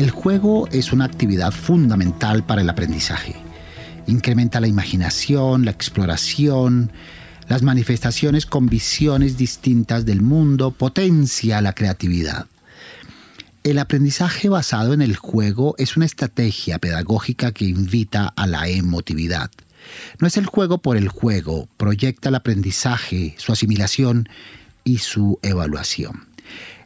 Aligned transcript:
El 0.00 0.08
juego 0.08 0.66
es 0.72 0.94
una 0.94 1.04
actividad 1.04 1.52
fundamental 1.52 2.42
para 2.42 2.62
el 2.62 2.70
aprendizaje. 2.70 3.36
Incrementa 4.06 4.58
la 4.58 4.66
imaginación, 4.66 5.66
la 5.66 5.72
exploración, 5.72 6.90
las 7.48 7.62
manifestaciones 7.62 8.46
con 8.46 8.64
visiones 8.64 9.36
distintas 9.36 10.06
del 10.06 10.22
mundo, 10.22 10.70
potencia 10.70 11.60
la 11.60 11.74
creatividad. 11.74 12.46
El 13.62 13.78
aprendizaje 13.78 14.48
basado 14.48 14.94
en 14.94 15.02
el 15.02 15.16
juego 15.16 15.74
es 15.76 15.98
una 15.98 16.06
estrategia 16.06 16.78
pedagógica 16.78 17.52
que 17.52 17.66
invita 17.66 18.32
a 18.34 18.46
la 18.46 18.68
emotividad. 18.68 19.50
No 20.18 20.26
es 20.26 20.38
el 20.38 20.46
juego 20.46 20.78
por 20.78 20.96
el 20.96 21.08
juego, 21.08 21.68
proyecta 21.76 22.30
el 22.30 22.36
aprendizaje, 22.36 23.34
su 23.36 23.52
asimilación 23.52 24.30
y 24.82 24.96
su 24.96 25.38
evaluación. 25.42 26.29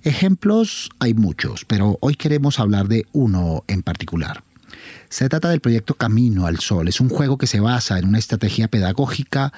Ejemplos 0.05 0.91
hay 0.99 1.15
muchos, 1.15 1.65
pero 1.65 1.97
hoy 2.03 2.15
queremos 2.15 2.61
hablar 2.61 2.89
de 2.89 3.07
uno 3.13 3.65
en 3.69 3.83
particular. 3.83 4.45
Se 5.09 5.31
trata 5.31 5.49
del 5.49 5.61
proyecto 5.61 5.95
Camino 5.95 6.47
al 6.47 6.59
Sol. 6.59 6.89
Es 6.89 7.01
un 7.01 7.09
juego 7.09 7.39
que 7.39 7.47
se 7.47 7.59
basa 7.59 7.99
en 7.99 8.09
una 8.09 8.19
estrategia 8.19 8.69
pedagógica 8.69 9.55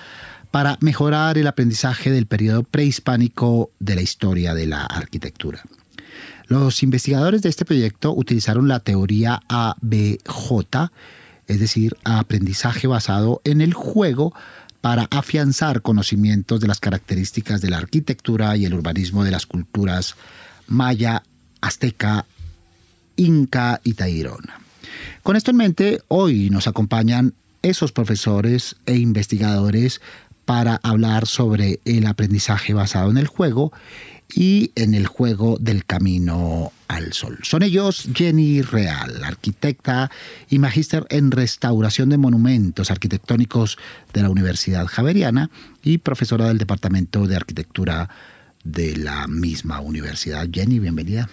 para 0.53 0.79
mejorar 0.81 1.37
el 1.37 1.49
aprendizaje 1.49 2.13
del 2.13 2.27
periodo 2.27 2.63
prehispánico 2.63 3.73
de 3.81 3.97
la 3.97 4.03
historia 4.03 4.55
de 4.55 4.67
la 4.67 4.85
arquitectura. 4.85 5.65
Los 6.47 6.85
investigadores 6.85 7.43
de 7.43 7.49
este 7.49 7.65
proyecto 7.65 8.15
utilizaron 8.15 8.69
la 8.69 8.79
teoría 8.79 9.41
ABJ, 9.49 10.91
es 11.49 11.59
decir, 11.59 11.97
aprendizaje 12.05 12.87
basado 12.87 13.41
en 13.43 13.61
el 13.61 13.75
juego, 13.75 14.33
para 14.87 15.09
afianzar 15.11 15.83
conocimientos 15.83 16.61
de 16.61 16.69
las 16.69 16.79
características 16.79 17.61
de 17.61 17.70
la 17.70 17.79
arquitectura 17.79 18.56
y 18.56 18.67
el 18.67 18.75
urbanismo 18.75 19.25
de 19.25 19.33
las 19.33 19.45
culturas 19.45 20.15
maya, 20.69 21.25
azteca, 21.61 22.25
inca 23.17 23.81
y 23.83 23.95
tairona. 23.95 24.61
Con 25.25 25.34
esto 25.34 25.51
en 25.51 25.56
mente, 25.56 26.03
hoy 26.06 26.51
nos 26.51 26.69
acompañan 26.69 27.34
esos 27.62 27.91
profesores 27.91 28.77
e 28.87 28.95
investigadores 28.95 30.01
para 30.45 30.78
hablar 30.84 31.27
sobre 31.27 31.81
el 31.84 32.06
aprendizaje 32.06 32.73
basado 32.73 33.11
en 33.11 33.19
el 33.19 33.27
juego 33.27 33.73
y 34.35 34.73
en 34.75 34.95
el 34.95 35.07
juego 35.07 35.57
del 35.61 35.85
camino 35.85 36.73
al 36.89 37.13
sol. 37.13 37.39
Son 37.43 37.63
ellos 37.63 38.09
Jenny 38.15 38.63
Real, 38.63 39.23
arquitecta 39.25 40.11
y 40.49 40.59
magíster 40.59 41.07
en 41.11 41.31
restauración 41.31 42.09
de 42.09 42.19
monumentos 42.19 42.91
arquitectónicos 42.91 43.79
de 44.13 44.23
la 44.23 44.31
Universidad 44.31 44.87
Javeriana 44.87 45.51
y 45.83 45.99
profesora 45.99 46.49
del 46.49 46.59
Departamento 46.59 47.27
de 47.27 47.37
Arquitectura 47.37 48.09
de 48.65 48.97
la 48.97 49.27
misma 49.27 49.81
universidad. 49.81 50.49
Jenny, 50.51 50.79
bienvenida. 50.79 51.29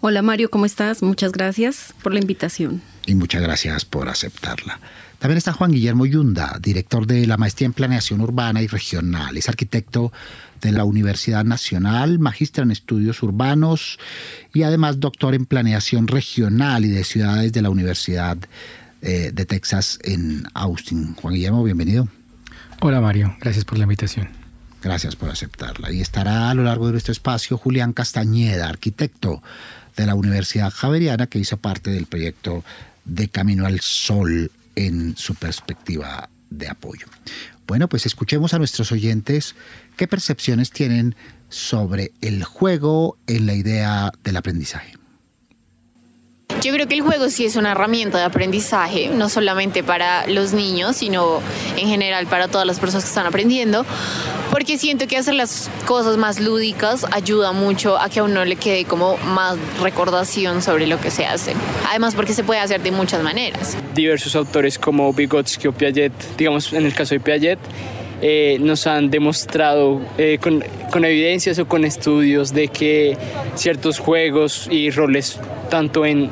Hola 0.00 0.22
Mario, 0.22 0.50
¿cómo 0.50 0.66
estás? 0.66 1.02
Muchas 1.02 1.32
gracias 1.32 1.94
por 2.02 2.12
la 2.12 2.20
invitación. 2.20 2.82
Y 3.06 3.14
muchas 3.14 3.42
gracias 3.42 3.84
por 3.84 4.08
aceptarla. 4.08 4.78
También 5.18 5.38
está 5.38 5.52
Juan 5.52 5.72
Guillermo 5.72 6.04
Yunda, 6.04 6.58
director 6.60 7.06
de 7.06 7.26
la 7.26 7.36
Maestría 7.36 7.66
en 7.66 7.72
Planeación 7.72 8.20
Urbana 8.20 8.62
y 8.62 8.66
Regional. 8.66 9.36
Es 9.36 9.48
arquitecto 9.48 10.12
de 10.60 10.72
la 10.72 10.84
Universidad 10.84 11.44
Nacional, 11.44 12.18
magíster 12.18 12.64
en 12.64 12.70
estudios 12.70 13.22
urbanos 13.22 13.98
y 14.52 14.62
además 14.62 15.00
doctor 15.00 15.34
en 15.34 15.46
planeación 15.46 16.08
regional 16.08 16.84
y 16.84 16.88
de 16.88 17.04
ciudades 17.04 17.52
de 17.52 17.62
la 17.62 17.70
Universidad 17.70 18.38
eh, 19.02 19.30
de 19.32 19.46
Texas 19.46 19.98
en 20.02 20.44
Austin. 20.54 21.14
Juan 21.14 21.34
Guillermo, 21.34 21.62
bienvenido. 21.62 22.08
Hola 22.80 23.00
Mario, 23.00 23.36
gracias 23.40 23.64
por 23.64 23.78
la 23.78 23.84
invitación. 23.84 24.28
Gracias 24.82 25.16
por 25.16 25.30
aceptarla. 25.30 25.90
Y 25.90 26.00
estará 26.00 26.50
a 26.50 26.54
lo 26.54 26.62
largo 26.62 26.86
de 26.86 26.92
nuestro 26.92 27.12
espacio 27.12 27.58
Julián 27.58 27.92
Castañeda, 27.92 28.68
arquitecto 28.68 29.42
de 29.96 30.06
la 30.06 30.14
Universidad 30.14 30.70
Javeriana, 30.70 31.26
que 31.26 31.38
hizo 31.38 31.56
parte 31.56 31.90
del 31.90 32.06
proyecto 32.06 32.64
de 33.04 33.28
Camino 33.28 33.66
al 33.66 33.80
Sol 33.80 34.50
en 34.74 35.16
su 35.16 35.34
perspectiva 35.34 36.28
de 36.50 36.68
apoyo. 36.68 37.06
Bueno, 37.66 37.88
pues 37.88 38.06
escuchemos 38.06 38.54
a 38.54 38.58
nuestros 38.58 38.92
oyentes 38.92 39.56
qué 39.96 40.06
percepciones 40.06 40.70
tienen 40.70 41.16
sobre 41.48 42.12
el 42.20 42.44
juego 42.44 43.16
en 43.26 43.46
la 43.46 43.54
idea 43.54 44.12
del 44.22 44.36
aprendizaje. 44.36 44.92
Yo 46.62 46.72
creo 46.72 46.86
que 46.86 46.94
el 46.94 47.02
juego 47.02 47.28
sí 47.28 47.44
es 47.44 47.56
una 47.56 47.72
herramienta 47.72 48.18
de 48.18 48.24
aprendizaje, 48.24 49.08
no 49.08 49.28
solamente 49.28 49.82
para 49.82 50.26
los 50.26 50.52
niños, 50.52 50.96
sino 50.96 51.40
en 51.76 51.88
general 51.88 52.26
para 52.26 52.48
todas 52.48 52.66
las 52.66 52.78
personas 52.78 53.04
que 53.04 53.08
están 53.08 53.26
aprendiendo, 53.26 53.84
porque 54.50 54.78
siento 54.78 55.06
que 55.06 55.16
hacer 55.16 55.34
las 55.34 55.68
cosas 55.86 56.16
más 56.16 56.40
lúdicas 56.40 57.04
ayuda 57.12 57.52
mucho 57.52 58.00
a 58.00 58.08
que 58.08 58.20
a 58.20 58.24
uno 58.24 58.44
le 58.44 58.56
quede 58.56 58.84
como 58.84 59.16
más 59.18 59.58
recordación 59.82 60.62
sobre 60.62 60.86
lo 60.86 61.00
que 61.00 61.10
se 61.10 61.26
hace. 61.26 61.54
Además 61.88 62.14
porque 62.14 62.32
se 62.32 62.44
puede 62.44 62.60
hacer 62.60 62.80
de 62.80 62.90
muchas 62.90 63.22
maneras. 63.22 63.76
Diversos 63.94 64.34
autores 64.34 64.78
como 64.78 65.12
Vygotsky 65.12 65.68
o 65.68 65.72
Piaget, 65.72 66.12
digamos 66.36 66.72
en 66.72 66.86
el 66.86 66.94
caso 66.94 67.14
de 67.14 67.20
Piaget, 67.20 67.58
eh, 68.22 68.58
nos 68.60 68.86
han 68.86 69.10
demostrado 69.10 70.00
eh, 70.18 70.38
con, 70.40 70.64
con, 70.90 71.04
evidencias 71.04 71.58
o 71.58 71.66
con 71.66 71.84
estudios 71.84 72.52
de 72.54 72.68
que 72.68 73.16
ciertos 73.54 73.98
juegos 73.98 74.68
y 74.70 74.90
roles, 74.90 75.38
tanto 75.68 76.06
en, 76.06 76.30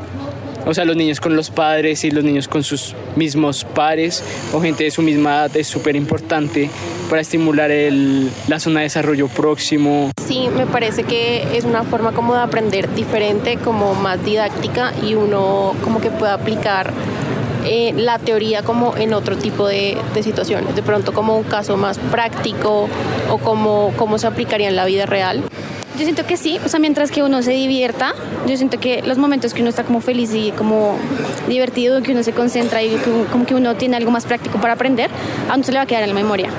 o 0.67 0.73
sea, 0.73 0.85
los 0.85 0.97
niños 0.97 1.21
con 1.21 1.37
los 1.37 1.51
padres 1.51 2.05
y 2.05 2.11
los 2.11 2.25
niños 2.25 2.49
con 2.49 2.63
sus 2.63 2.95
mismos 3.17 3.65
pares 3.65 4.25
o 4.53 4.61
gente 4.61 4.85
de 4.85 4.91
su 4.91 5.03
misma 5.03 5.35
edad, 5.35 5.57
es 5.57 5.67
súper 5.67 5.95
importante 5.95 6.71
para 7.11 7.21
estimular 7.21 7.71
el, 7.71 8.31
la 8.49 8.59
zona 8.59 8.81
de 8.81 8.85
desarrollo 8.85 9.29
próximo. 9.29 10.11
Sí, 10.27 10.49
me 10.57 10.67
parece 10.67 11.05
que 11.05 11.57
es 11.57 11.65
una 11.65 11.85
forma 11.85 12.13
como 12.13 12.35
de 12.35 12.41
aprender 12.41 12.93
diferente, 12.95 13.59
como 13.59 13.95
más 13.95 14.25
didáctica 14.25 14.95
y 15.03 15.15
uno 15.15 15.75
como 15.85 16.01
que 16.01 16.11
puede 16.11 16.33
aplicar 16.33 16.93
eh, 17.65 17.93
la 17.97 18.19
teoría 18.19 18.63
como 18.63 18.97
en 18.97 19.15
otro 19.15 19.37
tipo 19.37 19.67
de, 19.67 19.97
de, 20.15 20.23
situaciones, 20.23 20.75
de 20.75 20.83
pronto 20.83 21.13
como 21.13 21.37
un 21.37 21.45
caso 21.45 21.77
más 21.77 21.99
práctico 21.99 22.89
o 23.31 23.39
como 23.39 23.93
cómo 23.97 24.19
se 24.19 24.27
aplicaría 24.27 24.69
en 24.69 24.77
la 24.77 24.85
vida 24.85 25.07
real. 25.07 25.43
Yo 25.97 26.03
siento 26.03 26.27
que 26.27 26.37
sí, 26.37 26.59
o 26.65 26.69
sea, 26.69 26.81
mientras 26.81 27.13
que 27.13 27.23
uno 27.23 27.41
se 27.43 27.53
divierta, 27.53 28.15
yo 28.49 28.57
siento 28.57 28.81
que 28.81 29.03
los 29.03 29.17
momentos 29.17 29.55
que 29.55 29.61
uno 29.61 29.71
está 29.71 29.85
como 29.85 30.01
feliz 30.01 30.35
y 30.35 30.51
como 30.51 30.97
divertido, 31.49 32.03
que 32.03 32.11
uno 32.11 32.25
se 32.25 32.33
concentra 32.33 32.83
y 32.83 32.97
como 33.31 33.47
que 33.47 33.55
uno 33.55 33.77
tiene 33.77 33.97
algo 33.97 34.11
más 34.11 34.25
práctico 34.25 34.59
para 34.59 34.73
aprender, 34.73 35.09
a 35.49 35.55
uno 35.55 35.63
se 35.63 35.71
le 35.71 35.79
va 35.79 35.85
a 35.85 35.87
quedar 35.87 36.03
en 36.03 36.09
la 36.09 36.15
memoria. 36.17 36.51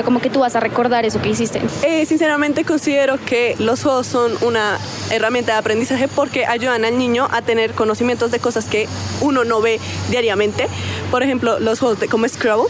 Sea, 0.00 0.04
como 0.04 0.20
que 0.20 0.30
tú 0.30 0.40
vas 0.40 0.56
a 0.56 0.60
recordar 0.60 1.04
eso 1.04 1.20
que 1.20 1.30
hiciste. 1.30 1.60
Eh, 1.82 2.06
sinceramente 2.06 2.64
considero 2.64 3.18
que 3.24 3.56
los 3.58 3.82
juegos 3.82 4.06
son 4.06 4.32
una 4.42 4.78
herramienta 5.10 5.52
de 5.52 5.58
aprendizaje 5.58 6.08
porque 6.08 6.46
ayudan 6.46 6.84
al 6.84 6.96
niño 6.96 7.28
a 7.30 7.42
tener 7.42 7.72
conocimientos 7.72 8.30
de 8.30 8.38
cosas 8.38 8.66
que 8.66 8.88
uno 9.20 9.44
no 9.44 9.60
ve 9.60 9.80
diariamente. 10.10 10.68
Por 11.10 11.22
ejemplo, 11.22 11.58
los 11.58 11.80
juegos 11.80 12.00
de, 12.00 12.08
como 12.08 12.28
Scrabble, 12.28 12.68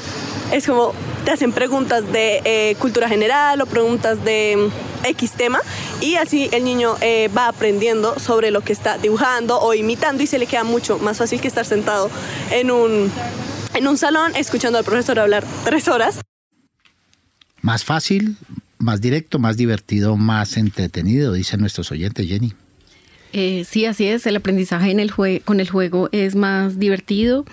es 0.51 0.67
como 0.67 0.93
te 1.25 1.31
hacen 1.31 1.53
preguntas 1.53 2.11
de 2.11 2.41
eh, 2.45 2.75
cultura 2.79 3.09
general 3.09 3.61
o 3.61 3.67
preguntas 3.67 4.25
de 4.25 4.71
X 5.05 5.33
tema 5.33 5.61
y 6.01 6.17
así 6.17 6.49
el 6.53 6.65
niño 6.65 6.97
eh, 7.01 7.29
va 7.37 7.49
aprendiendo 7.49 8.19
sobre 8.19 8.51
lo 8.51 8.63
que 8.63 8.73
está 8.73 8.99
dibujando 8.99 9.61
o 9.61 9.75
imitando 9.75 10.23
y 10.23 10.27
se 10.27 10.39
le 10.39 10.47
queda 10.47 10.65
mucho 10.65 10.99
más 10.99 11.19
fácil 11.19 11.41
que 11.41 11.49
estar 11.49 11.65
sentado 11.65 12.11
en 12.51 12.71
un, 12.71 13.13
en 13.75 13.89
un 13.89 13.99
salón 13.99 14.35
escuchando 14.35 14.79
al 14.79 14.85
profesor 14.85 15.19
hablar 15.19 15.45
tres 15.65 15.89
horas. 15.89 16.21
Más 17.63 17.85
fácil, 17.85 18.37
más 18.79 19.01
directo, 19.01 19.39
más 19.39 19.57
divertido, 19.57 20.17
más 20.17 20.57
entretenido, 20.57 21.33
dicen 21.35 21.61
nuestros 21.61 21.91
oyentes, 21.93 22.27
Jenny. 22.27 22.55
Eh, 23.33 23.65
sí, 23.69 23.85
así 23.85 24.07
es. 24.07 24.27
El 24.27 24.37
aprendizaje 24.37 24.95
con 25.45 25.61
el 25.61 25.71
juego 25.71 26.09
es 26.13 26.35
más 26.35 26.79
divertido. 26.79 27.45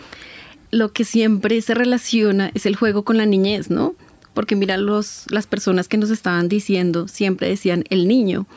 Lo 0.72 0.92
que 0.92 1.06
siempre 1.06 1.62
se 1.62 1.74
relaciona 1.74 2.52
es 2.54 2.66
el 2.66 2.76
juego 2.76 3.04
con 3.04 3.18
la 3.18 3.26
niñez, 3.26 3.70
¿no? 3.70 3.96
Porque 4.34 4.56
mira, 4.56 4.78
los, 4.78 5.26
las 5.30 5.48
personas 5.48 5.88
que 5.88 5.98
nos 5.98 6.10
estaban 6.10 6.50
diciendo 6.50 7.08
siempre 7.08 7.50
decían 7.50 7.84
el 7.90 8.08
niño. 8.08 8.48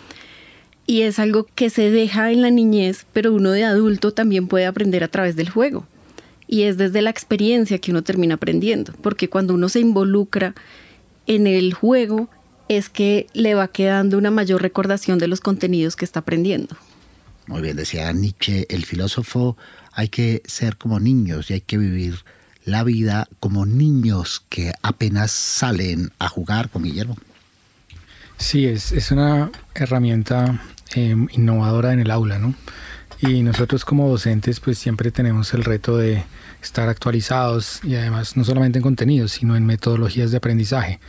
Y 0.87 1.03
es 1.03 1.19
algo 1.19 1.47
que 1.55 1.71
se 1.71 1.91
deja 1.91 2.33
en 2.33 2.43
la 2.43 2.51
niñez, 2.51 3.07
pero 3.13 3.33
uno 3.33 3.53
de 3.53 3.65
adulto 3.65 4.13
también 4.13 4.49
puede 4.49 4.67
aprender 4.67 5.05
a 5.05 5.09
través 5.09 5.37
del 5.37 5.49
juego. 5.49 5.87
Y 6.49 6.63
es 6.63 6.79
desde 6.79 7.01
la 7.01 7.11
experiencia 7.11 7.79
que 7.79 7.93
uno 7.93 8.03
termina 8.03 8.35
aprendiendo, 8.35 8.93
porque 9.01 9.29
cuando 9.29 9.55
uno 9.55 9.69
se 9.69 9.79
involucra 9.79 10.55
en 11.31 11.47
el 11.47 11.75
juego, 11.75 12.29
es 12.69 12.89
que 12.89 13.29
le 13.35 13.55
va 13.55 13.69
quedando 13.69 14.19
una 14.19 14.33
mayor 14.33 14.63
recordación 14.63 15.21
de 15.21 15.29
los 15.29 15.41
contenidos 15.41 15.95
que 15.95 16.05
está 16.05 16.21
aprendiendo. 16.21 16.77
Muy 17.47 17.63
bien, 17.63 17.77
decía 17.77 18.13
Nietzsche, 18.13 18.67
el 18.69 18.85
filósofo, 18.85 19.57
hay 19.93 20.09
que 20.09 20.43
ser 20.45 20.77
como 20.77 20.99
niños 20.99 21.49
y 21.49 21.55
hay 21.55 21.61
que 21.61 21.79
vivir 21.79 22.25
la 22.65 22.83
vida 22.83 23.29
como 23.39 23.65
niños 23.65 24.45
que 24.49 24.73
apenas 24.83 25.31
salen 25.31 26.11
a 26.19 26.29
jugar 26.29 26.69
con 26.69 26.83
Guillermo. 26.83 27.17
Sí, 28.37 28.67
es, 28.67 28.91
es 28.91 29.13
una 29.13 29.53
herramienta 29.75 30.61
eh, 30.97 31.15
innovadora 31.31 31.93
en 31.93 32.01
el 32.01 32.11
aula, 32.11 32.41
¿no? 32.41 32.55
Y 33.23 33.43
nosotros 33.43 33.85
como 33.85 34.09
docentes 34.09 34.61
pues 34.61 34.79
siempre 34.79 35.11
tenemos 35.11 35.53
el 35.53 35.63
reto 35.63 35.97
de 35.99 36.25
estar 36.63 36.89
actualizados 36.89 37.81
y 37.85 37.95
además 37.95 38.37
no 38.37 38.45
solamente 38.45 38.79
en 38.79 38.83
contenidos, 38.83 39.33
sino 39.33 39.57
en 39.57 39.67
metodologías 39.67 40.31
de 40.31 40.39
aprendizaje, 40.39 41.01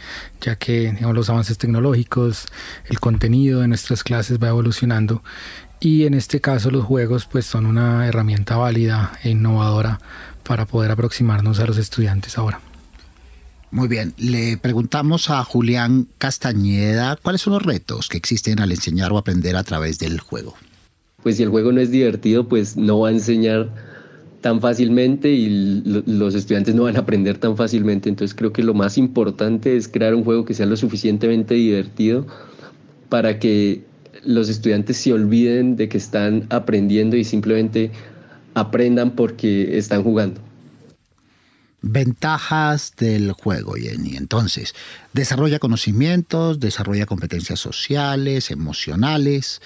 ya 0.41 0.57
que 0.57 0.91
digamos, 0.91 1.15
los 1.15 1.29
avances 1.29 1.57
tecnológicos, 1.57 2.47
el 2.85 2.99
contenido 2.99 3.61
de 3.61 3.69
nuestras 3.69 4.03
clases 4.03 4.39
va 4.39 4.49
evolucionando 4.49 5.23
y 5.79 6.05
en 6.05 6.13
este 6.13 6.41
caso 6.41 6.69
los 6.69 6.85
juegos 6.85 7.25
pues 7.25 7.45
son 7.45 7.65
una 7.65 8.05
herramienta 8.07 8.57
válida 8.57 9.13
e 9.23 9.29
innovadora 9.29 9.99
para 10.43 10.65
poder 10.65 10.91
aproximarnos 10.91 11.59
a 11.59 11.65
los 11.65 11.77
estudiantes 11.77 12.37
ahora. 12.37 12.59
Muy 13.71 13.87
bien, 13.87 14.13
le 14.17 14.57
preguntamos 14.57 15.29
a 15.29 15.41
Julián 15.45 16.09
Castañeda 16.17 17.15
cuáles 17.15 17.41
son 17.41 17.53
los 17.53 17.63
retos 17.63 18.09
que 18.09 18.17
existen 18.17 18.59
al 18.59 18.71
enseñar 18.71 19.13
o 19.13 19.17
aprender 19.17 19.55
a 19.55 19.63
través 19.63 19.97
del 19.97 20.19
juego. 20.19 20.57
Pues 21.23 21.37
si 21.37 21.43
el 21.43 21.49
juego 21.49 21.71
no 21.71 21.81
es 21.81 21.91
divertido, 21.91 22.47
pues 22.47 22.77
no 22.77 22.99
va 22.99 23.09
a 23.09 23.11
enseñar 23.11 23.69
tan 24.41 24.59
fácilmente 24.59 25.29
y 25.29 25.83
los 26.05 26.33
estudiantes 26.35 26.73
no 26.73 26.83
van 26.83 26.95
a 26.95 26.99
aprender 26.99 27.37
tan 27.37 27.55
fácilmente. 27.55 28.09
Entonces 28.09 28.35
creo 28.35 28.51
que 28.51 28.63
lo 28.63 28.73
más 28.73 28.97
importante 28.97 29.77
es 29.77 29.87
crear 29.87 30.15
un 30.15 30.23
juego 30.23 30.45
que 30.45 30.53
sea 30.53 30.65
lo 30.65 30.75
suficientemente 30.75 31.53
divertido 31.53 32.25
para 33.09 33.39
que 33.39 33.83
los 34.23 34.49
estudiantes 34.49 34.97
se 34.97 35.13
olviden 35.13 35.75
de 35.75 35.89
que 35.89 35.97
están 35.97 36.47
aprendiendo 36.49 37.15
y 37.15 37.23
simplemente 37.23 37.91
aprendan 38.53 39.11
porque 39.11 39.77
están 39.77 40.03
jugando. 40.03 40.41
Ventajas 41.83 42.93
del 42.95 43.31
juego, 43.31 43.73
Jenny. 43.73 44.15
Entonces, 44.15 44.75
desarrolla 45.13 45.57
conocimientos, 45.57 46.59
desarrolla 46.59 47.07
competencias 47.07 47.59
sociales, 47.59 48.51
emocionales. 48.51 49.61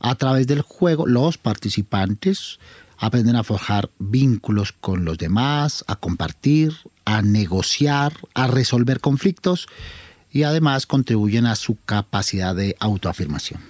A 0.00 0.14
través 0.14 0.46
del 0.46 0.62
juego, 0.62 1.06
los 1.06 1.36
participantes 1.38 2.58
aprenden 2.96 3.36
a 3.36 3.44
forjar 3.44 3.90
vínculos 3.98 4.72
con 4.72 5.04
los 5.04 5.18
demás, 5.18 5.84
a 5.86 5.96
compartir, 5.96 6.72
a 7.04 7.22
negociar, 7.22 8.12
a 8.34 8.46
resolver 8.46 9.00
conflictos 9.00 9.68
y 10.30 10.44
además 10.44 10.86
contribuyen 10.86 11.46
a 11.46 11.54
su 11.54 11.76
capacidad 11.84 12.54
de 12.54 12.76
autoafirmación. 12.80 13.60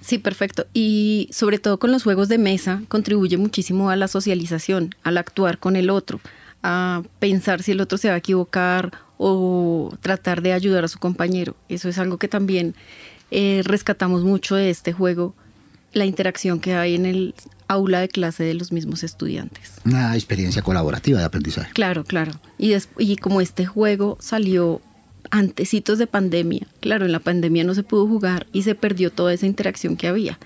Sí, 0.00 0.18
perfecto. 0.18 0.66
Y 0.72 1.28
sobre 1.32 1.58
todo 1.58 1.78
con 1.78 1.90
los 1.90 2.02
juegos 2.02 2.28
de 2.28 2.38
mesa 2.38 2.82
contribuye 2.88 3.38
muchísimo 3.38 3.90
a 3.90 3.96
la 3.96 4.08
socialización, 4.08 4.94
al 5.02 5.18
actuar 5.18 5.58
con 5.58 5.74
el 5.74 5.90
otro, 5.90 6.20
a 6.62 7.02
pensar 7.18 7.62
si 7.62 7.72
el 7.72 7.80
otro 7.80 7.98
se 7.98 8.08
va 8.08 8.14
a 8.14 8.18
equivocar 8.18 8.92
o 9.18 9.92
tratar 10.00 10.42
de 10.42 10.52
ayudar 10.52 10.84
a 10.84 10.88
su 10.88 10.98
compañero. 10.98 11.56
Eso 11.68 11.88
es 11.88 11.98
algo 11.98 12.18
que 12.18 12.28
también 12.28 12.74
eh, 13.30 13.62
rescatamos 13.64 14.22
mucho 14.22 14.54
de 14.54 14.70
este 14.70 14.92
juego, 14.92 15.34
la 15.96 16.04
interacción 16.04 16.60
que 16.60 16.74
hay 16.74 16.94
en 16.94 17.06
el 17.06 17.34
aula 17.68 18.00
de 18.00 18.08
clase 18.08 18.44
de 18.44 18.52
los 18.52 18.70
mismos 18.70 19.02
estudiantes. 19.02 19.72
Una 19.86 20.14
experiencia 20.14 20.60
colaborativa 20.60 21.18
de 21.18 21.24
aprendizaje. 21.24 21.72
Claro, 21.72 22.04
claro. 22.04 22.32
Y, 22.58 22.74
y 22.98 23.16
como 23.16 23.40
este 23.40 23.64
juego 23.64 24.18
salió 24.20 24.82
antecitos 25.30 25.98
de 25.98 26.06
pandemia. 26.06 26.66
Claro, 26.80 27.06
en 27.06 27.12
la 27.12 27.20
pandemia 27.20 27.64
no 27.64 27.74
se 27.74 27.82
pudo 27.82 28.06
jugar 28.06 28.46
y 28.52 28.62
se 28.62 28.74
perdió 28.74 29.10
toda 29.10 29.32
esa 29.32 29.46
interacción 29.46 29.96
que 29.96 30.06
había. 30.06 30.38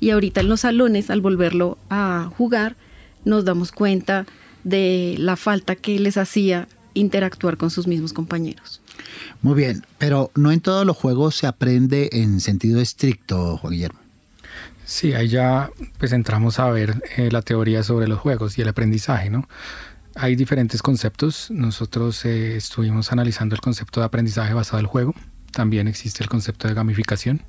Y 0.00 0.10
ahorita 0.10 0.40
en 0.40 0.48
los 0.48 0.62
salones, 0.62 1.08
al 1.08 1.20
volverlo 1.20 1.78
a 1.88 2.28
jugar, 2.36 2.74
nos 3.24 3.44
damos 3.44 3.70
cuenta 3.70 4.26
de 4.64 5.14
la 5.18 5.36
falta 5.36 5.76
que 5.76 6.00
les 6.00 6.16
hacía 6.16 6.66
interactuar 6.94 7.56
con 7.56 7.70
sus 7.70 7.86
mismos 7.86 8.12
compañeros. 8.12 8.80
Muy 9.40 9.54
bien, 9.54 9.84
pero 9.98 10.32
no 10.34 10.50
en 10.50 10.60
todos 10.60 10.84
los 10.84 10.96
juegos 10.96 11.36
se 11.36 11.46
aprende 11.46 12.10
en 12.12 12.40
sentido 12.40 12.80
estricto, 12.80 13.56
Juan 13.58 13.72
Guillermo. 13.72 14.05
Sí, 14.86 15.14
ahí 15.14 15.26
ya 15.26 15.70
pues 15.98 16.12
entramos 16.12 16.60
a 16.60 16.70
ver 16.70 17.02
eh, 17.16 17.28
la 17.32 17.42
teoría 17.42 17.82
sobre 17.82 18.06
los 18.06 18.20
juegos 18.20 18.56
y 18.56 18.62
el 18.62 18.68
aprendizaje, 18.68 19.30
¿no? 19.30 19.48
Hay 20.14 20.36
diferentes 20.36 20.80
conceptos. 20.80 21.50
Nosotros 21.50 22.24
eh, 22.24 22.56
estuvimos 22.56 23.10
analizando 23.10 23.56
el 23.56 23.60
concepto 23.60 23.98
de 23.98 24.06
aprendizaje 24.06 24.54
basado 24.54 24.78
en 24.78 24.84
el 24.84 24.86
juego. 24.86 25.14
También 25.50 25.88
existe 25.88 26.22
el 26.22 26.28
concepto 26.30 26.68
de 26.68 26.74
gamificación. 26.74 27.42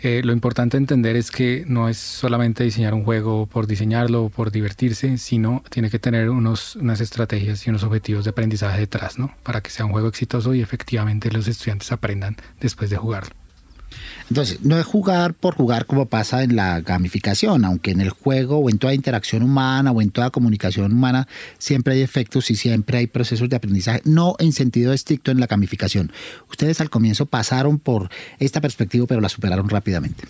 Eh, 0.00 0.22
lo 0.24 0.32
importante 0.32 0.76
entender 0.76 1.14
es 1.14 1.30
que 1.30 1.64
no 1.68 1.88
es 1.88 1.98
solamente 1.98 2.64
diseñar 2.64 2.94
un 2.94 3.04
juego 3.04 3.46
por 3.46 3.68
diseñarlo 3.68 4.24
o 4.24 4.28
por 4.28 4.50
divertirse, 4.50 5.18
sino 5.18 5.62
tiene 5.70 5.88
que 5.88 6.00
tener 6.00 6.30
unos, 6.30 6.74
unas 6.74 7.00
estrategias 7.00 7.64
y 7.64 7.70
unos 7.70 7.84
objetivos 7.84 8.24
de 8.24 8.30
aprendizaje 8.30 8.80
detrás, 8.80 9.20
¿no? 9.20 9.32
Para 9.44 9.60
que 9.60 9.70
sea 9.70 9.86
un 9.86 9.92
juego 9.92 10.08
exitoso 10.08 10.52
y 10.52 10.62
efectivamente 10.62 11.30
los 11.30 11.46
estudiantes 11.46 11.92
aprendan 11.92 12.36
después 12.58 12.90
de 12.90 12.96
jugarlo. 12.96 13.39
Entonces, 14.28 14.60
no 14.62 14.78
es 14.78 14.86
jugar 14.86 15.34
por 15.34 15.54
jugar 15.54 15.86
como 15.86 16.06
pasa 16.06 16.42
en 16.42 16.56
la 16.56 16.80
gamificación, 16.80 17.64
aunque 17.64 17.90
en 17.90 18.00
el 18.00 18.10
juego 18.10 18.58
o 18.58 18.70
en 18.70 18.78
toda 18.78 18.94
interacción 18.94 19.42
humana 19.42 19.90
o 19.90 20.00
en 20.00 20.10
toda 20.10 20.30
comunicación 20.30 20.92
humana 20.92 21.26
siempre 21.58 21.94
hay 21.94 22.02
efectos 22.02 22.50
y 22.50 22.54
siempre 22.54 22.98
hay 22.98 23.06
procesos 23.06 23.48
de 23.48 23.56
aprendizaje, 23.56 24.02
no 24.04 24.36
en 24.38 24.52
sentido 24.52 24.92
estricto 24.92 25.30
en 25.30 25.40
la 25.40 25.46
gamificación. 25.46 26.12
Ustedes 26.48 26.80
al 26.80 26.90
comienzo 26.90 27.26
pasaron 27.26 27.78
por 27.78 28.10
esta 28.38 28.60
perspectiva, 28.60 29.06
pero 29.06 29.20
la 29.20 29.28
superaron 29.28 29.68
rápidamente. 29.68 30.24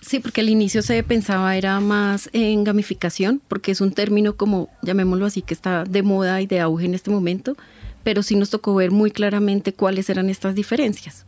Sí, 0.00 0.18
porque 0.18 0.40
al 0.40 0.48
inicio 0.48 0.82
se 0.82 1.02
pensaba 1.02 1.56
era 1.56 1.78
más 1.78 2.30
en 2.32 2.64
gamificación, 2.64 3.40
porque 3.46 3.70
es 3.70 3.80
un 3.80 3.92
término 3.92 4.34
como, 4.34 4.68
llamémoslo 4.82 5.26
así, 5.26 5.42
que 5.42 5.54
está 5.54 5.84
de 5.84 6.02
moda 6.02 6.40
y 6.40 6.46
de 6.46 6.58
auge 6.58 6.86
en 6.86 6.94
este 6.94 7.10
momento, 7.10 7.56
pero 8.02 8.22
sí 8.22 8.34
nos 8.34 8.50
tocó 8.50 8.74
ver 8.74 8.90
muy 8.90 9.10
claramente 9.10 9.72
cuáles 9.72 10.08
eran 10.10 10.30
estas 10.30 10.54
diferencias. 10.54 11.24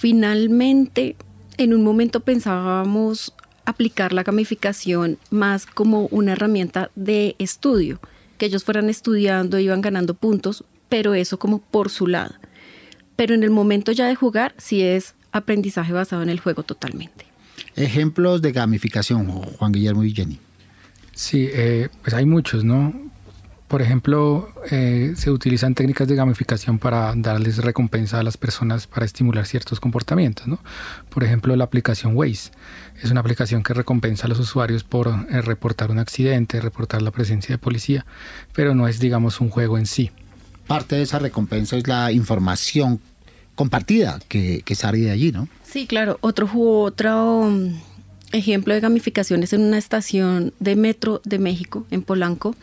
Finalmente, 0.00 1.14
en 1.58 1.74
un 1.74 1.84
momento 1.84 2.20
pensábamos 2.20 3.34
aplicar 3.66 4.14
la 4.14 4.22
gamificación 4.22 5.18
más 5.28 5.66
como 5.66 6.06
una 6.06 6.32
herramienta 6.32 6.90
de 6.94 7.36
estudio, 7.38 8.00
que 8.38 8.46
ellos 8.46 8.64
fueran 8.64 8.88
estudiando, 8.88 9.58
iban 9.58 9.82
ganando 9.82 10.14
puntos, 10.14 10.64
pero 10.88 11.12
eso 11.12 11.38
como 11.38 11.58
por 11.58 11.90
su 11.90 12.06
lado. 12.06 12.34
Pero 13.14 13.34
en 13.34 13.42
el 13.42 13.50
momento 13.50 13.92
ya 13.92 14.06
de 14.06 14.14
jugar, 14.14 14.54
sí 14.56 14.80
es 14.80 15.14
aprendizaje 15.32 15.92
basado 15.92 16.22
en 16.22 16.30
el 16.30 16.40
juego 16.40 16.62
totalmente. 16.62 17.26
Ejemplos 17.76 18.40
de 18.40 18.52
gamificación, 18.52 19.26
Juan 19.28 19.70
Guillermo 19.70 20.02
y 20.02 20.14
Jenny. 20.14 20.38
Sí, 21.12 21.46
eh, 21.52 21.90
pues 22.00 22.14
hay 22.14 22.24
muchos, 22.24 22.64
¿no? 22.64 23.09
Por 23.70 23.82
ejemplo, 23.82 24.48
eh, 24.72 25.14
se 25.16 25.30
utilizan 25.30 25.76
técnicas 25.76 26.08
de 26.08 26.16
gamificación 26.16 26.80
para 26.80 27.14
darles 27.14 27.58
recompensa 27.58 28.18
a 28.18 28.24
las 28.24 28.36
personas 28.36 28.88
para 28.88 29.06
estimular 29.06 29.46
ciertos 29.46 29.78
comportamientos. 29.78 30.48
¿no? 30.48 30.58
Por 31.08 31.22
ejemplo, 31.22 31.54
la 31.54 31.62
aplicación 31.62 32.16
Waze 32.16 32.50
es 33.00 33.12
una 33.12 33.20
aplicación 33.20 33.62
que 33.62 33.72
recompensa 33.72 34.26
a 34.26 34.28
los 34.28 34.40
usuarios 34.40 34.82
por 34.82 35.06
eh, 35.06 35.40
reportar 35.40 35.92
un 35.92 36.00
accidente, 36.00 36.60
reportar 36.60 37.00
la 37.00 37.12
presencia 37.12 37.54
de 37.54 37.58
policía, 37.58 38.06
pero 38.54 38.74
no 38.74 38.88
es, 38.88 38.98
digamos, 38.98 39.40
un 39.40 39.50
juego 39.50 39.78
en 39.78 39.86
sí. 39.86 40.10
Parte 40.66 40.96
de 40.96 41.02
esa 41.02 41.20
recompensa 41.20 41.76
es 41.76 41.86
la 41.86 42.10
información 42.10 43.00
compartida 43.54 44.18
que, 44.26 44.62
que 44.64 44.74
sale 44.74 44.98
de 44.98 45.12
allí, 45.12 45.30
¿no? 45.30 45.46
Sí, 45.62 45.86
claro. 45.86 46.18
Otro, 46.22 46.50
otro 46.52 47.36
um, 47.36 47.78
ejemplo 48.32 48.74
de 48.74 48.80
gamificación 48.80 49.44
es 49.44 49.52
en 49.52 49.60
una 49.60 49.78
estación 49.78 50.52
de 50.58 50.74
metro 50.74 51.22
de 51.24 51.38
México, 51.38 51.86
en 51.92 52.02
Polanco 52.02 52.56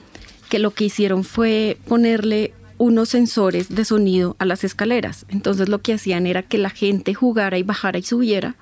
que 0.50 0.60
lo 0.60 0.72
que 0.72 0.86
hicieron 0.86 1.24
fue 1.24 1.78
ponerle 1.88 2.54
unos 2.78 3.10
sensores 3.10 3.70
de 3.70 3.86
sonido 3.86 4.36
a 4.40 4.46
las 4.46 4.64
escaleras. 4.64 5.26
Entonces 5.30 5.70
lo 5.70 5.82
que 5.82 5.94
hacían 5.94 6.28
era 6.28 6.44
que 6.44 6.58
la 6.58 6.70
gente 6.70 7.14
jugara 7.14 7.58
y 7.58 7.64
bajara 7.64 8.00
y 8.00 8.04
subiera 8.04 8.56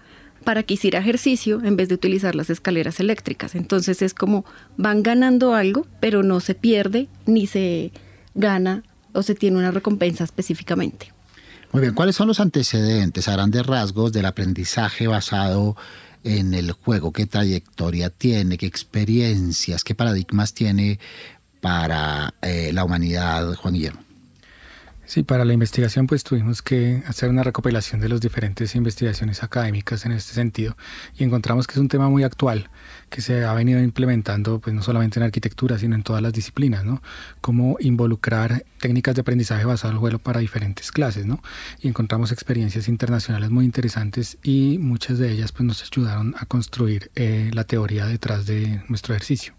para 0.44 0.64
que 0.64 0.76
hiciera 0.76 1.00
ejercicio 1.00 1.62
en 1.64 1.76
vez 1.76 1.90
de 1.90 1.96
utilizar 1.96 2.36
las 2.36 2.50
escaleras 2.50 3.00
eléctricas. 3.00 3.56
Entonces 3.56 4.02
es 4.02 4.14
como 4.14 4.46
van 4.78 5.04
ganando 5.04 5.54
algo, 5.54 5.86
pero 6.00 6.24
no 6.24 6.40
se 6.40 6.56
pierde 6.56 7.08
ni 7.26 7.48
se 7.48 7.92
gana 8.36 8.84
o 9.14 9.24
se 9.24 9.36
tiene 9.36 9.58
una 9.58 9.72
recompensa 9.72 10.24
específicamente. 10.24 11.12
Muy 11.72 11.82
bien, 11.82 11.94
¿cuáles 11.94 12.16
son 12.16 12.28
los 12.28 12.40
antecedentes 12.40 13.28
a 13.28 13.34
grandes 13.34 13.66
rasgos 13.66 14.14
del 14.14 14.26
aprendizaje 14.26 15.08
basado 15.08 15.76
en 16.24 16.54
el 16.54 16.72
juego? 16.72 17.12
¿Qué 17.12 17.26
trayectoria 17.26 18.10
tiene? 18.10 18.58
¿Qué 18.58 18.66
experiencias? 18.66 19.84
¿Qué 19.84 19.96
paradigmas 19.96 20.54
tiene 20.54 21.00
para 21.66 22.36
eh, 22.44 22.70
la 22.74 22.84
humanidad, 22.84 23.56
Juan 23.56 23.74
Guillermo? 23.74 24.00
Sí, 25.08 25.24
para 25.24 25.46
la 25.46 25.54
investigación 25.54 26.06
pues 26.06 26.24
tuvimos 26.24 26.62
que 26.62 27.02
hacer 27.08 27.28
una 27.28 27.42
recopilación 27.42 28.00
de 28.00 28.08
las 28.08 28.22
diferentes 28.22 28.76
investigaciones 28.76 29.42
académicas 29.42 30.06
en 30.06 30.12
este 30.12 30.34
sentido 30.34 30.78
y 31.18 31.24
encontramos 31.24 31.66
que 31.66 31.74
es 31.74 31.80
un 31.80 31.88
tema 31.88 32.08
muy 32.08 32.22
actual 32.22 32.70
que 33.10 33.22
se 33.22 33.46
ha 33.46 33.54
venido 33.56 33.82
implementando 33.82 34.60
pues 34.60 34.76
no 34.76 34.84
solamente 34.84 35.18
en 35.18 35.24
arquitectura 35.24 35.80
sino 35.80 35.96
en 35.96 36.04
todas 36.04 36.22
las 36.22 36.34
disciplinas, 36.34 36.86
¿no? 36.86 37.02
Cómo 37.42 37.78
involucrar 37.80 38.64
técnicas 38.80 39.16
de 39.16 39.22
aprendizaje 39.22 39.66
basado 39.66 39.90
en 39.90 39.96
el 39.96 40.00
juego 40.02 40.20
para 40.20 40.42
diferentes 40.42 40.92
clases, 40.92 41.26
¿no? 41.26 41.42
Y 41.82 41.88
encontramos 41.88 42.32
experiencias 42.32 42.88
internacionales 42.88 43.50
muy 43.50 43.66
interesantes 43.66 44.38
y 44.44 44.78
muchas 44.80 45.18
de 45.18 45.32
ellas 45.32 45.52
pues 45.52 45.66
nos 45.66 45.82
ayudaron 45.82 46.36
a 46.38 46.46
construir 46.46 47.10
eh, 47.16 47.50
la 47.56 47.64
teoría 47.64 48.06
detrás 48.06 48.46
de 48.46 48.84
nuestro 48.88 49.16
ejercicio. 49.16 49.56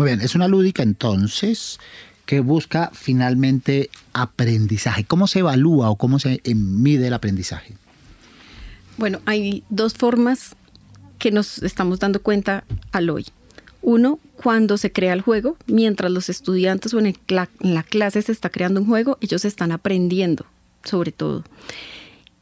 Muy 0.00 0.06
bien, 0.06 0.22
es 0.22 0.34
una 0.34 0.48
lúdica 0.48 0.82
entonces 0.82 1.78
que 2.24 2.40
busca 2.40 2.90
finalmente 2.94 3.90
aprendizaje. 4.14 5.04
¿Cómo 5.04 5.26
se 5.26 5.40
evalúa 5.40 5.90
o 5.90 5.96
cómo 5.96 6.18
se 6.18 6.40
mide 6.54 7.08
el 7.08 7.12
aprendizaje? 7.12 7.74
Bueno, 8.96 9.20
hay 9.26 9.62
dos 9.68 9.92
formas 9.92 10.56
que 11.18 11.30
nos 11.30 11.62
estamos 11.62 12.00
dando 12.00 12.22
cuenta 12.22 12.64
al 12.92 13.10
hoy. 13.10 13.26
Uno, 13.82 14.18
cuando 14.42 14.78
se 14.78 14.90
crea 14.90 15.12
el 15.12 15.20
juego, 15.20 15.58
mientras 15.66 16.10
los 16.10 16.30
estudiantes 16.30 16.94
o 16.94 16.98
en, 16.98 17.14
la 17.28 17.82
clase 17.82 18.22
se 18.22 18.32
está 18.32 18.48
creando 18.48 18.80
un 18.80 18.86
juego, 18.86 19.18
ellos 19.20 19.44
están 19.44 19.70
aprendiendo, 19.70 20.46
sobre 20.82 21.12
todo. 21.12 21.44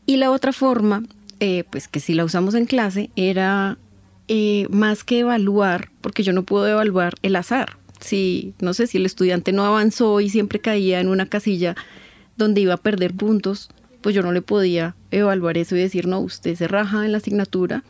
Y 0.07 0.19
la 0.19 0.31
otra 0.31 0.53
forma, 0.53 1.03
eh, 1.41 1.65
pues 1.69 1.89
que 1.89 1.99
si 1.99 2.15
la 2.15 2.25
usamos 2.25 2.55
en 2.55 2.67
clase, 2.67 3.11
era 3.17 3.79
eh, 4.29 4.67
más 4.71 5.05
que 5.05 5.21
evaluar, 5.21 5.91
porque 6.01 6.23
yo 6.23 6.33
no 6.33 6.45
puedo 6.45 6.69
evaluar 6.69 7.15
el 7.23 7.37
azar 7.37 7.79
si, 8.01 8.55
no 8.61 8.75
sé, 8.75 8.87
si 8.87 8.99
el 8.99 9.07
estudiante 9.07 9.53
no 9.53 9.65
avanzó 9.65 10.21
y 10.21 10.31
siempre 10.31 10.61
caía 10.61 11.01
en 11.01 11.09
una 11.09 11.27
casilla 11.27 11.75
donde 12.37 12.61
iba 12.61 12.75
a 12.75 12.79
perder 12.79 13.15
puntos, 13.15 13.71
pues 14.01 14.15
yo 14.15 14.23
no 14.23 14.33
le 14.33 14.43
podía 14.43 14.95
evaluar 15.11 15.59
eso 15.59 15.77
y 15.77 15.81
decir, 15.81 16.07
no, 16.07 16.21
usted 16.21 16.55
se 16.55 16.69
raja 16.69 17.05
en 17.05 17.13
la 17.13 17.19
asignatura. 17.19 17.83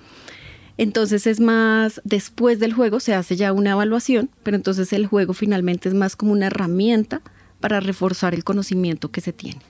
Entonces 0.79 1.27
es 1.27 1.41
más, 1.41 2.01
después 2.05 2.61
del 2.61 2.73
juego 2.73 3.01
se 3.01 3.15
hace 3.15 3.37
ya 3.37 3.53
una 3.53 3.73
evaluación, 3.73 4.31
pero 4.43 4.57
entonces 4.57 4.93
el 4.93 5.07
juego 5.07 5.35
finalmente 5.35 5.89
es 5.89 5.95
más 5.95 6.17
como 6.17 6.33
una 6.33 6.47
herramienta 6.47 7.21
para 7.61 7.81
reforzar 7.81 8.35
el 8.35 8.45
conocimiento 8.45 9.11
que 9.11 9.21
se 9.21 9.33
tiene. 9.33 9.61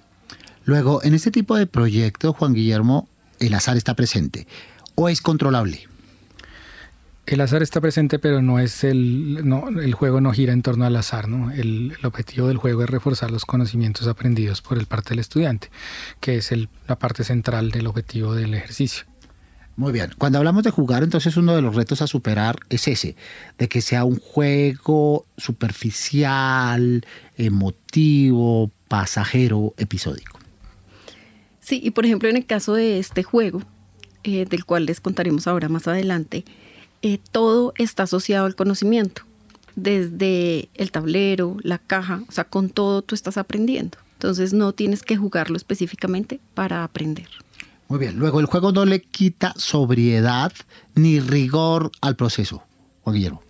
Luego, 0.64 1.02
en 1.02 1.14
este 1.14 1.30
tipo 1.30 1.56
de 1.56 1.66
proyecto, 1.66 2.34
Juan 2.34 2.52
Guillermo, 2.52 3.08
el 3.40 3.54
azar 3.54 3.78
está 3.78 3.94
presente 3.94 4.46
o 4.94 5.08
es 5.08 5.22
controlable. 5.22 5.88
El 7.28 7.42
azar 7.42 7.62
está 7.62 7.82
presente, 7.82 8.18
pero 8.18 8.40
no 8.40 8.58
es 8.58 8.84
el, 8.84 9.46
no, 9.46 9.68
el 9.68 9.92
juego 9.92 10.22
no 10.22 10.32
gira 10.32 10.54
en 10.54 10.62
torno 10.62 10.86
al 10.86 10.96
azar, 10.96 11.28
¿no? 11.28 11.50
El, 11.50 11.94
objetivo 12.02 12.48
del 12.48 12.56
juego 12.56 12.82
es 12.82 12.88
reforzar 12.88 13.30
los 13.30 13.44
conocimientos 13.44 14.06
aprendidos 14.06 14.62
por 14.62 14.78
el 14.78 14.86
parte 14.86 15.10
del 15.10 15.18
estudiante, 15.18 15.70
que 16.20 16.36
es 16.36 16.52
el, 16.52 16.70
la 16.86 16.98
parte 16.98 17.24
central 17.24 17.70
del 17.70 17.86
objetivo 17.86 18.34
del 18.34 18.54
ejercicio. 18.54 19.04
Muy 19.76 19.92
bien, 19.92 20.12
cuando 20.16 20.38
hablamos 20.38 20.62
de 20.62 20.70
jugar, 20.70 21.02
entonces 21.02 21.36
uno 21.36 21.54
de 21.54 21.60
los 21.60 21.76
retos 21.76 22.00
a 22.00 22.06
superar 22.06 22.60
es 22.70 22.88
ese, 22.88 23.14
de 23.58 23.68
que 23.68 23.82
sea 23.82 24.04
un 24.04 24.18
juego 24.18 25.26
superficial, 25.36 27.04
emotivo, 27.36 28.70
pasajero, 28.88 29.74
episódico. 29.76 30.38
Sí, 31.60 31.78
y 31.84 31.90
por 31.90 32.06
ejemplo 32.06 32.30
en 32.30 32.38
el 32.38 32.46
caso 32.46 32.72
de 32.72 32.98
este 32.98 33.22
juego, 33.22 33.60
eh, 34.24 34.46
del 34.46 34.64
cual 34.64 34.86
les 34.86 35.02
contaremos 35.02 35.46
ahora 35.46 35.68
más 35.68 35.86
adelante, 35.88 36.46
eh, 37.02 37.18
todo 37.30 37.72
está 37.78 38.04
asociado 38.04 38.46
al 38.46 38.56
conocimiento, 38.56 39.22
desde 39.76 40.68
el 40.74 40.90
tablero, 40.90 41.56
la 41.62 41.78
caja, 41.78 42.22
o 42.28 42.32
sea, 42.32 42.44
con 42.44 42.70
todo 42.70 43.02
tú 43.02 43.14
estás 43.14 43.36
aprendiendo. 43.38 43.98
Entonces 44.14 44.52
no 44.52 44.72
tienes 44.72 45.02
que 45.02 45.16
jugarlo 45.16 45.56
específicamente 45.56 46.40
para 46.54 46.82
aprender. 46.82 47.28
Muy 47.86 48.00
bien, 48.00 48.18
luego 48.18 48.40
el 48.40 48.46
juego 48.46 48.72
no 48.72 48.84
le 48.84 49.00
quita 49.00 49.54
sobriedad 49.56 50.52
ni 50.94 51.20
rigor 51.20 51.92
al 52.00 52.16
proceso, 52.16 52.62
Juan 53.02 53.14
Guillermo. 53.14 53.42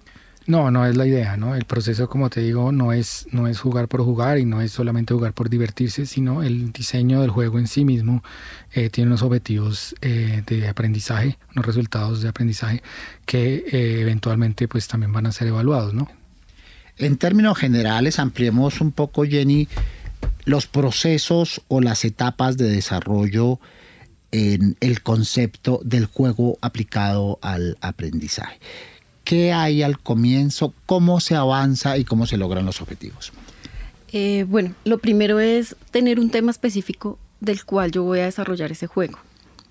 No, 0.49 0.71
no 0.71 0.87
es 0.87 0.97
la 0.97 1.07
idea, 1.07 1.37
¿no? 1.37 1.55
El 1.55 1.67
proceso, 1.67 2.09
como 2.09 2.31
te 2.31 2.41
digo, 2.41 2.73
no 2.73 2.95
es, 2.95 3.27
no 3.33 3.49
es 3.49 3.61
jugar 3.61 3.87
por 3.87 4.03
jugar 4.03 4.39
y 4.39 4.47
no 4.47 4.63
es 4.63 4.73
solamente 4.73 5.13
jugar 5.13 5.35
por 5.35 5.51
divertirse, 5.51 6.07
sino 6.07 6.43
el 6.43 6.73
diseño 6.73 7.21
del 7.21 7.29
juego 7.29 7.59
en 7.59 7.67
sí 7.67 7.85
mismo 7.85 8.25
eh, 8.73 8.89
tiene 8.89 9.09
unos 9.09 9.21
objetivos 9.21 9.95
eh, 10.01 10.43
de 10.47 10.67
aprendizaje, 10.67 11.37
unos 11.55 11.67
resultados 11.67 12.23
de 12.23 12.31
aprendizaje 12.31 12.83
que 13.27 13.57
eh, 13.71 14.01
eventualmente 14.01 14.69
pues 14.69 14.89
también 14.89 15.13
van 15.13 15.27
a 15.27 15.33
ser 15.33 15.49
evaluados, 15.49 15.93
¿no? 15.93 16.09
En 16.97 17.19
términos 17.19 17.59
generales, 17.59 18.19
ampliemos 18.19 18.81
un 18.81 18.93
poco, 18.93 19.25
Jenny, 19.25 19.69
los 20.47 20.67
procesos 20.67 21.61
o 21.69 21.83
las 21.83 22.07
etapas 22.07 22.57
de 22.57 22.71
desarrollo 22.71 23.61
en 24.33 24.79
el 24.81 25.03
concepto 25.03 25.83
del 25.85 26.07
juego 26.07 26.57
aplicado 26.63 27.39
al 27.43 27.77
aprendizaje 27.83 28.59
qué 29.29 29.53
hay 29.53 29.83
al 29.83 29.99
comienzo, 29.99 30.73
cómo 30.87 31.21
se 31.21 31.35
avanza 31.35 31.99
y 31.99 32.05
cómo 32.07 32.25
se 32.25 32.39
logran 32.39 32.65
los 32.65 32.81
objetivos. 32.81 33.31
Eh, 34.11 34.47
bueno, 34.49 34.75
lo 34.87 34.97
primero 34.97 35.39
es 35.39 35.77
tener 35.91 36.19
un 36.19 36.31
tema 36.31 36.51
específico 36.51 37.19
del 37.39 37.63
cual 37.67 37.91
yo 37.91 38.05
voy 38.05 38.21
a 38.21 38.25
desarrollar 38.25 38.73
ese 38.73 38.87
juego. 38.87 39.19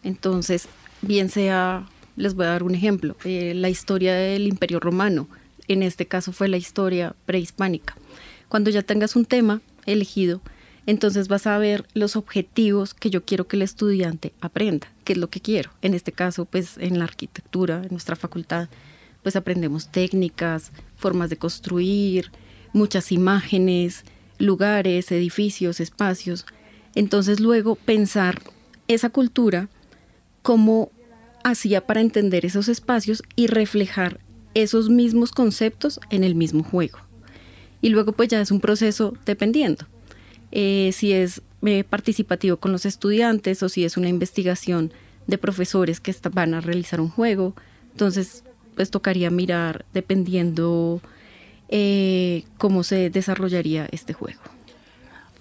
Entonces, 0.03 0.67
bien 1.01 1.29
sea, 1.29 1.87
les 2.17 2.35
voy 2.35 2.45
a 2.45 2.49
dar 2.49 2.61
un 2.61 2.75
ejemplo, 2.75 3.17
eh, 3.23 3.53
la 3.55 3.67
historia 3.69 4.13
del 4.13 4.45
Imperio 4.45 4.79
Romano, 4.79 5.27
en 5.67 5.81
este 5.81 6.05
caso 6.05 6.33
fue 6.33 6.49
la 6.49 6.57
historia 6.57 7.15
prehispánica. 7.25 7.95
Cuando 8.49 8.69
ya 8.69 8.83
tengas 8.83 9.15
un 9.15 9.25
tema 9.25 9.61
elegido, 9.87 10.39
entonces 10.85 11.29
vas 11.29 11.47
a 11.47 11.57
ver 11.57 11.87
los 11.95 12.15
objetivos 12.15 12.93
que 12.93 13.09
yo 13.09 13.25
quiero 13.25 13.47
que 13.47 13.55
el 13.55 13.63
estudiante 13.63 14.33
aprenda, 14.39 14.87
qué 15.03 15.13
es 15.13 15.19
lo 15.19 15.31
que 15.31 15.41
quiero. 15.41 15.71
En 15.81 15.95
este 15.95 16.11
caso, 16.11 16.45
pues 16.45 16.77
en 16.77 16.99
la 16.99 17.05
arquitectura, 17.05 17.81
en 17.81 17.89
nuestra 17.89 18.15
facultad, 18.15 18.69
pues 19.27 19.36
aprendemos 19.36 19.89
técnicas, 19.89 20.72
formas 20.96 21.29
de 21.29 21.36
construir, 21.36 22.31
muchas 22.72 23.12
imágenes, 23.12 24.05
lugares, 24.38 25.12
edificios, 25.12 25.81
espacios. 25.81 26.46
Entonces 26.96 27.41
luego 27.41 27.75
pensar 27.75 28.41
esa 28.88 29.10
cultura 29.10 29.67
como 30.43 30.93
hacía 31.43 31.86
para 31.86 32.00
entender 32.00 32.46
esos 32.46 32.69
espacios 32.69 33.22
y 33.36 33.48
reflejar 33.48 34.22
esos 34.53 34.89
mismos 34.89 35.34
conceptos 35.34 36.00
en 36.10 36.24
el 36.24 36.34
mismo 36.34 36.63
juego. 36.63 37.00
Y 37.81 37.89
luego 37.89 38.13
pues 38.13 38.29
ya 38.29 38.39
es 38.39 38.50
un 38.50 38.62
proceso 38.62 39.13
dependiendo. 39.25 39.88
Eh, 40.53 40.91
si 40.93 41.12
es 41.12 41.41
eh, 41.65 41.84
participativo 41.84 42.55
con 42.55 42.72
los 42.72 42.86
estudiantes 42.86 43.62
o 43.62 43.67
si 43.67 43.84
es 43.84 43.98
una 43.98 44.07
investigación 44.07 44.93
de 45.25 45.38
profesores 45.38 46.00
que 46.00 46.15
van 46.31 46.53
a 46.53 46.62
realizar 46.62 47.01
un 47.01 47.10
juego. 47.10 47.55
Entonces 47.91 48.46
pues 48.77 48.91
tocaría 48.91 49.31
mirar 49.31 49.86
dependiendo 49.91 51.01
eh, 51.67 52.46
cómo 52.60 52.84
se 52.84 53.10
desarrollaría 53.10 53.89
este 53.91 54.13
juego. 54.13 54.39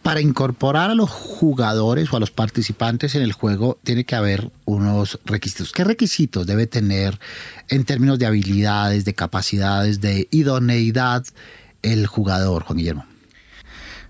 Para 0.02 0.20
incorporar 0.20 0.90
a 0.90 0.94
los 0.94 1.10
jugadores 1.10 2.10
o 2.12 2.16
a 2.16 2.20
los 2.20 2.30
participantes 2.30 3.14
en 3.14 3.22
el 3.22 3.32
juego 3.32 3.78
tiene 3.84 4.04
que 4.04 4.16
haber 4.16 4.50
unos 4.64 5.20
requisitos. 5.24 5.72
¿Qué 5.72 5.84
requisitos 5.84 6.46
debe 6.46 6.66
tener 6.66 7.18
en 7.68 7.84
términos 7.84 8.18
de 8.18 8.26
habilidades, 8.26 9.04
de 9.04 9.14
capacidades, 9.14 10.00
de 10.00 10.28
idoneidad 10.30 11.24
el 11.82 12.06
jugador, 12.06 12.62
Juan 12.62 12.78
Guillermo? 12.78 13.04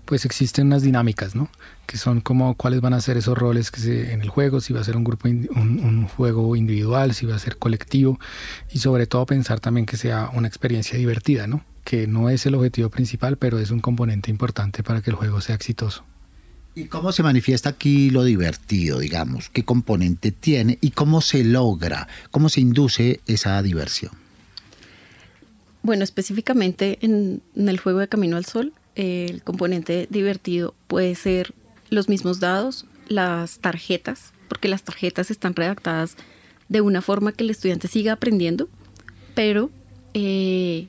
Pues 0.05 0.23
existen 0.23 0.67
unas 0.67 0.83
dinámicas, 0.83 1.35
¿no? 1.35 1.49
Que 1.87 1.97
son 1.97 2.19
como 2.21 2.55
cuáles 2.55 2.81
van 2.81 2.93
a 2.93 3.01
ser 3.01 3.17
esos 3.17 3.37
roles 3.37 3.71
que 3.71 3.79
se, 3.79 4.13
en 4.13 4.21
el 4.21 4.29
juego, 4.29 4.59
si 4.59 4.73
va 4.73 4.81
a 4.81 4.83
ser 4.83 4.97
un 4.97 5.05
grupo, 5.05 5.29
un, 5.29 6.07
juego 6.07 6.55
individual, 6.55 7.13
si 7.13 7.25
va 7.25 7.35
a 7.35 7.39
ser 7.39 7.57
colectivo 7.57 8.19
y 8.71 8.79
sobre 8.79 9.07
todo 9.07 9.25
pensar 9.25 9.59
también 9.61 9.85
que 9.85 9.97
sea 9.97 10.29
una 10.33 10.47
experiencia 10.47 10.97
divertida, 10.97 11.47
¿no? 11.47 11.63
Que 11.85 12.05
no 12.05 12.29
es 12.29 12.45
el 12.45 12.55
objetivo 12.55 12.89
principal, 12.89 13.37
pero 13.37 13.57
es 13.57 13.71
un 13.71 13.79
componente 13.79 14.29
importante 14.29 14.83
para 14.83 15.01
que 15.01 15.11
el 15.11 15.15
juego 15.15 15.39
sea 15.39 15.55
exitoso. 15.55 16.03
¿Y 16.75 16.85
cómo 16.85 17.11
se 17.11 17.23
manifiesta 17.23 17.69
aquí 17.69 18.09
lo 18.09 18.23
divertido, 18.23 18.99
digamos? 18.99 19.49
¿Qué 19.49 19.63
componente 19.63 20.31
tiene 20.31 20.77
y 20.81 20.91
cómo 20.91 21.21
se 21.21 21.43
logra, 21.43 22.07
cómo 22.31 22.49
se 22.49 22.59
induce 22.59 23.21
esa 23.27 23.61
diversión? 23.63 24.11
Bueno, 25.83 26.03
específicamente 26.03 26.99
en, 27.01 27.41
en 27.55 27.69
el 27.69 27.79
juego 27.79 27.99
de 27.99 28.09
Camino 28.09 28.35
al 28.35 28.45
Sol, 28.45 28.73
el 28.95 29.41
componente 29.43 30.07
divertido 30.09 30.75
puede 30.87 31.15
ser 31.15 31.53
los 31.89 32.09
mismos 32.09 32.39
dados, 32.39 32.85
las 33.07 33.59
tarjetas, 33.59 34.33
porque 34.47 34.67
las 34.67 34.83
tarjetas 34.83 35.31
están 35.31 35.55
redactadas 35.55 36.17
de 36.69 36.81
una 36.81 37.01
forma 37.01 37.31
que 37.31 37.43
el 37.43 37.49
estudiante 37.49 37.87
siga 37.87 38.13
aprendiendo, 38.13 38.69
pero 39.35 39.69
eh, 40.13 40.87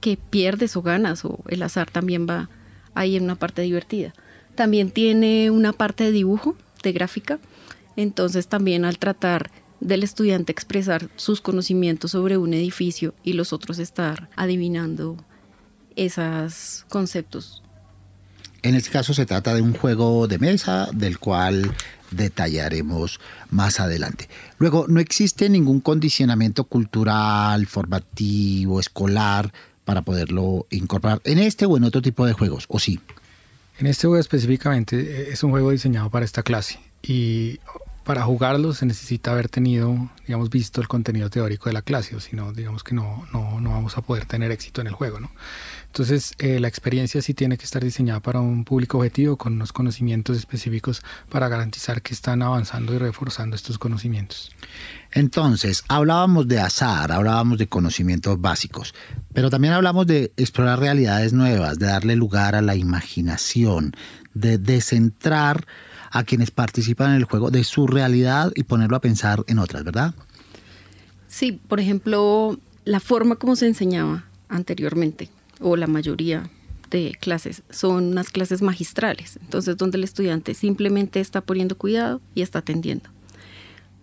que 0.00 0.16
pierdes 0.16 0.76
o 0.76 0.82
ganas, 0.82 1.24
o 1.24 1.40
el 1.48 1.62
azar 1.62 1.90
también 1.90 2.26
va 2.28 2.48
ahí 2.94 3.16
en 3.16 3.24
una 3.24 3.36
parte 3.36 3.62
divertida. 3.62 4.14
También 4.54 4.90
tiene 4.90 5.50
una 5.50 5.72
parte 5.72 6.04
de 6.04 6.12
dibujo, 6.12 6.56
de 6.82 6.92
gráfica, 6.92 7.38
entonces 7.96 8.48
también 8.48 8.84
al 8.84 8.98
tratar 8.98 9.50
del 9.80 10.02
estudiante 10.02 10.52
expresar 10.52 11.10
sus 11.16 11.40
conocimientos 11.40 12.12
sobre 12.12 12.38
un 12.38 12.54
edificio 12.54 13.14
y 13.22 13.34
los 13.34 13.52
otros 13.52 13.78
estar 13.78 14.30
adivinando 14.34 15.16
esos 15.94 16.86
conceptos 16.88 17.62
En 18.66 18.74
este 18.74 18.90
caso 18.90 19.14
se 19.14 19.26
trata 19.26 19.54
de 19.54 19.62
un 19.62 19.74
juego 19.74 20.26
de 20.26 20.40
mesa 20.40 20.88
del 20.92 21.20
cual 21.20 21.72
detallaremos 22.10 23.20
más 23.48 23.78
adelante. 23.78 24.28
Luego, 24.58 24.86
no 24.88 24.98
existe 24.98 25.48
ningún 25.48 25.80
condicionamiento 25.80 26.64
cultural, 26.64 27.68
formativo, 27.68 28.80
escolar 28.80 29.52
para 29.84 30.02
poderlo 30.02 30.66
incorporar 30.70 31.20
en 31.22 31.38
este 31.38 31.64
o 31.64 31.76
en 31.76 31.84
otro 31.84 32.02
tipo 32.02 32.26
de 32.26 32.32
juegos, 32.32 32.64
¿o 32.66 32.80
sí? 32.80 32.98
En 33.78 33.86
este 33.86 34.08
juego 34.08 34.20
específicamente 34.20 34.98
eh, 34.98 35.28
es 35.30 35.44
un 35.44 35.52
juego 35.52 35.70
diseñado 35.70 36.10
para 36.10 36.24
esta 36.24 36.42
clase 36.42 36.80
y 37.04 37.60
para 38.02 38.24
jugarlo 38.24 38.74
se 38.74 38.84
necesita 38.84 39.30
haber 39.30 39.48
tenido, 39.48 40.10
digamos, 40.26 40.50
visto 40.50 40.80
el 40.80 40.88
contenido 40.88 41.30
teórico 41.30 41.68
de 41.68 41.72
la 41.72 41.82
clase, 41.82 42.16
o 42.16 42.20
si 42.20 42.34
no, 42.34 42.52
digamos 42.52 42.82
que 42.82 42.96
no, 42.96 43.28
no, 43.32 43.60
no 43.60 43.70
vamos 43.70 43.96
a 43.96 44.00
poder 44.00 44.26
tener 44.26 44.50
éxito 44.50 44.80
en 44.80 44.88
el 44.88 44.92
juego, 44.92 45.20
¿no? 45.20 45.30
Entonces, 45.96 46.34
eh, 46.36 46.60
la 46.60 46.68
experiencia 46.68 47.22
sí 47.22 47.32
tiene 47.32 47.56
que 47.56 47.64
estar 47.64 47.82
diseñada 47.82 48.20
para 48.20 48.38
un 48.38 48.66
público 48.66 48.98
objetivo 48.98 49.38
con 49.38 49.54
unos 49.54 49.72
conocimientos 49.72 50.36
específicos 50.36 51.02
para 51.30 51.48
garantizar 51.48 52.02
que 52.02 52.12
están 52.12 52.42
avanzando 52.42 52.92
y 52.92 52.98
reforzando 52.98 53.56
estos 53.56 53.78
conocimientos. 53.78 54.52
Entonces, 55.10 55.84
hablábamos 55.88 56.48
de 56.48 56.60
azar, 56.60 57.12
hablábamos 57.12 57.56
de 57.56 57.68
conocimientos 57.68 58.38
básicos, 58.38 58.94
pero 59.32 59.48
también 59.48 59.72
hablamos 59.72 60.06
de 60.06 60.32
explorar 60.36 60.80
realidades 60.80 61.32
nuevas, 61.32 61.78
de 61.78 61.86
darle 61.86 62.14
lugar 62.14 62.56
a 62.56 62.60
la 62.60 62.76
imaginación, 62.76 63.96
de 64.34 64.58
descentrar 64.58 65.66
a 66.10 66.24
quienes 66.24 66.50
participan 66.50 67.12
en 67.12 67.16
el 67.16 67.24
juego 67.24 67.50
de 67.50 67.64
su 67.64 67.86
realidad 67.86 68.52
y 68.54 68.64
ponerlo 68.64 68.98
a 68.98 69.00
pensar 69.00 69.44
en 69.46 69.58
otras, 69.58 69.82
¿verdad? 69.82 70.14
Sí, 71.26 71.52
por 71.52 71.80
ejemplo, 71.80 72.60
la 72.84 73.00
forma 73.00 73.36
como 73.36 73.56
se 73.56 73.66
enseñaba 73.66 74.26
anteriormente, 74.50 75.30
o 75.60 75.76
la 75.76 75.86
mayoría 75.86 76.50
de 76.90 77.16
clases, 77.20 77.62
son 77.70 78.04
unas 78.04 78.30
clases 78.30 78.62
magistrales, 78.62 79.38
entonces 79.42 79.76
donde 79.76 79.98
el 79.98 80.04
estudiante 80.04 80.54
simplemente 80.54 81.20
está 81.20 81.40
poniendo 81.40 81.76
cuidado 81.76 82.20
y 82.34 82.42
está 82.42 82.60
atendiendo. 82.60 83.10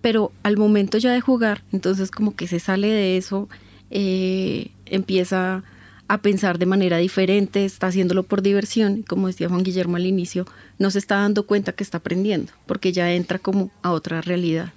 Pero 0.01 0.31
al 0.43 0.57
momento 0.57 0.98
ya 0.98 1.13
de 1.13 1.22
jugar, 1.22 1.63
entonces 1.72 2.12
como 2.12 2.36
que 2.36 2.48
se 2.48 2.60
sale 2.60 2.89
de 2.89 3.17
eso, 3.17 3.48
eh, 3.89 4.72
empieza 4.86 5.63
a 6.10 6.17
pensar 6.22 6.60
de 6.60 6.65
manera 6.65 6.98
diferente, 6.98 7.63
está 7.63 7.88
haciéndolo 7.88 8.24
por 8.24 8.41
diversión 8.41 9.03
como 9.03 9.27
decía 9.27 9.48
Juan 9.48 9.63
Guillermo 9.63 9.95
al 9.95 10.05
inicio, 10.05 10.45
no 10.77 10.91
se 10.91 11.00
está 11.00 11.15
dando 11.15 11.48
cuenta 11.48 11.72
que 11.72 11.83
está 11.83 12.00
aprendiendo, 12.00 12.51
porque 12.65 12.91
ya 12.91 13.13
entra 13.13 13.39
como 13.39 13.72
a 13.81 13.91
otra 13.91 14.22
realidad, 14.22 14.74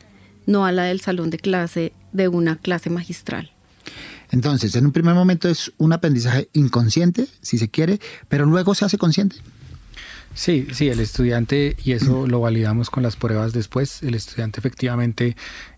no 0.46 0.64
a 0.64 0.72
la 0.72 0.84
del 0.84 1.00
salón 1.00 1.30
de 1.30 1.38
clase 1.38 1.92
de 2.12 2.28
una 2.28 2.56
clase 2.56 2.88
magistral. 2.88 3.50
Entonces, 4.30 4.74
en 4.76 4.86
un 4.86 4.92
primer 4.92 5.14
momento 5.14 5.48
es 5.48 5.72
un 5.78 5.92
aprendizaje 5.92 6.48
inconsciente, 6.52 7.26
si 7.42 7.58
se 7.58 7.68
quiere, 7.68 8.00
pero 8.28 8.46
luego 8.46 8.74
se 8.74 8.84
hace 8.84 8.98
consciente. 8.98 9.36
Sí, 10.34 10.68
sí, 10.72 10.88
el 10.88 11.00
estudiante, 11.00 11.76
y 11.82 11.92
eso 11.92 12.26
lo 12.26 12.40
validamos 12.40 12.90
con 12.90 13.02
las 13.02 13.16
pruebas 13.16 13.54
después, 13.54 14.02
el 14.02 14.14
estudiante 14.14 14.60
efectivamente 14.60 15.34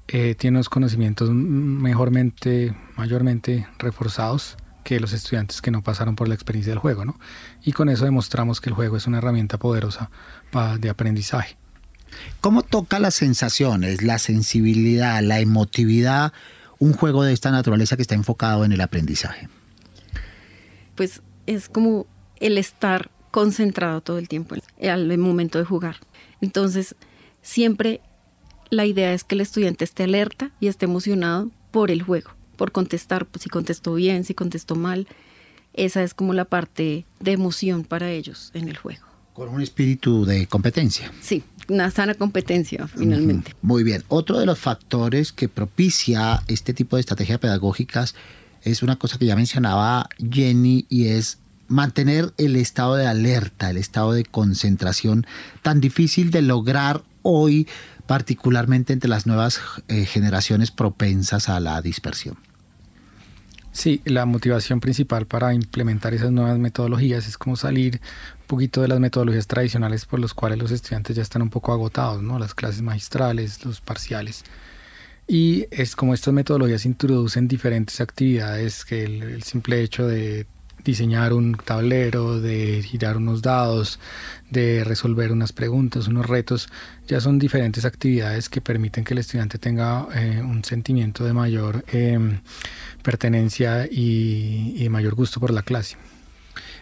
eh, 0.08 0.34
tiene 0.36 0.56
unos 0.56 0.68
conocimientos 0.68 1.30
mejormente, 1.30 2.74
mayormente 2.96 3.68
reforzados 3.78 4.56
que 4.82 4.98
los 4.98 5.12
estudiantes 5.12 5.62
que 5.62 5.70
no 5.70 5.82
pasaron 5.82 6.16
por 6.16 6.28
la 6.28 6.34
experiencia 6.34 6.72
del 6.72 6.80
juego, 6.80 7.04
¿no? 7.04 7.20
Y 7.62 7.72
con 7.72 7.88
eso 7.88 8.04
demostramos 8.04 8.60
que 8.60 8.70
el 8.70 8.74
juego 8.74 8.96
es 8.96 9.06
una 9.06 9.18
herramienta 9.18 9.58
poderosa 9.58 10.10
de 10.80 10.88
aprendizaje. 10.88 11.56
¿Cómo 12.40 12.62
toca 12.62 12.98
las 12.98 13.14
sensaciones, 13.14 14.02
la 14.02 14.18
sensibilidad, 14.18 15.22
la 15.22 15.40
emotividad 15.40 16.32
un 16.78 16.92
juego 16.92 17.22
de 17.22 17.32
esta 17.32 17.50
naturaleza 17.50 17.96
que 17.96 18.02
está 18.02 18.14
enfocado 18.14 18.64
en 18.64 18.72
el 18.72 18.80
aprendizaje? 18.80 19.48
Pues 20.94 21.22
es 21.46 21.68
como 21.68 22.06
el 22.40 22.58
estar 22.58 23.10
concentrado 23.30 24.00
todo 24.00 24.18
el 24.18 24.28
tiempo 24.28 24.54
al 24.82 25.18
momento 25.18 25.58
de 25.58 25.64
jugar. 25.64 25.96
Entonces, 26.40 26.94
siempre 27.42 28.00
la 28.70 28.86
idea 28.86 29.12
es 29.12 29.24
que 29.24 29.34
el 29.34 29.40
estudiante 29.40 29.84
esté 29.84 30.04
alerta 30.04 30.50
y 30.60 30.68
esté 30.68 30.86
emocionado 30.86 31.50
por 31.70 31.90
el 31.90 32.02
juego 32.02 32.38
por 32.58 32.72
contestar, 32.72 33.24
pues, 33.24 33.44
si 33.44 33.48
contestó 33.48 33.94
bien, 33.94 34.24
si 34.24 34.34
contestó 34.34 34.74
mal. 34.74 35.06
Esa 35.72 36.02
es 36.02 36.12
como 36.12 36.34
la 36.34 36.44
parte 36.44 37.06
de 37.20 37.32
emoción 37.32 37.84
para 37.84 38.10
ellos 38.10 38.50
en 38.52 38.68
el 38.68 38.76
juego. 38.76 39.06
Con 39.38 39.50
un 39.50 39.62
espíritu 39.62 40.24
de 40.24 40.48
competencia. 40.48 41.12
Sí, 41.20 41.44
una 41.68 41.92
sana 41.92 42.14
competencia 42.14 42.88
finalmente. 42.88 43.54
Muy 43.62 43.84
bien. 43.84 44.02
Otro 44.08 44.40
de 44.40 44.46
los 44.46 44.58
factores 44.58 45.30
que 45.30 45.48
propicia 45.48 46.42
este 46.48 46.74
tipo 46.74 46.96
de 46.96 47.00
estrategias 47.02 47.38
pedagógicas 47.38 48.16
es 48.64 48.82
una 48.82 48.96
cosa 48.96 49.16
que 49.16 49.26
ya 49.26 49.36
mencionaba 49.36 50.08
Jenny 50.18 50.86
y 50.88 51.06
es 51.06 51.38
mantener 51.68 52.32
el 52.36 52.56
estado 52.56 52.96
de 52.96 53.06
alerta, 53.06 53.70
el 53.70 53.76
estado 53.76 54.10
de 54.10 54.24
concentración 54.24 55.24
tan 55.62 55.80
difícil 55.80 56.32
de 56.32 56.42
lograr 56.42 57.04
hoy, 57.22 57.68
particularmente 58.08 58.92
entre 58.92 59.08
las 59.08 59.28
nuevas 59.28 59.60
eh, 59.86 60.04
generaciones 60.04 60.72
propensas 60.72 61.48
a 61.48 61.60
la 61.60 61.80
dispersión. 61.80 62.47
Sí, 63.78 64.02
la 64.04 64.26
motivación 64.26 64.80
principal 64.80 65.26
para 65.28 65.54
implementar 65.54 66.12
esas 66.12 66.32
nuevas 66.32 66.58
metodologías 66.58 67.28
es 67.28 67.38
como 67.38 67.54
salir 67.54 68.00
un 68.40 68.46
poquito 68.48 68.82
de 68.82 68.88
las 68.88 68.98
metodologías 68.98 69.46
tradicionales 69.46 70.04
por 70.04 70.18
los 70.18 70.34
cuales 70.34 70.58
los 70.58 70.72
estudiantes 70.72 71.14
ya 71.14 71.22
están 71.22 71.42
un 71.42 71.50
poco 71.50 71.72
agotados, 71.72 72.20
¿no? 72.20 72.40
Las 72.40 72.56
clases 72.56 72.82
magistrales, 72.82 73.64
los 73.64 73.80
parciales. 73.80 74.42
Y 75.28 75.66
es 75.70 75.94
como 75.94 76.12
estas 76.12 76.34
metodologías 76.34 76.86
introducen 76.86 77.46
diferentes 77.46 78.00
actividades 78.00 78.84
que 78.84 79.04
el 79.04 79.44
simple 79.44 79.80
hecho 79.80 80.08
de 80.08 80.48
diseñar 80.88 81.34
un 81.34 81.54
tablero, 81.54 82.40
de 82.40 82.82
girar 82.82 83.18
unos 83.18 83.42
dados, 83.42 84.00
de 84.50 84.84
resolver 84.84 85.32
unas 85.32 85.52
preguntas, 85.52 86.08
unos 86.08 86.24
retos, 86.24 86.68
ya 87.06 87.20
son 87.20 87.38
diferentes 87.38 87.84
actividades 87.84 88.48
que 88.48 88.62
permiten 88.62 89.04
que 89.04 89.12
el 89.12 89.18
estudiante 89.18 89.58
tenga 89.58 90.06
eh, 90.14 90.40
un 90.42 90.64
sentimiento 90.64 91.24
de 91.24 91.34
mayor 91.34 91.84
em, 91.88 92.40
pertenencia 93.02 93.86
y, 93.86 94.74
y 94.78 94.88
mayor 94.88 95.14
gusto 95.14 95.40
por 95.40 95.52
la 95.52 95.62
clase. 95.62 95.98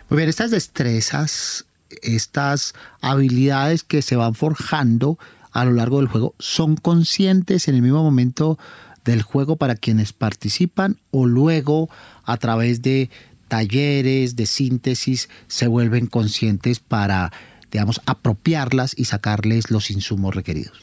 Muy 0.09 0.19
bien, 0.19 0.29
estas 0.29 0.53
destrezas, 0.53 1.67
estas 2.03 2.75
habilidades 3.01 3.83
que 3.83 4.03
se 4.03 4.15
van 4.15 4.37
forjando 4.37 5.19
a 5.51 5.65
lo 5.65 5.73
largo 5.73 5.99
del 5.99 6.07
juego, 6.07 6.37
¿son 6.39 6.77
conscientes 6.77 7.67
en 7.67 7.75
el 7.75 7.83
mismo 7.83 8.05
momento 8.05 8.57
del 9.05 9.23
juego 9.23 9.57
para 9.57 9.75
quienes 9.75 10.13
participan 10.13 10.99
o 11.11 11.27
luego 11.27 11.89
a 12.25 12.37
través 12.37 12.83
de 12.83 13.11
talleres 13.49 14.37
de 14.37 14.47
síntesis 14.47 15.29
se 15.49 15.67
vuelven 15.67 16.07
conscientes 16.07 16.81
para, 16.81 17.33
digamos, 17.71 18.01
apropiarlas 18.07 18.95
y 18.97 19.07
sacarles 19.07 19.71
los 19.71 19.91
insumos 19.91 20.35
requeridos? 20.35 20.79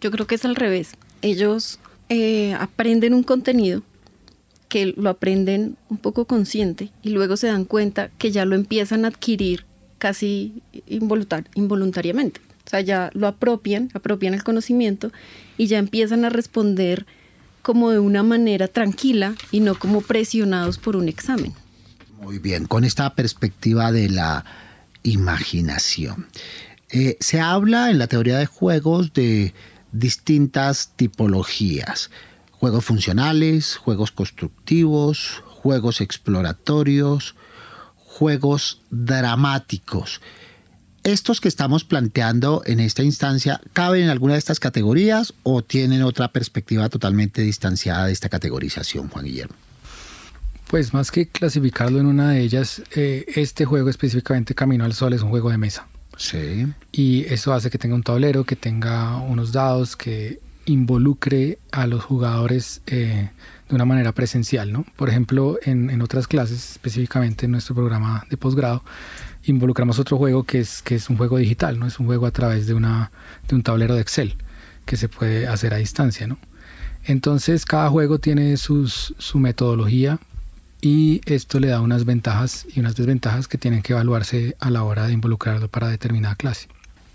Yo 0.00 0.10
creo 0.10 0.26
que 0.26 0.34
es 0.34 0.44
al 0.44 0.56
revés. 0.56 0.92
Ellos 1.22 1.78
eh, 2.08 2.54
aprenden 2.58 3.14
un 3.14 3.22
contenido 3.22 3.82
que 4.68 4.86
lo 4.96 5.10
aprenden 5.10 5.76
un 5.90 5.98
poco 5.98 6.24
consciente 6.24 6.90
y 7.02 7.10
luego 7.10 7.36
se 7.36 7.46
dan 7.46 7.66
cuenta 7.66 8.10
que 8.18 8.32
ya 8.32 8.44
lo 8.44 8.54
empiezan 8.54 9.04
a 9.04 9.08
adquirir 9.08 9.66
casi 9.98 10.62
involuntariamente. 10.86 12.40
O 12.66 12.70
sea, 12.70 12.80
ya 12.80 13.10
lo 13.12 13.26
apropian, 13.26 13.90
apropian 13.92 14.34
el 14.34 14.42
conocimiento 14.42 15.12
y 15.58 15.66
ya 15.66 15.78
empiezan 15.78 16.24
a 16.24 16.30
responder 16.30 17.06
como 17.60 17.90
de 17.90 17.98
una 17.98 18.22
manera 18.22 18.66
tranquila 18.66 19.34
y 19.50 19.60
no 19.60 19.78
como 19.78 20.00
presionados 20.00 20.78
por 20.78 20.96
un 20.96 21.08
examen. 21.08 21.52
Muy 22.22 22.38
bien, 22.38 22.66
con 22.66 22.84
esta 22.84 23.16
perspectiva 23.16 23.90
de 23.90 24.08
la 24.08 24.44
imaginación. 25.02 26.28
Eh, 26.88 27.16
se 27.18 27.40
habla 27.40 27.90
en 27.90 27.98
la 27.98 28.06
teoría 28.06 28.38
de 28.38 28.46
juegos 28.46 29.12
de 29.12 29.54
distintas 29.90 30.92
tipologías. 30.94 32.12
Juegos 32.52 32.84
funcionales, 32.84 33.74
juegos 33.74 34.12
constructivos, 34.12 35.42
juegos 35.48 36.00
exploratorios, 36.00 37.34
juegos 37.96 38.82
dramáticos. 38.90 40.20
¿Estos 41.02 41.40
que 41.40 41.48
estamos 41.48 41.82
planteando 41.82 42.62
en 42.66 42.78
esta 42.78 43.02
instancia 43.02 43.60
caben 43.72 44.04
en 44.04 44.10
alguna 44.10 44.34
de 44.34 44.38
estas 44.38 44.60
categorías 44.60 45.34
o 45.42 45.64
tienen 45.64 46.04
otra 46.04 46.30
perspectiva 46.30 46.88
totalmente 46.88 47.42
distanciada 47.42 48.06
de 48.06 48.12
esta 48.12 48.28
categorización, 48.28 49.08
Juan 49.08 49.24
Guillermo? 49.24 49.71
Pues 50.72 50.94
más 50.94 51.10
que 51.10 51.28
clasificarlo 51.28 52.00
en 52.00 52.06
una 52.06 52.30
de 52.30 52.40
ellas, 52.40 52.82
eh, 52.96 53.26
este 53.36 53.66
juego 53.66 53.90
específicamente 53.90 54.54
Camino 54.54 54.86
al 54.86 54.94
Sol 54.94 55.12
es 55.12 55.20
un 55.20 55.28
juego 55.28 55.50
de 55.50 55.58
mesa. 55.58 55.86
Sí. 56.16 56.66
Y 56.90 57.26
eso 57.26 57.52
hace 57.52 57.68
que 57.68 57.76
tenga 57.76 57.94
un 57.94 58.02
tablero, 58.02 58.44
que 58.44 58.56
tenga 58.56 59.18
unos 59.18 59.52
dados, 59.52 59.96
que 59.96 60.40
involucre 60.64 61.58
a 61.72 61.86
los 61.86 62.02
jugadores 62.02 62.80
eh, 62.86 63.28
de 63.68 63.74
una 63.74 63.84
manera 63.84 64.12
presencial, 64.12 64.72
¿no? 64.72 64.86
Por 64.96 65.10
ejemplo, 65.10 65.58
en, 65.62 66.00
otras 66.00 66.26
clases, 66.26 66.70
específicamente 66.70 67.44
en 67.44 67.52
nuestro 67.52 67.74
programa 67.74 68.24
de 68.30 68.38
posgrado, 68.38 68.82
involucramos 69.44 69.98
otro 69.98 70.16
juego 70.16 70.44
que 70.44 70.60
es, 70.60 70.80
que 70.80 70.94
es 70.94 71.10
un 71.10 71.18
juego 71.18 71.36
digital, 71.36 71.78
¿no? 71.78 71.86
Es 71.86 72.00
un 72.00 72.06
juego 72.06 72.24
a 72.24 72.30
través 72.30 72.66
de, 72.66 72.72
una, 72.72 73.12
de 73.46 73.56
un 73.56 73.62
tablero 73.62 73.94
de 73.94 74.00
Excel 74.00 74.36
que 74.86 74.96
se 74.96 75.10
puede 75.10 75.46
hacer 75.48 75.74
a 75.74 75.76
distancia, 75.76 76.26
¿no? 76.26 76.38
Entonces 77.04 77.66
cada 77.66 77.90
juego 77.90 78.18
tiene 78.18 78.56
sus, 78.56 79.14
su 79.18 79.38
metodología 79.38 80.18
y 80.82 81.20
esto 81.26 81.60
le 81.60 81.68
da 81.68 81.80
unas 81.80 82.04
ventajas 82.04 82.66
y 82.74 82.80
unas 82.80 82.96
desventajas 82.96 83.46
que 83.46 83.56
tienen 83.56 83.82
que 83.82 83.92
evaluarse 83.92 84.56
a 84.58 84.68
la 84.68 84.82
hora 84.82 85.06
de 85.06 85.12
involucrarlo 85.12 85.68
para 85.68 85.88
determinada 85.88 86.34
clase. 86.34 86.66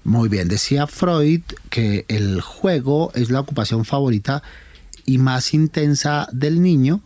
Muy 0.06 0.30
bien, 0.30 0.47
decía 0.47 0.88
Freud 0.88 1.41
que 1.69 2.06
el 2.08 2.39
juego 2.39 3.12
es 3.13 3.30
la 3.30 3.41
ocupación 3.41 3.84
favorita 3.84 4.41
y 5.06 5.17
más 5.17 5.53
intensa 5.53 6.30
del 6.32 6.62
niño 6.62 7.01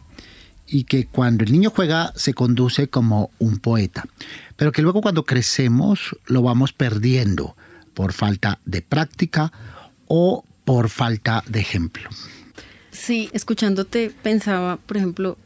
y 0.67 0.83
que 0.83 1.07
cuando 1.07 1.43
el 1.43 1.51
niño 1.51 1.71
juega 1.71 2.13
se 2.15 2.35
conduce 2.35 2.89
como 2.89 3.31
un 3.39 3.57
poeta, 3.57 4.05
pero 4.55 4.71
que 4.71 4.83
luego 4.83 5.01
cuando 5.01 5.25
crecemos 5.25 6.15
lo 6.27 6.43
vamos 6.43 6.73
perdiendo 6.73 7.55
por 7.95 8.13
falta 8.13 8.59
de 8.65 8.83
práctica 8.83 9.51
o 10.05 10.45
por 10.63 10.89
falta 10.89 11.43
de 11.47 11.59
ejemplo. 11.59 12.07
Sí, 12.91 13.31
escuchándote 13.33 14.11
pensaba, 14.21 14.77
por 14.77 14.97
ejemplo, 14.97 15.37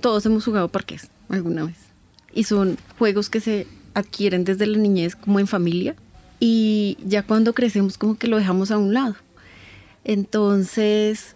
todos 0.00 0.26
hemos 0.26 0.44
jugado 0.44 0.68
parques 0.68 1.08
alguna 1.28 1.64
vez 1.64 1.76
y 2.34 2.44
son 2.44 2.78
juegos 2.98 3.30
que 3.30 3.40
se 3.40 3.66
adquieren 3.94 4.44
desde 4.44 4.66
la 4.66 4.78
niñez 4.78 5.16
como 5.16 5.40
en 5.40 5.46
familia 5.46 5.96
y 6.38 6.96
ya 7.04 7.22
cuando 7.22 7.52
crecemos 7.52 7.98
como 7.98 8.16
que 8.16 8.28
lo 8.28 8.38
dejamos 8.38 8.70
a 8.70 8.78
un 8.78 8.94
lado. 8.94 9.16
Entonces, 10.04 11.34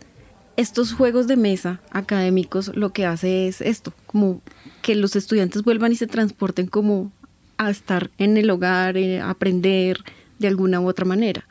estos 0.56 0.92
juegos 0.92 1.26
de 1.26 1.36
mesa 1.36 1.80
académicos 1.90 2.74
lo 2.74 2.92
que 2.92 3.04
hace 3.04 3.48
es 3.48 3.60
esto, 3.60 3.92
como 4.06 4.40
que 4.82 4.94
los 4.94 5.16
estudiantes 5.16 5.62
vuelvan 5.62 5.92
y 5.92 5.96
se 5.96 6.06
transporten 6.06 6.66
como 6.66 7.12
a 7.58 7.70
estar 7.70 8.10
en 8.18 8.36
el 8.36 8.50
hogar, 8.50 8.96
eh, 8.96 9.20
aprender 9.20 9.98
de 10.38 10.48
alguna 10.48 10.80
u 10.80 10.88
otra 10.88 11.04
manera. 11.04 11.46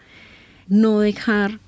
No 0.67 0.99
dejar 0.99 1.59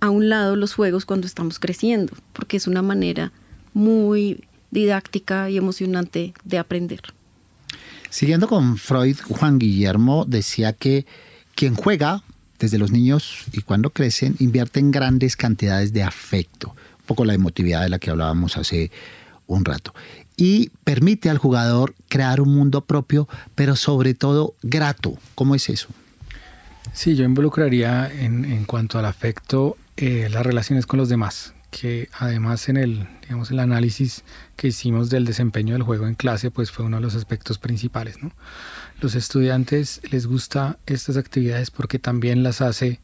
a 0.00 0.10
un 0.10 0.28
lado 0.28 0.56
los 0.56 0.74
juegos 0.74 1.04
cuando 1.04 1.26
estamos 1.26 1.58
creciendo, 1.58 2.14
porque 2.32 2.56
es 2.56 2.66
una 2.66 2.82
manera 2.82 3.32
muy 3.74 4.44
didáctica 4.74 5.48
y 5.48 5.56
emocionante 5.56 6.34
de 6.44 6.58
aprender. 6.58 7.00
Siguiendo 8.10 8.46
con 8.46 8.76
Freud, 8.76 9.16
Juan 9.28 9.58
Guillermo 9.58 10.24
decía 10.26 10.72
que 10.72 11.06
quien 11.54 11.74
juega 11.74 12.22
desde 12.58 12.78
los 12.78 12.90
niños 12.90 13.44
y 13.52 13.62
cuando 13.62 13.90
crecen 13.90 14.36
invierten 14.38 14.90
grandes 14.90 15.36
cantidades 15.36 15.92
de 15.92 16.02
afecto, 16.02 16.68
un 16.68 17.06
poco 17.06 17.24
la 17.24 17.34
emotividad 17.34 17.82
de 17.82 17.88
la 17.88 17.98
que 17.98 18.10
hablábamos 18.10 18.56
hace 18.56 18.90
un 19.46 19.64
rato, 19.64 19.94
y 20.36 20.70
permite 20.84 21.30
al 21.30 21.38
jugador 21.38 21.94
crear 22.08 22.40
un 22.40 22.54
mundo 22.54 22.84
propio, 22.84 23.28
pero 23.54 23.76
sobre 23.76 24.14
todo 24.14 24.54
grato. 24.62 25.16
¿Cómo 25.34 25.54
es 25.54 25.68
eso? 25.68 25.88
Sí, 26.92 27.16
yo 27.16 27.24
involucraría 27.24 28.10
en, 28.10 28.44
en 28.44 28.64
cuanto 28.64 28.98
al 28.98 29.04
afecto 29.04 29.76
eh, 29.96 30.28
las 30.30 30.44
relaciones 30.44 30.86
con 30.86 30.98
los 30.98 31.08
demás, 31.08 31.54
que 31.70 32.08
además 32.18 32.68
en 32.68 32.76
el, 32.76 33.06
digamos, 33.22 33.50
el 33.50 33.60
análisis 33.60 34.24
que 34.56 34.68
hicimos 34.68 35.10
del 35.10 35.24
desempeño 35.24 35.74
del 35.74 35.82
juego 35.82 36.06
en 36.06 36.14
clase, 36.14 36.50
pues 36.50 36.70
fue 36.70 36.84
uno 36.84 36.96
de 36.96 37.02
los 37.02 37.14
aspectos 37.14 37.58
principales. 37.58 38.16
Los 39.00 39.14
estudiantes 39.14 40.00
les 40.10 40.26
gusta 40.26 40.78
estas 40.86 41.16
actividades 41.16 41.70
porque 41.70 41.98
también 41.98 42.42
las 42.42 42.60
hace 42.60 43.00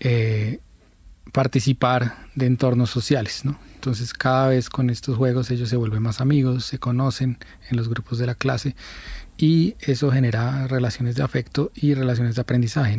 eh, 0.00 0.60
participar 1.32 2.26
de 2.34 2.46
entornos 2.46 2.90
sociales. 2.90 3.42
Entonces 3.74 4.12
cada 4.12 4.48
vez 4.48 4.68
con 4.68 4.90
estos 4.90 5.16
juegos 5.16 5.50
ellos 5.50 5.68
se 5.68 5.76
vuelven 5.76 6.02
más 6.02 6.20
amigos, 6.20 6.64
se 6.64 6.78
conocen 6.78 7.38
en 7.68 7.76
los 7.76 7.88
grupos 7.88 8.18
de 8.18 8.26
la 8.26 8.34
clase 8.34 8.74
y 9.36 9.76
eso 9.80 10.10
genera 10.10 10.66
relaciones 10.66 11.16
de 11.16 11.22
afecto 11.22 11.72
y 11.74 11.94
relaciones 11.94 12.34
de 12.34 12.42
aprendizaje. 12.42 12.98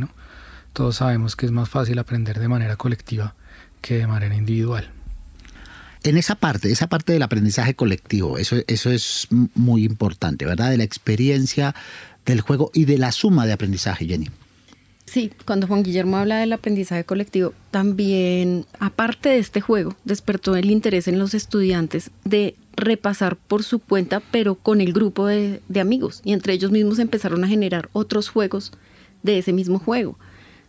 Todos 0.74 0.98
sabemos 0.98 1.36
que 1.36 1.46
es 1.46 1.52
más 1.52 1.70
fácil 1.70 2.00
aprender 2.00 2.40
de 2.40 2.48
manera 2.48 2.78
colectiva 2.78 3.36
que 3.82 3.98
de 3.98 4.08
manera 4.08 4.36
individual. 4.36 4.92
En 6.04 6.18
esa 6.18 6.36
parte, 6.36 6.72
esa 6.72 6.88
parte 6.88 7.14
del 7.14 7.22
aprendizaje 7.22 7.76
colectivo, 7.76 8.38
eso, 8.38 8.58
eso 8.68 8.90
es 8.90 9.28
muy 9.54 9.84
importante, 9.84 10.46
¿verdad? 10.46 10.72
De 10.72 10.78
la 10.78 10.84
experiencia 10.84 11.76
del 12.26 12.42
juego 12.42 12.72
y 12.74 12.86
de 12.86 12.98
la 12.98 13.12
suma 13.12 13.46
de 13.46 13.54
aprendizaje, 13.54 14.06
Jenny. 14.06 14.30
Sí, 15.06 15.30
cuando 15.46 15.68
Juan 15.68 15.84
Guillermo 15.84 16.18
habla 16.18 16.40
del 16.40 16.54
aprendizaje 16.54 17.04
colectivo, 17.04 17.54
también, 17.70 18.66
aparte 18.80 19.30
de 19.30 19.40
este 19.40 19.60
juego, 19.60 19.96
despertó 20.06 20.56
el 20.56 20.72
interés 20.72 21.08
en 21.08 21.20
los 21.20 21.34
estudiantes 21.34 22.12
de 22.24 22.56
repasar 22.78 23.36
por 23.36 23.64
su 23.64 23.80
cuenta, 23.80 24.22
pero 24.32 24.56
con 24.56 24.80
el 24.80 24.94
grupo 24.94 25.28
de, 25.28 25.62
de 25.68 25.80
amigos. 25.82 26.22
Y 26.24 26.32
entre 26.32 26.54
ellos 26.54 26.72
mismos 26.72 26.98
empezaron 26.98 27.44
a 27.44 27.50
generar 27.50 27.90
otros 27.92 28.30
juegos 28.30 28.72
de 29.22 29.38
ese 29.38 29.52
mismo 29.52 29.80
juego. 29.80 30.18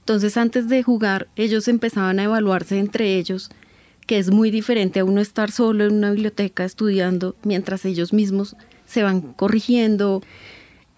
Entonces, 0.01 0.37
antes 0.37 0.69
de 0.69 0.83
jugar, 0.83 1.29
ellos 1.37 1.69
empezaban 1.69 2.19
a 2.19 2.25
evaluarse 2.25 2.81
entre 2.81 3.17
ellos, 3.19 3.49
que 4.07 4.19
es 4.19 4.31
muy 4.31 4.51
diferente 4.51 5.01
a 5.01 5.05
uno 5.05 5.21
estar 5.21 5.51
solo 5.51 5.85
en 5.85 5.95
una 5.95 6.11
biblioteca 6.11 6.65
estudiando 6.65 7.37
mientras 7.45 7.85
ellos 7.85 8.13
mismos 8.13 8.57
se 8.87 9.03
van 9.03 9.21
corrigiendo 9.21 10.23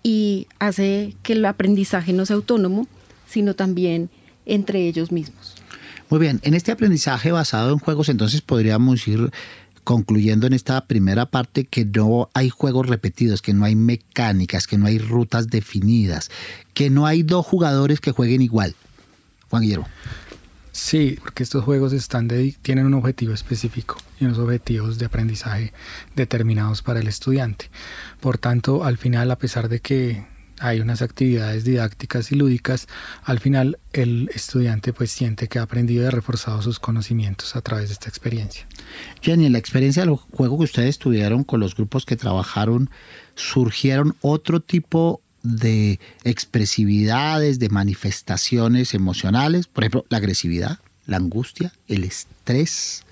y 0.02 0.46
hace 0.58 1.14
que 1.22 1.34
el 1.34 1.44
aprendizaje 1.44 2.12
no 2.12 2.26
sea 2.26 2.36
autónomo, 2.36 2.86
sino 3.26 3.54
también 3.54 4.10
entre 4.46 4.86
ellos 4.86 5.12
mismos. 5.12 5.54
Muy 6.10 6.20
bien, 6.20 6.40
en 6.42 6.54
este 6.54 6.72
aprendizaje 6.72 7.32
basado 7.32 7.72
en 7.72 7.78
juegos, 7.78 8.08
entonces 8.08 8.42
podríamos 8.42 9.06
ir 9.08 9.30
concluyendo 9.84 10.46
en 10.46 10.54
esta 10.54 10.86
primera 10.86 11.26
parte 11.26 11.64
que 11.64 11.84
no 11.84 12.30
hay 12.34 12.48
juegos 12.48 12.86
repetidos, 12.86 13.42
que 13.42 13.52
no 13.52 13.64
hay 13.64 13.76
mecánicas, 13.76 14.66
que 14.66 14.78
no 14.78 14.86
hay 14.86 14.98
rutas 14.98 15.48
definidas, 15.48 16.30
que 16.72 16.90
no 16.90 17.06
hay 17.06 17.22
dos 17.22 17.46
jugadores 17.46 18.00
que 18.00 18.10
jueguen 18.10 18.42
igual. 18.42 18.74
Juan 19.50 19.62
Guillermo. 19.62 19.86
Sí, 20.74 21.16
porque 21.20 21.44
estos 21.44 21.62
juegos 21.62 21.92
están 21.92 22.26
tienen 22.60 22.86
un 22.86 22.94
objetivo 22.94 23.32
específico 23.32 23.96
y 24.18 24.24
unos 24.24 24.38
objetivos 24.38 24.98
de 24.98 25.06
aprendizaje 25.06 25.72
determinados 26.16 26.82
para 26.82 26.98
el 26.98 27.06
estudiante. 27.06 27.70
Por 28.20 28.38
tanto, 28.38 28.82
al 28.82 28.98
final, 28.98 29.30
a 29.30 29.38
pesar 29.38 29.68
de 29.68 29.78
que 29.78 30.26
hay 30.58 30.80
unas 30.80 31.00
actividades 31.00 31.62
didácticas 31.62 32.32
y 32.32 32.34
lúdicas, 32.34 32.88
al 33.22 33.38
final 33.38 33.78
el 33.92 34.28
estudiante 34.34 34.92
pues 34.92 35.12
siente 35.12 35.46
que 35.46 35.60
ha 35.60 35.62
aprendido 35.62 36.02
y 36.02 36.06
ha 36.06 36.10
reforzado 36.10 36.60
sus 36.60 36.80
conocimientos 36.80 37.54
a 37.54 37.60
través 37.60 37.90
de 37.90 37.92
esta 37.92 38.08
experiencia. 38.08 38.66
Jenny, 39.22 39.46
en 39.46 39.52
la 39.52 39.58
experiencia 39.58 40.04
del 40.04 40.16
juego 40.16 40.58
que 40.58 40.64
ustedes 40.64 40.98
tuvieron 40.98 41.44
con 41.44 41.60
los 41.60 41.76
grupos 41.76 42.04
que 42.04 42.16
trabajaron, 42.16 42.90
¿surgieron 43.36 44.16
otro 44.22 44.58
tipo 44.58 45.22
de 45.44 46.00
expresividades, 46.24 47.60
de 47.60 47.68
manifestaciones 47.68 48.94
emocionales? 48.94 49.68
Por 49.68 49.84
ejemplo, 49.84 50.04
la 50.08 50.18
agresividad, 50.18 50.80
la 51.06 51.18
angustia, 51.18 51.72
el 51.86 52.02
estrés. 52.02 53.04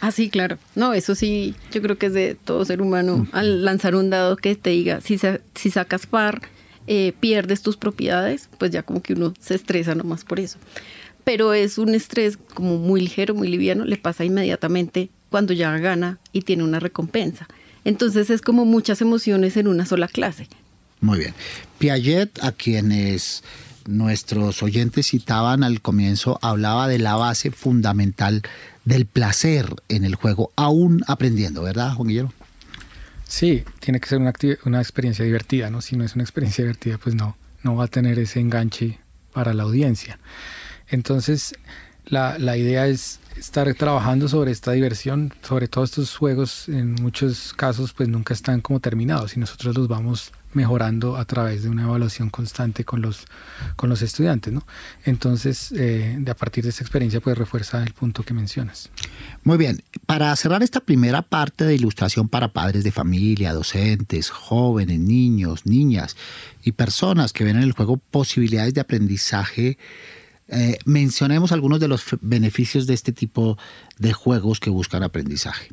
Ah, 0.00 0.10
sí, 0.10 0.28
claro. 0.28 0.58
No, 0.74 0.94
eso 0.94 1.14
sí, 1.14 1.54
yo 1.70 1.80
creo 1.82 1.98
que 1.98 2.06
es 2.06 2.14
de 2.14 2.34
todo 2.34 2.64
ser 2.64 2.82
humano. 2.82 3.26
Al 3.32 3.64
lanzar 3.64 3.94
un 3.94 4.10
dado 4.10 4.36
que 4.36 4.56
te 4.56 4.70
diga, 4.70 5.00
si, 5.00 5.18
si 5.54 5.70
sacas 5.70 6.06
par, 6.06 6.42
eh, 6.86 7.12
pierdes 7.20 7.62
tus 7.62 7.76
propiedades, 7.76 8.48
pues 8.58 8.70
ya 8.70 8.82
como 8.82 9.02
que 9.02 9.12
uno 9.12 9.34
se 9.38 9.54
estresa 9.54 9.94
nomás 9.94 10.24
por 10.24 10.40
eso. 10.40 10.58
Pero 11.24 11.52
es 11.52 11.78
un 11.78 11.94
estrés 11.94 12.36
como 12.36 12.78
muy 12.78 13.00
ligero, 13.00 13.34
muy 13.34 13.48
liviano, 13.48 13.84
le 13.84 13.96
pasa 13.96 14.24
inmediatamente 14.24 15.10
cuando 15.30 15.52
ya 15.52 15.76
gana 15.78 16.18
y 16.32 16.42
tiene 16.42 16.62
una 16.62 16.80
recompensa. 16.80 17.48
Entonces 17.84 18.30
es 18.30 18.40
como 18.40 18.64
muchas 18.64 19.00
emociones 19.00 19.56
en 19.56 19.66
una 19.68 19.86
sola 19.86 20.08
clase. 20.08 20.48
Muy 21.00 21.18
bien. 21.18 21.34
Piaget, 21.78 22.42
a 22.42 22.52
quienes 22.52 23.42
nuestros 23.86 24.62
oyentes 24.62 25.08
citaban 25.08 25.62
al 25.62 25.80
comienzo, 25.80 26.38
hablaba 26.42 26.88
de 26.88 26.98
la 26.98 27.16
base 27.16 27.50
fundamental 27.50 28.42
del 28.84 29.06
placer 29.06 29.74
en 29.88 30.04
el 30.04 30.14
juego, 30.14 30.52
aún 30.56 31.02
aprendiendo, 31.06 31.62
¿verdad, 31.62 31.94
Juan 31.94 32.08
Guillermo? 32.08 32.32
Sí, 33.24 33.64
tiene 33.80 34.00
que 34.00 34.08
ser 34.08 34.18
una, 34.18 34.32
una 34.64 34.80
experiencia 34.80 35.24
divertida, 35.24 35.70
¿no? 35.70 35.82
Si 35.82 35.96
no 35.96 36.04
es 36.04 36.14
una 36.14 36.22
experiencia 36.22 36.62
divertida, 36.62 36.96
pues 36.98 37.14
no, 37.14 37.36
no 37.62 37.74
va 37.74 37.84
a 37.84 37.88
tener 37.88 38.18
ese 38.18 38.40
enganche 38.40 39.00
para 39.32 39.52
la 39.52 39.64
audiencia. 39.64 40.18
Entonces, 40.88 41.54
la, 42.04 42.38
la, 42.38 42.56
idea 42.56 42.86
es 42.86 43.18
estar 43.36 43.72
trabajando 43.74 44.28
sobre 44.28 44.52
esta 44.52 44.70
diversión, 44.72 45.34
sobre 45.42 45.66
todos 45.66 45.90
estos 45.90 46.16
juegos, 46.16 46.68
en 46.68 46.94
muchos 46.94 47.52
casos 47.54 47.92
pues 47.92 48.08
nunca 48.08 48.32
están 48.32 48.60
como 48.60 48.78
terminados 48.78 49.36
y 49.36 49.40
nosotros 49.40 49.76
los 49.76 49.88
vamos 49.88 50.32
mejorando 50.56 51.16
a 51.16 51.24
través 51.26 51.62
de 51.62 51.68
una 51.68 51.84
evaluación 51.84 52.30
constante 52.30 52.84
con 52.84 53.02
los, 53.02 53.26
con 53.76 53.88
los 53.88 54.02
estudiantes. 54.02 54.52
¿no? 54.52 54.66
Entonces, 55.04 55.70
eh, 55.72 56.16
de 56.18 56.30
a 56.30 56.34
partir 56.34 56.64
de 56.64 56.70
esta 56.70 56.82
experiencia, 56.82 57.20
pues 57.20 57.38
refuerza 57.38 57.82
el 57.82 57.92
punto 57.92 58.24
que 58.24 58.34
mencionas. 58.34 58.90
Muy 59.44 59.58
bien, 59.58 59.82
para 60.06 60.34
cerrar 60.34 60.62
esta 60.62 60.80
primera 60.80 61.22
parte 61.22 61.64
de 61.64 61.74
ilustración 61.74 62.28
para 62.28 62.52
padres 62.52 62.82
de 62.82 62.90
familia, 62.90 63.52
docentes, 63.52 64.30
jóvenes, 64.30 64.98
niños, 64.98 65.66
niñas 65.66 66.16
y 66.64 66.72
personas 66.72 67.32
que 67.32 67.44
ven 67.44 67.56
en 67.56 67.62
el 67.62 67.72
juego 67.72 67.98
posibilidades 67.98 68.74
de 68.74 68.80
aprendizaje, 68.80 69.78
eh, 70.48 70.78
mencionemos 70.84 71.52
algunos 71.52 71.80
de 71.80 71.88
los 71.88 72.04
beneficios 72.20 72.86
de 72.86 72.94
este 72.94 73.12
tipo 73.12 73.58
de 73.98 74.12
juegos 74.12 74.58
que 74.58 74.70
buscan 74.70 75.02
aprendizaje. 75.02 75.68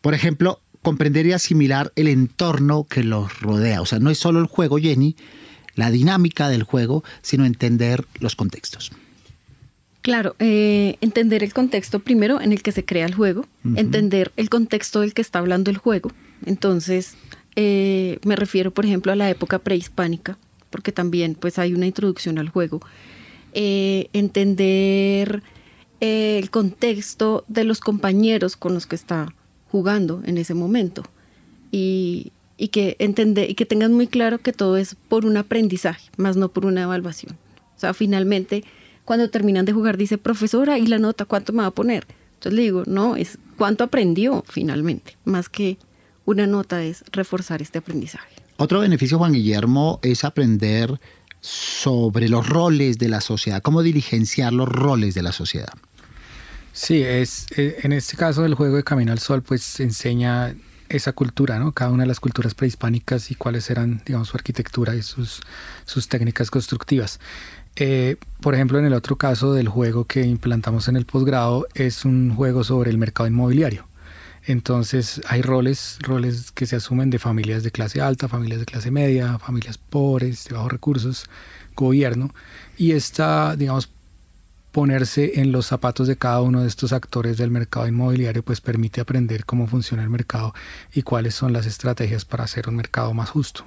Por 0.00 0.14
ejemplo, 0.14 0.60
comprender 0.82 1.26
y 1.26 1.32
asimilar 1.32 1.92
el 1.96 2.08
entorno 2.08 2.84
que 2.84 3.04
los 3.04 3.40
rodea. 3.40 3.80
O 3.80 3.86
sea, 3.86 4.00
no 4.00 4.10
es 4.10 4.18
solo 4.18 4.40
el 4.40 4.46
juego, 4.46 4.78
Jenny, 4.78 5.16
la 5.74 5.90
dinámica 5.90 6.48
del 6.48 6.64
juego, 6.64 7.04
sino 7.22 7.46
entender 7.46 8.04
los 8.20 8.36
contextos. 8.36 8.92
Claro, 10.02 10.34
eh, 10.40 10.96
entender 11.00 11.44
el 11.44 11.54
contexto 11.54 12.00
primero 12.00 12.40
en 12.40 12.52
el 12.52 12.62
que 12.62 12.72
se 12.72 12.84
crea 12.84 13.06
el 13.06 13.14
juego, 13.14 13.46
entender 13.76 14.32
el 14.36 14.50
contexto 14.50 15.00
del 15.00 15.14
que 15.14 15.22
está 15.22 15.38
hablando 15.38 15.70
el 15.70 15.76
juego. 15.76 16.10
Entonces, 16.44 17.14
eh, 17.54 18.18
me 18.24 18.34
refiero, 18.34 18.72
por 18.72 18.84
ejemplo, 18.84 19.12
a 19.12 19.16
la 19.16 19.30
época 19.30 19.60
prehispánica, 19.60 20.38
porque 20.70 20.90
también 20.90 21.36
pues 21.36 21.60
hay 21.60 21.72
una 21.72 21.86
introducción 21.86 22.38
al 22.38 22.48
juego. 22.48 22.80
Eh, 23.54 24.08
entender 24.12 25.44
el 26.00 26.50
contexto 26.50 27.44
de 27.46 27.62
los 27.62 27.78
compañeros 27.78 28.56
con 28.56 28.74
los 28.74 28.88
que 28.88 28.96
está 28.96 29.32
jugando 29.72 30.20
en 30.26 30.36
ese 30.36 30.52
momento 30.52 31.02
y, 31.70 32.30
que 32.70 32.94
entender 33.00 33.50
y 33.50 33.54
que 33.54 33.66
tengan 33.66 33.92
muy 33.92 34.06
claro 34.06 34.38
que 34.38 34.52
todo 34.52 34.76
es 34.76 34.94
por 35.08 35.24
un 35.24 35.36
aprendizaje, 35.36 36.10
más 36.16 36.36
no 36.36 36.50
por 36.50 36.66
una 36.66 36.82
evaluación. 36.82 37.36
O 37.74 37.80
sea, 37.80 37.94
finalmente 37.94 38.62
cuando 39.04 39.30
terminan 39.30 39.64
de 39.64 39.72
jugar 39.72 39.96
dice, 39.96 40.18
profesora, 40.18 40.78
¿y 40.78 40.86
la 40.86 40.98
nota 40.98 41.24
cuánto 41.24 41.52
me 41.52 41.62
va 41.62 41.68
a 41.68 41.70
poner? 41.72 42.06
Entonces 42.34 42.52
le 42.52 42.62
digo, 42.62 42.84
no, 42.86 43.16
es 43.16 43.38
cuánto 43.56 43.82
aprendió 43.82 44.44
finalmente, 44.46 45.16
más 45.24 45.48
que 45.48 45.78
una 46.24 46.46
nota 46.46 46.84
es 46.84 47.02
reforzar 47.10 47.62
este 47.62 47.78
aprendizaje. 47.78 48.30
Otro 48.58 48.80
beneficio, 48.80 49.18
Juan 49.18 49.32
Guillermo, 49.32 49.98
es 50.02 50.22
aprender 50.22 51.00
sobre 51.40 52.28
los 52.28 52.46
roles 52.48 52.98
de 52.98 53.08
la 53.08 53.20
sociedad, 53.20 53.62
cómo 53.62 53.82
diligenciar 53.82 54.52
los 54.52 54.68
roles 54.68 55.14
de 55.14 55.22
la 55.22 55.32
sociedad. 55.32 55.72
Sí, 56.72 57.02
es, 57.02 57.46
eh, 57.56 57.76
en 57.82 57.92
este 57.92 58.16
caso 58.16 58.44
el 58.44 58.54
juego 58.54 58.76
de 58.76 58.84
Camino 58.84 59.12
al 59.12 59.18
Sol 59.18 59.42
pues 59.42 59.78
enseña 59.80 60.54
esa 60.88 61.12
cultura, 61.12 61.58
¿no? 61.58 61.72
Cada 61.72 61.90
una 61.90 62.04
de 62.04 62.06
las 62.08 62.20
culturas 62.20 62.54
prehispánicas 62.54 63.30
y 63.30 63.34
cuáles 63.34 63.70
eran, 63.70 64.02
digamos, 64.06 64.28
su 64.28 64.36
arquitectura 64.36 64.94
y 64.94 65.02
sus, 65.02 65.40
sus 65.84 66.08
técnicas 66.08 66.50
constructivas. 66.50 67.20
Eh, 67.76 68.16
por 68.40 68.54
ejemplo, 68.54 68.78
en 68.78 68.84
el 68.84 68.92
otro 68.92 69.16
caso 69.16 69.54
del 69.54 69.68
juego 69.68 70.04
que 70.06 70.22
implantamos 70.22 70.88
en 70.88 70.96
el 70.96 71.06
posgrado 71.06 71.66
es 71.74 72.04
un 72.04 72.34
juego 72.34 72.64
sobre 72.64 72.90
el 72.90 72.98
mercado 72.98 73.26
inmobiliario. 73.26 73.86
Entonces 74.44 75.20
hay 75.28 75.40
roles, 75.42 75.98
roles 76.00 76.50
que 76.52 76.66
se 76.66 76.76
asumen 76.76 77.10
de 77.10 77.18
familias 77.18 77.62
de 77.62 77.70
clase 77.70 78.00
alta, 78.00 78.28
familias 78.28 78.60
de 78.60 78.66
clase 78.66 78.90
media, 78.90 79.38
familias 79.38 79.78
pobres, 79.78 80.46
de 80.46 80.54
bajos 80.54 80.72
recursos, 80.72 81.24
gobierno. 81.76 82.34
Y 82.76 82.92
esta, 82.92 83.56
digamos, 83.56 83.90
ponerse 84.72 85.40
en 85.40 85.52
los 85.52 85.66
zapatos 85.66 86.08
de 86.08 86.16
cada 86.16 86.40
uno 86.40 86.62
de 86.62 86.68
estos 86.68 86.92
actores 86.92 87.36
del 87.36 87.50
mercado 87.50 87.86
inmobiliario, 87.86 88.42
pues 88.42 88.60
permite 88.60 89.00
aprender 89.00 89.44
cómo 89.44 89.66
funciona 89.66 90.02
el 90.02 90.10
mercado 90.10 90.54
y 90.92 91.02
cuáles 91.02 91.34
son 91.34 91.52
las 91.52 91.66
estrategias 91.66 92.24
para 92.24 92.44
hacer 92.44 92.68
un 92.68 92.76
mercado 92.76 93.12
más 93.14 93.30
justo. 93.30 93.64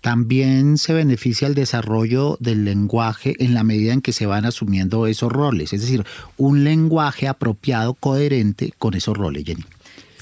También 0.00 0.78
se 0.78 0.94
beneficia 0.94 1.46
el 1.46 1.54
desarrollo 1.54 2.36
del 2.40 2.64
lenguaje 2.64 3.36
en 3.38 3.54
la 3.54 3.62
medida 3.62 3.92
en 3.92 4.02
que 4.02 4.12
se 4.12 4.26
van 4.26 4.44
asumiendo 4.44 5.06
esos 5.06 5.30
roles, 5.30 5.72
es 5.72 5.80
decir, 5.80 6.04
un 6.36 6.64
lenguaje 6.64 7.28
apropiado, 7.28 7.94
coherente 7.94 8.72
con 8.78 8.94
esos 8.94 9.16
roles, 9.16 9.44
Jenny. 9.44 9.64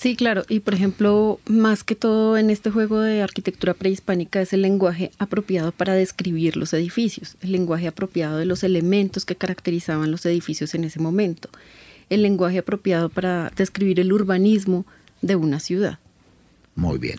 Sí, 0.01 0.17
claro. 0.17 0.45
Y 0.49 0.61
por 0.61 0.73
ejemplo, 0.73 1.41
más 1.47 1.85
que 1.85 1.95
todo 1.95 2.39
en 2.39 2.49
este 2.49 2.71
juego 2.71 3.01
de 3.01 3.21
arquitectura 3.21 3.75
prehispánica 3.75 4.41
es 4.41 4.55
el 4.55 4.63
lenguaje 4.63 5.13
apropiado 5.19 5.73
para 5.73 5.93
describir 5.93 6.57
los 6.57 6.73
edificios, 6.73 7.37
el 7.43 7.53
lenguaje 7.53 7.87
apropiado 7.87 8.39
de 8.39 8.47
los 8.47 8.65
elementos 8.65 9.27
que 9.27 9.37
caracterizaban 9.37 10.11
los 10.11 10.25
edificios 10.25 10.75
en 10.75 10.85
ese 10.85 11.01
momento, 11.01 11.51
el 12.09 12.23
lenguaje 12.23 12.61
apropiado 12.61 13.11
para 13.11 13.53
describir 13.55 14.01
el 14.01 14.11
urbanismo 14.15 14.87
de 15.21 15.37
una 15.37 15.61
ciudad. 15.61 15.99
Muy 16.77 16.97
bien. 16.97 17.19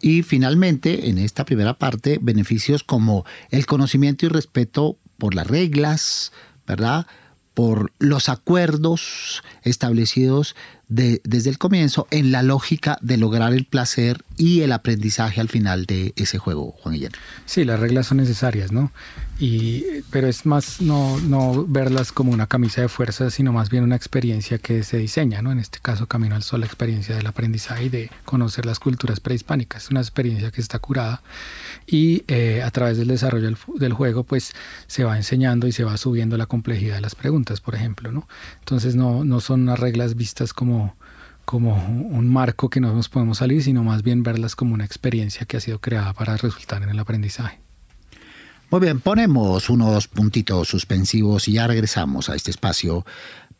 Y 0.00 0.22
finalmente, 0.22 1.08
en 1.08 1.18
esta 1.18 1.44
primera 1.44 1.78
parte, 1.78 2.20
beneficios 2.22 2.84
como 2.84 3.24
el 3.50 3.66
conocimiento 3.66 4.26
y 4.26 4.28
respeto 4.28 4.96
por 5.18 5.34
las 5.34 5.48
reglas, 5.48 6.30
¿verdad? 6.64 7.08
Por 7.54 7.90
los 7.98 8.28
acuerdos 8.28 9.42
establecidos 9.64 10.54
desde 10.90 11.50
el 11.50 11.56
comienzo 11.56 12.08
en 12.10 12.32
la 12.32 12.42
lógica 12.42 12.98
de 13.00 13.16
lograr 13.16 13.52
el 13.52 13.64
placer 13.64 14.24
y 14.36 14.62
el 14.62 14.72
aprendizaje 14.72 15.40
al 15.40 15.48
final 15.48 15.86
de 15.86 16.12
ese 16.16 16.38
juego, 16.38 16.74
Juan 16.80 16.94
Guillermo. 16.94 17.16
Sí, 17.46 17.64
las 17.64 17.78
reglas 17.78 18.08
son 18.08 18.16
necesarias, 18.16 18.72
¿no? 18.72 18.90
Y, 19.38 19.84
pero 20.10 20.26
es 20.26 20.44
más 20.44 20.82
no, 20.82 21.18
no 21.20 21.64
verlas 21.66 22.12
como 22.12 22.32
una 22.32 22.46
camisa 22.46 22.82
de 22.82 22.88
fuerza, 22.88 23.30
sino 23.30 23.52
más 23.52 23.70
bien 23.70 23.84
una 23.84 23.96
experiencia 23.96 24.58
que 24.58 24.82
se 24.82 24.98
diseña, 24.98 25.42
¿no? 25.42 25.52
En 25.52 25.60
este 25.60 25.78
caso, 25.80 26.06
Camino 26.06 26.34
al 26.34 26.42
Sol, 26.42 26.60
la 26.60 26.66
experiencia 26.66 27.16
del 27.16 27.26
aprendizaje 27.26 27.84
y 27.84 27.88
de 27.88 28.10
conocer 28.24 28.66
las 28.66 28.80
culturas 28.80 29.20
prehispánicas. 29.20 29.84
Es 29.84 29.90
una 29.90 30.00
experiencia 30.00 30.50
que 30.50 30.60
está 30.60 30.78
curada 30.78 31.22
y 31.86 32.24
eh, 32.28 32.62
a 32.62 32.70
través 32.70 32.98
del 32.98 33.08
desarrollo 33.08 33.46
del, 33.46 33.56
del, 33.76 33.92
juego, 33.92 34.24
pues 34.24 34.52
se 34.86 35.04
va 35.04 35.16
enseñando 35.16 35.66
y 35.66 35.72
se 35.72 35.84
va 35.84 35.96
subiendo 35.96 36.36
la 36.36 36.46
complejidad 36.46 36.96
de 36.96 37.00
las 37.00 37.14
preguntas, 37.14 37.60
por 37.60 37.74
ejemplo, 37.74 38.12
¿no? 38.12 38.28
Entonces 38.58 38.94
no, 38.94 39.24
no 39.24 39.40
son 39.40 39.62
unas 39.62 39.78
reglas 39.78 40.16
vistas 40.16 40.52
como 40.52 40.79
como, 41.44 41.74
un 41.74 42.32
marco 42.32 42.70
que 42.70 42.80
no 42.80 42.94
nos 42.94 43.08
podemos 43.08 43.38
salir, 43.38 43.62
sino 43.62 43.82
más 43.82 44.02
bien 44.02 44.22
verlas 44.22 44.56
como 44.56 44.74
una 44.74 44.84
experiencia 44.84 45.46
que 45.46 45.56
ha 45.56 45.60
sido 45.60 45.80
creada 45.80 46.12
para 46.12 46.36
resultar 46.36 46.82
en 46.82 46.90
el 46.90 46.98
aprendizaje. 46.98 47.60
Muy 48.70 48.80
bien, 48.80 49.00
ponemos 49.00 49.68
unos 49.68 50.06
puntitos 50.06 50.68
suspensivos 50.68 51.48
y 51.48 51.54
ya 51.54 51.66
regresamos 51.66 52.28
a 52.30 52.36
este 52.36 52.52
espacio 52.52 53.04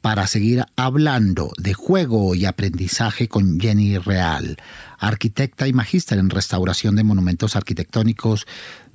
para 0.01 0.27
seguir 0.27 0.65
hablando 0.77 1.53
de 1.59 1.75
juego 1.75 2.35
y 2.35 2.47
aprendizaje 2.47 3.29
con 3.29 3.61
Jenny 3.61 3.99
Real, 3.99 4.57
arquitecta 4.99 5.67
y 5.67 5.73
magíster 5.73 6.19
en 6.19 6.31
restauración 6.31 6.97
de 6.97 7.05
monumentos 7.05 7.57
arquitectónicos 7.57 8.47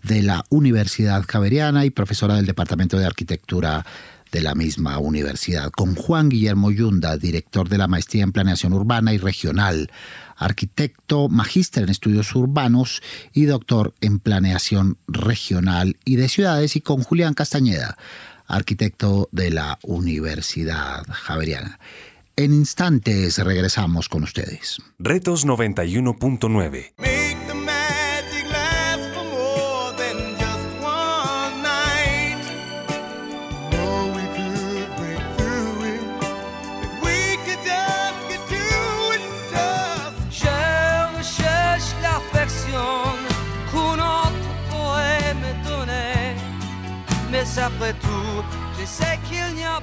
de 0.03 0.23
la 0.23 0.45
Universidad 0.49 1.23
Javeriana 1.27 1.85
y 1.85 1.89
profesora 1.89 2.35
del 2.35 2.45
Departamento 2.45 2.97
de 2.97 3.05
Arquitectura 3.05 3.85
de 4.35 4.41
la 4.41 4.53
misma 4.53 4.99
universidad, 4.99 5.71
con 5.71 5.95
Juan 5.95 6.27
Guillermo 6.27 6.69
Yunda, 6.69 7.15
director 7.15 7.69
de 7.69 7.77
la 7.77 7.87
Maestría 7.87 8.25
en 8.25 8.33
Planeación 8.33 8.73
Urbana 8.73 9.13
y 9.13 9.17
Regional, 9.17 9.89
arquitecto, 10.35 11.29
magíster 11.29 11.83
en 11.83 11.89
estudios 11.89 12.35
urbanos 12.35 13.01
y 13.31 13.45
doctor 13.45 13.93
en 14.01 14.19
Planeación 14.19 14.97
Regional 15.07 15.95
y 16.03 16.17
de 16.17 16.27
Ciudades, 16.27 16.75
y 16.75 16.81
con 16.81 17.01
Julián 17.01 17.33
Castañeda, 17.33 17.97
arquitecto 18.45 19.29
de 19.31 19.51
la 19.51 19.79
Universidad 19.83 21.05
Javeriana. 21.09 21.79
En 22.35 22.53
instantes 22.53 23.37
regresamos 23.37 24.09
con 24.09 24.23
ustedes. 24.23 24.81
Retos 24.99 25.47
91.9 25.47 27.14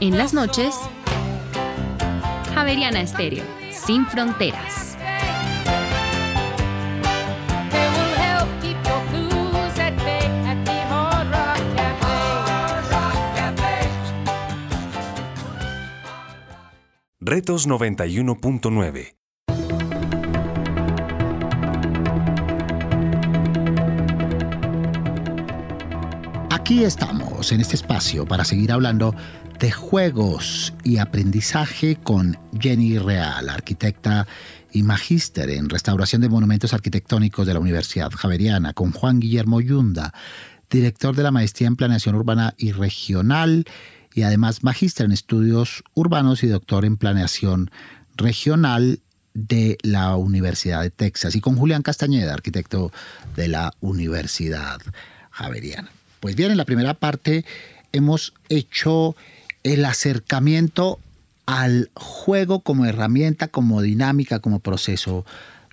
En 0.01 0.18
las 0.18 0.35
noches, 0.35 0.75
Javeriana 2.55 3.01
Estéreo, 3.01 3.44
sin 3.70 4.05
fronteras. 4.07 4.96
Retos 17.20 17.68
91.9 17.68 19.14
Aquí 26.51 26.85
estamos 26.85 27.21
en 27.50 27.61
este 27.61 27.74
espacio 27.74 28.24
para 28.24 28.44
seguir 28.44 28.70
hablando 28.70 29.16
de 29.59 29.72
juegos 29.72 30.72
y 30.85 30.98
aprendizaje 30.98 31.96
con 31.96 32.38
Jenny 32.57 32.98
Real, 32.98 33.48
arquitecta 33.48 34.28
y 34.70 34.85
magíster 34.85 35.50
en 35.50 35.68
restauración 35.68 36.22
de 36.22 36.28
monumentos 36.28 36.72
arquitectónicos 36.72 37.44
de 37.46 37.55
la 37.55 37.61
Universidad 37.61 38.12
Javeriana, 38.12 38.74
con 38.74 38.92
Juan 38.92 39.18
Guillermo 39.18 39.61
Yunda, 39.61 40.14
director 40.70 41.16
de 41.16 41.24
la 41.24 41.33
maestría 41.33 41.66
en 41.66 41.74
planeación 41.74 42.14
urbana 42.14 42.55
y 42.59 42.70
regional 42.70 43.64
y 44.14 44.22
además 44.22 44.62
magíster 44.62 45.07
en 45.07 45.12
estudios 45.12 45.83
urbanos 45.94 46.44
y 46.44 46.46
doctor 46.46 46.85
en 46.85 46.96
planeación 46.96 47.72
regional 48.14 49.00
de 49.35 49.78
la 49.83 50.14
Universidad 50.16 50.83
de 50.83 50.90
Texas 50.90 51.35
y 51.35 51.40
con 51.40 51.57
Julián 51.57 51.83
Castañeda, 51.83 52.35
arquitecto 52.35 52.92
de 53.35 53.48
la 53.48 53.72
Universidad 53.81 54.81
Javeriana. 55.31 55.90
Pues 56.22 56.37
bien, 56.37 56.52
en 56.52 56.56
la 56.56 56.64
primera 56.64 56.94
parte 56.94 57.44
hemos 57.90 58.32
hecho 58.48 59.16
el 59.64 59.85
acercamiento 59.85 61.00
al 61.46 61.90
juego 61.94 62.61
como 62.61 62.87
herramienta, 62.87 63.48
como 63.48 63.82
dinámica, 63.82 64.38
como 64.38 64.61
proceso 64.61 65.26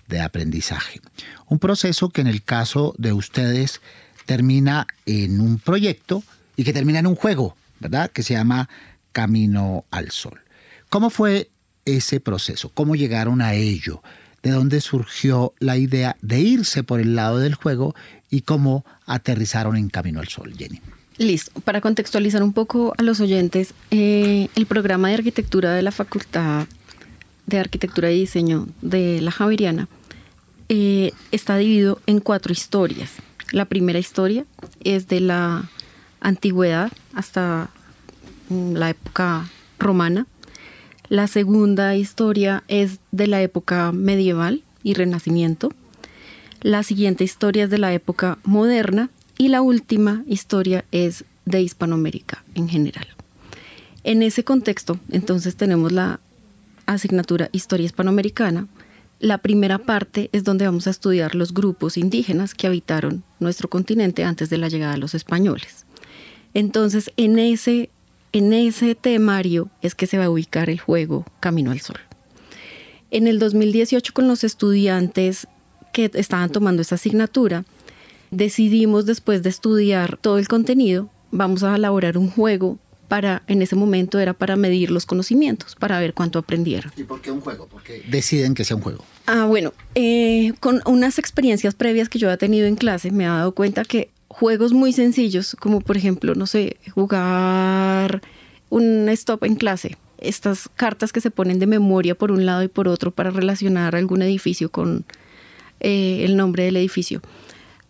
de 0.07 0.21
aprendizaje. 0.21 1.01
Un 1.49 1.59
proceso 1.59 2.09
que 2.09 2.21
en 2.21 2.27
el 2.27 2.41
caso 2.41 2.95
de 2.97 3.13
ustedes 3.13 3.79
termina 4.25 4.87
en 5.05 5.39
un 5.39 5.59
proyecto 5.59 6.23
y 6.55 6.63
que 6.63 6.73
termina 6.73 6.97
en 6.97 7.05
un 7.05 7.15
juego, 7.15 7.55
¿verdad? 7.79 8.09
Que 8.09 8.23
se 8.23 8.33
llama 8.33 8.69
Camino 9.11 9.85
al 9.91 10.09
Sol. 10.09 10.41
¿Cómo 10.89 11.11
fue 11.11 11.51
ese 11.85 12.19
proceso? 12.19 12.69
¿Cómo 12.69 12.95
llegaron 12.95 13.43
a 13.43 13.53
ello? 13.53 14.01
¿De 14.43 14.51
dónde 14.51 14.81
surgió 14.81 15.53
la 15.59 15.77
idea 15.77 16.15
de 16.21 16.39
irse 16.39 16.83
por 16.83 16.99
el 16.99 17.15
lado 17.15 17.39
del 17.39 17.55
juego 17.55 17.95
y 18.29 18.41
cómo 18.41 18.85
aterrizaron 19.05 19.75
en 19.75 19.89
Camino 19.89 20.19
al 20.19 20.27
Sol, 20.27 20.53
Jenny? 20.57 20.81
Listo. 21.17 21.59
Para 21.61 21.81
contextualizar 21.81 22.41
un 22.41 22.53
poco 22.53 22.93
a 22.97 23.03
los 23.03 23.19
oyentes, 23.19 23.73
eh, 23.91 24.47
el 24.55 24.65
programa 24.65 25.09
de 25.09 25.15
arquitectura 25.15 25.73
de 25.73 25.81
la 25.81 25.91
Facultad 25.91 26.67
de 27.45 27.59
Arquitectura 27.59 28.11
y 28.11 28.21
Diseño 28.21 28.67
de 28.81 29.21
la 29.21 29.31
Javeriana 29.31 29.89
eh, 30.69 31.11
está 31.31 31.57
dividido 31.57 31.99
en 32.05 32.19
cuatro 32.19 32.53
historias. 32.53 33.11
La 33.51 33.65
primera 33.65 33.99
historia 33.99 34.45
es 34.83 35.07
de 35.07 35.19
la 35.19 35.69
antigüedad 36.21 36.91
hasta 37.13 37.69
mm, 38.49 38.73
la 38.73 38.91
época 38.91 39.49
romana. 39.79 40.27
La 41.09 41.25
segunda 41.25 41.95
historia 41.95 42.63
es 42.67 42.99
de 43.11 43.25
la 43.25 43.41
época 43.41 43.91
medieval 43.91 44.61
y 44.83 44.93
renacimiento. 44.93 45.71
La 46.61 46.83
siguiente 46.83 47.23
historia 47.23 47.63
es 47.63 47.71
de 47.71 47.79
la 47.79 47.91
época 47.93 48.37
moderna 48.43 49.09
y 49.35 49.47
la 49.47 49.63
última 49.63 50.23
historia 50.27 50.85
es 50.91 51.25
de 51.45 51.63
Hispanoamérica 51.63 52.43
en 52.53 52.69
general. 52.69 53.07
En 54.03 54.21
ese 54.21 54.43
contexto, 54.43 54.99
entonces 55.09 55.55
tenemos 55.55 55.91
la 55.91 56.19
asignatura 56.85 57.49
Historia 57.53 57.87
Hispanoamericana. 57.87 58.67
La 59.19 59.39
primera 59.39 59.79
parte 59.79 60.29
es 60.31 60.43
donde 60.43 60.65
vamos 60.65 60.85
a 60.85 60.91
estudiar 60.91 61.33
los 61.33 61.55
grupos 61.55 61.97
indígenas 61.97 62.53
que 62.53 62.67
habitaron 62.67 63.23
nuestro 63.39 63.67
continente 63.67 64.23
antes 64.23 64.51
de 64.51 64.59
la 64.59 64.69
llegada 64.69 64.93
de 64.93 64.99
los 64.99 65.15
españoles. 65.15 65.85
Entonces, 66.53 67.11
en 67.17 67.39
ese, 67.39 67.89
en 68.31 68.53
ese 68.53 68.95
temario 68.95 69.69
es 69.81 69.95
que 69.95 70.07
se 70.07 70.17
va 70.17 70.25
a 70.25 70.29
ubicar 70.29 70.69
el 70.69 70.79
juego 70.79 71.25
Camino 71.39 71.71
al 71.71 71.81
Sol. 71.81 71.99
En 73.11 73.27
el 73.27 73.39
2018, 73.39 74.13
con 74.13 74.27
los 74.27 74.43
estudiantes 74.43 75.47
que 75.93 76.11
estaban 76.13 76.51
tomando 76.51 76.81
esa 76.81 76.95
asignatura, 76.95 77.65
decidimos 78.31 79.05
después 79.05 79.41
de 79.41 79.49
estudiar 79.49 80.17
todo 80.17 80.37
el 80.37 80.47
contenido, 80.47 81.09
vamos 81.31 81.63
a 81.63 81.75
elaborar 81.75 82.17
un 82.17 82.29
juego 82.29 82.77
para, 83.07 83.41
en 83.47 83.63
ese 83.63 83.75
momento 83.75 84.19
era 84.19 84.33
para 84.33 84.55
medir 84.55 84.91
los 84.91 85.07
conocimientos, 85.07 85.75
para 85.75 85.99
ver 85.99 86.13
cuánto 86.13 86.37
aprendieron. 86.37 86.91
¿Y 86.95 87.03
por 87.03 87.21
qué 87.21 87.31
un 87.31 87.41
juego? 87.41 87.67
Porque 87.67 88.03
deciden 88.07 88.53
que 88.53 88.63
sea 88.63 88.77
un 88.77 88.83
juego. 88.83 89.03
Ah, 89.25 89.45
bueno, 89.45 89.73
eh, 89.95 90.53
con 90.59 90.81
unas 90.85 91.17
experiencias 91.17 91.73
previas 91.73 92.07
que 92.07 92.19
yo 92.19 92.31
he 92.31 92.37
tenido 92.37 92.67
en 92.67 92.75
clase, 92.75 93.09
me 93.09 93.23
he 93.23 93.27
dado 93.27 93.53
cuenta 93.53 93.83
que 93.83 94.11
juegos 94.39 94.73
muy 94.73 94.93
sencillos, 94.93 95.55
como 95.59 95.81
por 95.81 95.97
ejemplo, 95.97 96.35
no 96.35 96.47
sé, 96.47 96.77
jugar 96.93 98.21
un 98.69 99.09
stop 99.09 99.43
en 99.43 99.55
clase, 99.55 99.97
estas 100.17 100.69
cartas 100.75 101.11
que 101.11 101.21
se 101.21 101.31
ponen 101.31 101.59
de 101.59 101.67
memoria 101.67 102.15
por 102.15 102.31
un 102.31 102.45
lado 102.45 102.63
y 102.63 102.67
por 102.67 102.87
otro 102.87 103.11
para 103.11 103.31
relacionar 103.31 103.95
algún 103.95 104.21
edificio 104.21 104.69
con 104.69 105.05
eh, 105.79 106.23
el 106.25 106.37
nombre 106.37 106.63
del 106.63 106.77
edificio 106.77 107.21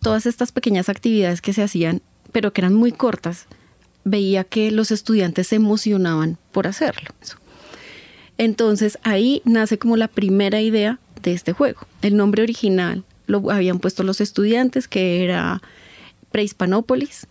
todas 0.02 0.26
estas 0.26 0.52
pequeñas 0.52 0.88
actividades 0.88 1.40
que 1.40 1.52
se 1.52 1.62
hacían, 1.62 2.02
pero 2.32 2.52
que 2.52 2.62
eran 2.62 2.74
muy 2.74 2.92
cortas, 2.92 3.46
veía 4.04 4.44
que 4.44 4.70
los 4.70 4.90
estudiantes 4.90 5.48
se 5.48 5.56
emocionaban 5.56 6.38
por 6.52 6.66
hacerlo. 6.66 7.10
Entonces 8.38 8.98
ahí 9.02 9.42
nace 9.44 9.78
como 9.78 9.96
la 9.96 10.08
primera 10.08 10.60
idea 10.60 10.98
de 11.22 11.32
este 11.32 11.52
juego. 11.52 11.80
El 12.00 12.16
nombre 12.16 12.42
original 12.42 13.04
lo 13.26 13.50
habían 13.50 13.78
puesto 13.78 14.02
los 14.02 14.20
estudiantes, 14.20 14.88
que 14.88 15.22
era 15.22 15.62
Prehispanópolis. 16.30 17.26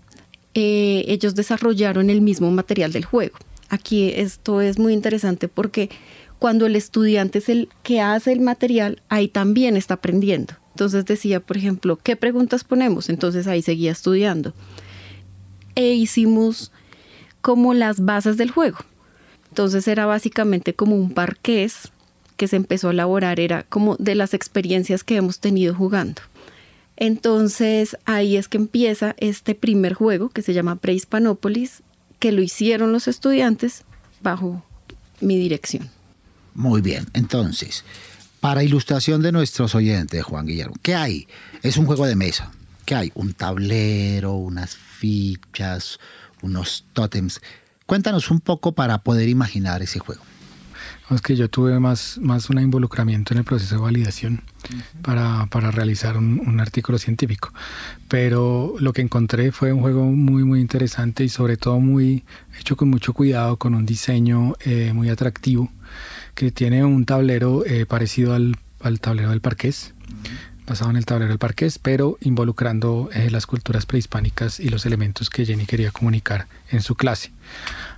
Eh, 0.54 1.06
ellos 1.08 1.36
desarrollaron 1.36 2.10
el 2.10 2.22
mismo 2.22 2.52
material 2.52 2.92
del 2.92 3.06
juego. 3.06 3.38
Aquí 3.70 4.12
esto 4.16 4.62
es 4.62 4.80
muy 4.80 4.94
interesante 4.94 5.48
porque 5.48 5.90
cuando 6.40 6.66
el 6.66 6.76
estudiante 6.76 7.40
es 7.40 7.50
el 7.50 7.70
que 7.84 8.02
hace 8.02 8.32
el 8.32 8.40
material, 8.40 9.02
ahí 9.10 9.28
también 9.28 9.78
está 9.78 9.96
aprendiendo. 9.96 10.56
Entonces 10.72 11.06
decía, 11.06 11.40
por 11.40 11.58
ejemplo, 11.58 11.98
¿qué 12.02 12.16
preguntas 12.16 12.64
ponemos? 12.64 13.10
Entonces 13.10 13.48
ahí 13.48 13.62
seguía 13.62 13.92
estudiando. 13.92 14.54
E 15.76 15.94
hicimos 15.94 16.72
como 17.42 17.74
las 17.74 18.04
bases 18.06 18.38
del 18.38 18.52
juego. 18.52 18.78
Entonces 19.50 19.88
era 19.88 20.06
básicamente 20.06 20.74
como 20.74 20.96
un 20.96 21.14
parqués 21.14 21.92
que 22.38 22.48
se 22.48 22.56
empezó 22.56 22.88
a 22.88 22.92
elaborar, 22.92 23.40
era 23.40 23.64
como 23.64 23.98
de 23.98 24.16
las 24.16 24.34
experiencias 24.34 25.04
que 25.04 25.18
hemos 25.18 25.40
tenido 25.40 25.76
jugando. 25.76 26.22
Entonces 27.00 27.98
ahí 28.04 28.36
es 28.36 28.50
que 28.50 28.58
empieza 28.58 29.16
este 29.18 29.56
primer 29.56 29.94
juego 29.94 30.30
que 30.30 30.42
se 30.42 30.54
llama 30.54 30.76
Prehispanópolis, 30.76 31.82
que 32.20 32.34
lo 32.34 32.42
hicieron 32.42 32.92
los 32.92 33.08
estudiantes 33.08 33.86
bajo 34.22 34.64
mi 35.22 35.38
dirección. 35.38 35.90
Muy 36.54 36.82
bien, 36.82 37.08
entonces, 37.14 37.86
para 38.42 38.64
ilustración 38.64 39.22
de 39.22 39.32
nuestros 39.32 39.76
oyentes, 39.76 40.22
Juan 40.24 40.46
Guillermo, 40.46 40.76
¿qué 40.82 40.94
hay? 40.96 41.28
Es 41.64 41.78
un 41.78 41.86
juego 41.86 42.06
de 42.06 42.18
mesa. 42.18 42.52
¿Qué 42.84 42.96
hay? 42.96 43.12
Un 43.16 43.34
tablero, 43.34 44.34
unas 44.34 44.76
fichas, 44.76 46.00
unos 46.42 46.84
tótems. 46.92 47.40
Cuéntanos 47.86 48.30
un 48.30 48.42
poco 48.42 48.74
para 48.74 48.98
poder 49.04 49.30
imaginar 49.30 49.82
ese 49.82 50.00
juego. 50.00 50.22
Es 51.10 51.22
que 51.22 51.36
yo 51.36 51.50
tuve 51.50 51.80
más, 51.80 52.19
más 52.22 52.50
un 52.50 52.60
involucramiento 52.60 53.34
en 53.34 53.39
el 53.39 53.43
proceso 53.43 53.76
de 53.76 53.82
validación 53.82 54.43
para, 55.02 55.48
para, 55.48 55.72
realizar 55.72 56.17
un, 56.17 56.60
artículo 56.60 56.98
científico. 57.00 57.52
Pero 58.08 58.76
lo 58.80 58.93
que 58.93 59.02
encontré 59.02 59.52
fue 59.52 59.74
un 59.74 59.82
juego 59.82 60.06
muy, 60.06 60.43
muy 60.43 60.60
interesante 60.60 61.24
y 61.24 61.30
sobre 61.30 61.58
todo 61.58 61.80
muy 61.80 62.24
hecho 62.60 62.76
con 62.76 62.89
mucho 62.89 63.13
cuidado, 63.13 63.58
con 63.58 63.74
un 63.74 63.86
diseño 63.86 64.54
eh, 64.60 64.91
muy 64.93 65.10
atractivo 65.10 65.72
que 66.36 66.52
tiene 66.52 66.86
un 66.86 67.06
tablero 67.06 67.65
eh, 67.65 67.86
parecido 67.86 68.34
al, 68.34 68.56
tablero 69.02 69.32
del 69.32 69.41
parqués, 69.41 69.93
basado 70.70 70.92
en 70.92 70.98
el 70.98 71.06
tablero 71.06 71.30
del 71.30 71.40
parqués, 71.40 71.80
pero 71.80 72.18
involucrando 72.22 73.10
eh, 73.12 73.30
las 73.30 73.46
culturas 73.48 73.86
prehispánicas 73.86 74.60
y 74.60 74.70
los 74.70 74.86
elementos 74.86 75.30
que 75.30 75.46
Jenny 75.46 75.66
quería 75.66 75.92
comunicar 75.92 76.48
en 76.70 76.82
su 76.82 76.96
clase. 76.96 77.32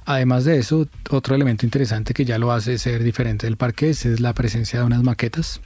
Además 0.06 0.46
de 0.46 0.58
eso, 0.58 0.88
otro 1.10 1.36
elemento 1.36 1.66
interesante 1.66 2.14
que 2.14 2.26
ya 2.26 2.40
lo 2.40 2.52
hace 2.52 2.78
ser 2.80 3.04
diferente 3.04 3.46
del 3.46 3.58
parqués 3.58 4.06
es 4.06 4.22
la 4.22 4.34
presencia 4.34 4.80
de 4.80 4.86
unas 4.86 5.04
maquetas 5.04 5.62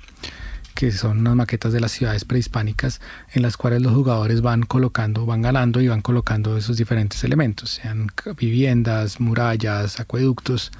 que 0.73 0.91
son 0.91 1.19
unas 1.19 1.35
maquetas 1.35 1.71
de 1.71 1.79
las 1.79 1.93
ciudades 1.93 2.25
prehispánicas 2.25 2.99
en 3.31 3.43
las 3.43 3.55
cuales 3.55 3.81
los 3.81 3.93
jugadores 3.93 4.41
van 4.41 4.63
colocando, 4.63 5.25
van 5.25 5.41
ganando 5.41 5.79
y 5.79 5.87
van 5.87 6.01
colocando 6.01 6.57
esos 6.57 6.75
diferentes 6.75 7.23
elementos, 7.23 7.69
sean 7.81 8.11
viviendas, 8.37 9.21
murallas, 9.21 10.01
acueductos, 10.01 10.71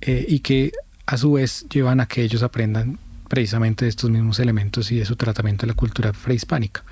eh, 0.00 0.24
y 0.28 0.38
que 0.40 0.70
a 1.06 1.16
su 1.16 1.32
vez 1.32 1.66
llevan 1.68 2.00
a 2.00 2.06
que 2.06 2.22
ellos 2.22 2.44
aprendan 2.44 3.00
precisamente 3.28 3.84
de 3.84 3.88
estos 3.88 4.10
mismos 4.10 4.38
elementos 4.38 4.90
y 4.92 4.98
de 4.98 5.04
su 5.04 5.16
tratamiento 5.16 5.62
de 5.62 5.68
la 5.68 5.74
cultura 5.74 6.12
prehispánica. 6.12 6.84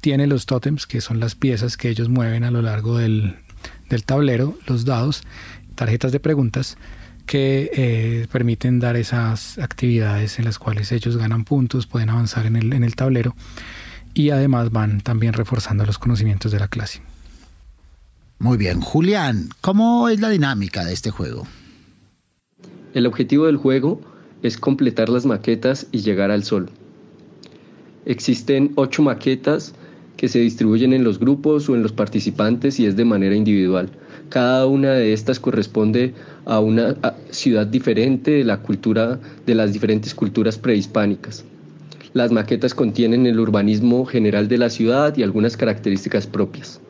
Tiene 0.00 0.26
los 0.26 0.46
tótems, 0.46 0.86
que 0.86 1.00
son 1.00 1.20
las 1.20 1.34
piezas 1.34 1.76
que 1.76 1.88
ellos 1.88 2.08
mueven 2.08 2.44
a 2.44 2.50
lo 2.50 2.62
largo 2.62 2.98
del, 2.98 3.36
tablero, 4.04 4.58
los 4.66 4.84
dados, 4.84 5.22
tarjetas 5.74 6.12
de 6.12 6.20
preguntas 6.20 6.76
que 7.26 7.70
eh, 7.72 8.26
permiten 8.30 8.80
dar 8.80 8.96
esas 8.96 9.58
actividades 9.58 10.38
en 10.38 10.44
las 10.44 10.58
cuales 10.58 10.92
ellos 10.92 11.16
ganan 11.16 11.44
puntos, 11.44 11.86
pueden 11.86 12.10
avanzar 12.10 12.44
en 12.44 12.56
el, 12.56 12.72
en 12.74 12.84
el 12.84 12.96
tablero 12.96 13.34
y 14.12 14.30
además 14.30 14.70
van 14.70 15.00
también 15.00 15.32
reforzando 15.32 15.86
los 15.86 15.98
conocimientos 15.98 16.52
de 16.52 16.58
la 16.58 16.68
clase. 16.68 17.02
Muy 18.38 18.58
bien, 18.58 18.80
Julián, 18.80 19.48
¿cómo 19.60 20.08
es 20.08 20.20
la 20.20 20.28
dinámica 20.28 20.84
de 20.84 20.92
este 20.92 21.10
juego? 21.10 21.46
El 22.92 23.06
objetivo 23.06 23.46
del 23.46 23.56
juego 23.56 24.00
es 24.44 24.58
completar 24.58 25.08
las 25.08 25.24
maquetas 25.24 25.86
y 25.90 26.02
llegar 26.02 26.30
al 26.30 26.44
sol. 26.44 26.68
Existen 28.04 28.72
ocho 28.76 29.02
maquetas 29.02 29.74
que 30.18 30.28
se 30.28 30.38
distribuyen 30.38 30.92
en 30.92 31.02
los 31.02 31.18
grupos 31.18 31.68
o 31.68 31.74
en 31.74 31.82
los 31.82 31.92
participantes 31.92 32.78
y 32.78 32.84
es 32.84 32.94
de 32.94 33.06
manera 33.06 33.34
individual. 33.34 33.88
Cada 34.28 34.66
una 34.66 34.92
de 34.92 35.14
estas 35.14 35.40
corresponde 35.40 36.12
a 36.44 36.60
una 36.60 36.94
ciudad 37.30 37.66
diferente 37.66 38.32
de 38.32 38.44
la 38.44 38.60
cultura 38.60 39.18
de 39.46 39.54
las 39.54 39.72
diferentes 39.72 40.14
culturas 40.14 40.58
prehispánicas. 40.58 41.44
Las 42.12 42.30
maquetas 42.30 42.74
contienen 42.74 43.26
el 43.26 43.40
urbanismo 43.40 44.04
general 44.04 44.46
de 44.46 44.58
la 44.58 44.68
ciudad 44.68 45.16
y 45.16 45.22
algunas 45.22 45.56
características 45.56 46.26
propias. 46.26 46.80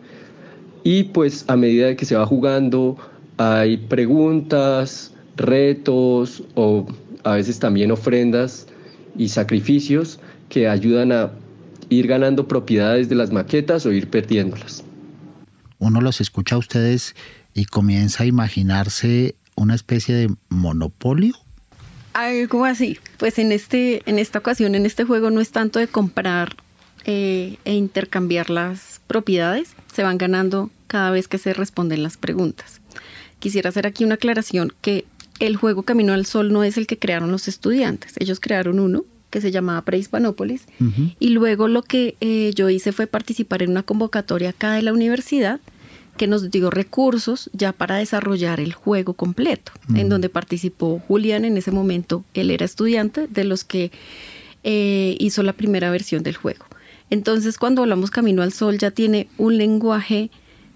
Y 0.82 1.04
pues 1.04 1.44
a 1.46 1.56
medida 1.56 1.94
que 1.94 2.04
se 2.04 2.16
va 2.16 2.26
jugando 2.26 2.96
hay 3.36 3.76
preguntas, 3.76 5.14
retos 5.36 6.42
o 6.56 6.86
a 7.24 7.34
veces 7.34 7.58
también 7.58 7.90
ofrendas 7.90 8.66
y 9.16 9.28
sacrificios 9.28 10.20
que 10.48 10.68
ayudan 10.68 11.12
a 11.12 11.32
ir 11.88 12.06
ganando 12.06 12.46
propiedades 12.48 13.08
de 13.08 13.14
las 13.14 13.32
maquetas 13.32 13.86
o 13.86 13.92
ir 13.92 14.08
perdiéndolas. 14.08 14.84
Uno 15.78 16.00
los 16.00 16.20
escucha 16.20 16.56
a 16.56 16.58
ustedes 16.58 17.14
y 17.54 17.66
comienza 17.66 18.24
a 18.24 18.26
imaginarse 18.26 19.34
una 19.56 19.74
especie 19.74 20.14
de 20.14 20.34
monopolio. 20.48 21.34
Algo 22.12 22.64
así. 22.64 22.98
Pues 23.18 23.38
en, 23.38 23.52
este, 23.52 24.02
en 24.08 24.18
esta 24.18 24.38
ocasión, 24.38 24.74
en 24.74 24.86
este 24.86 25.04
juego, 25.04 25.30
no 25.30 25.40
es 25.40 25.50
tanto 25.50 25.78
de 25.78 25.88
comprar 25.88 26.56
eh, 27.04 27.58
e 27.64 27.74
intercambiar 27.74 28.50
las 28.50 29.00
propiedades, 29.06 29.74
se 29.92 30.02
van 30.02 30.16
ganando 30.16 30.70
cada 30.86 31.10
vez 31.10 31.28
que 31.28 31.38
se 31.38 31.52
responden 31.52 32.02
las 32.02 32.16
preguntas. 32.16 32.80
quisiera 33.40 33.68
hacer 33.68 33.86
aquí 33.86 34.04
una 34.04 34.14
aclaración 34.14 34.72
que 34.80 35.04
el 35.40 35.56
juego 35.56 35.82
Camino 35.82 36.12
al 36.12 36.26
Sol 36.26 36.52
no 36.52 36.64
es 36.64 36.76
el 36.76 36.86
que 36.86 36.98
crearon 36.98 37.30
los 37.30 37.48
estudiantes. 37.48 38.14
Ellos 38.18 38.40
crearon 38.40 38.78
uno 38.78 39.04
que 39.30 39.40
se 39.40 39.50
llamaba 39.50 39.82
Prehispanópolis 39.82 40.66
y 41.18 41.30
luego 41.30 41.66
lo 41.66 41.82
que 41.82 42.14
eh, 42.20 42.52
yo 42.54 42.70
hice 42.70 42.92
fue 42.92 43.08
participar 43.08 43.62
en 43.62 43.70
una 43.70 43.82
convocatoria 43.82 44.50
acá 44.50 44.74
de 44.74 44.82
la 44.82 44.92
universidad 44.92 45.60
que 46.16 46.28
nos 46.28 46.52
dio 46.52 46.70
recursos 46.70 47.50
ya 47.52 47.72
para 47.72 47.96
desarrollar 47.96 48.60
el 48.60 48.72
juego 48.72 49.14
completo, 49.14 49.72
en 49.92 50.08
donde 50.08 50.28
participó 50.28 51.00
Julián 51.08 51.44
en 51.44 51.56
ese 51.56 51.72
momento, 51.72 52.24
él 52.34 52.52
era 52.52 52.64
estudiante 52.64 53.26
de 53.26 53.42
los 53.42 53.64
que 53.64 53.90
eh, 54.62 55.16
hizo 55.18 55.42
la 55.42 55.52
primera 55.52 55.90
versión 55.90 56.22
del 56.22 56.36
juego. 56.36 56.66
Entonces 57.10 57.58
cuando 57.58 57.82
hablamos 57.82 58.12
Camino 58.12 58.42
al 58.42 58.52
Sol 58.52 58.78
ya 58.78 58.92
tiene 58.92 59.26
un 59.36 59.58
lenguaje 59.58 60.30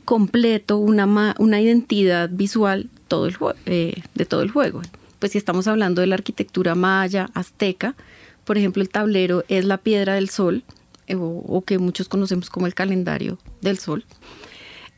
completo, 0.05 0.79
una, 0.79 1.37
una 1.39 1.61
identidad 1.61 2.29
visual 2.33 2.91
todo 3.09 3.27
el, 3.27 3.37
eh, 3.67 4.03
de 4.15 4.25
todo 4.25 4.43
el 4.43 4.51
juego. 4.51 4.83
Pues 5.19 5.33
si 5.33 5.39
estamos 5.39 5.67
hablando 5.67 6.01
de 6.01 6.07
la 6.07 6.15
arquitectura 6.15 6.75
maya, 6.75 7.29
azteca, 7.35 7.97
por 8.45 8.57
ejemplo, 8.57 8.83
el 8.83 8.89
tablero 8.89 9.45
es 9.49 9.65
la 9.65 9.79
piedra 9.79 10.15
del 10.15 10.31
sol, 10.31 10.63
eh, 11.07 11.17
o, 11.19 11.63
que 11.67 11.79
muchos 11.79 12.09
conocemos 12.09 12.51
como 12.51 12.67
el 12.67 12.75
calendario 12.75 13.39
del 13.61 13.79
sol. 13.79 14.05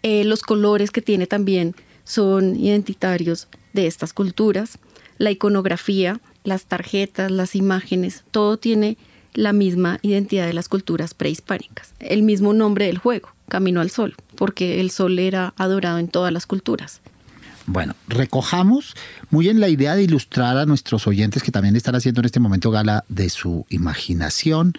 Eh, 0.02 0.24
los 0.24 0.42
colores 0.42 0.90
que 0.90 1.02
tiene 1.02 1.26
también 1.26 1.74
son 2.04 2.56
identitarios 2.56 3.48
de 3.72 3.86
estas 3.86 4.12
culturas. 4.12 4.78
La 5.18 5.30
iconografía, 5.30 6.20
las 6.44 6.66
tarjetas, 6.66 7.30
las 7.30 7.54
imágenes, 7.54 8.24
todo 8.30 8.56
tiene 8.56 8.96
la 9.34 9.52
misma 9.52 9.98
identidad 10.02 10.46
de 10.46 10.52
las 10.52 10.68
culturas 10.68 11.14
prehispánicas. 11.14 11.94
El 11.98 12.22
mismo 12.22 12.52
nombre 12.52 12.86
del 12.86 12.98
juego, 12.98 13.30
Camino 13.48 13.80
al 13.80 13.90
Sol, 13.90 14.14
porque 14.36 14.80
el 14.80 14.90
sol 14.90 15.18
era 15.18 15.54
adorado 15.56 15.98
en 15.98 16.08
todas 16.08 16.32
las 16.32 16.46
culturas. 16.46 17.00
Bueno, 17.72 17.94
recojamos 18.08 18.96
muy 19.30 19.48
en 19.48 19.60
la 19.60 19.68
idea 19.68 19.94
de 19.94 20.02
ilustrar 20.02 20.58
a 20.58 20.66
nuestros 20.66 21.06
oyentes 21.06 21.44
que 21.44 21.52
también 21.52 21.76
están 21.76 21.94
haciendo 21.94 22.20
en 22.20 22.24
este 22.24 22.40
momento 22.40 22.72
gala 22.72 23.04
de 23.08 23.30
su 23.30 23.64
imaginación 23.68 24.74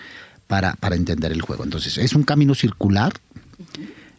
para, 0.48 0.74
para 0.74 0.98
entender 0.98 1.32
el 1.32 1.42
juego. 1.42 1.64
Entonces, 1.64 1.98
es 1.98 2.16
un 2.16 2.24
camino 2.24 2.54
circular. 2.54 3.14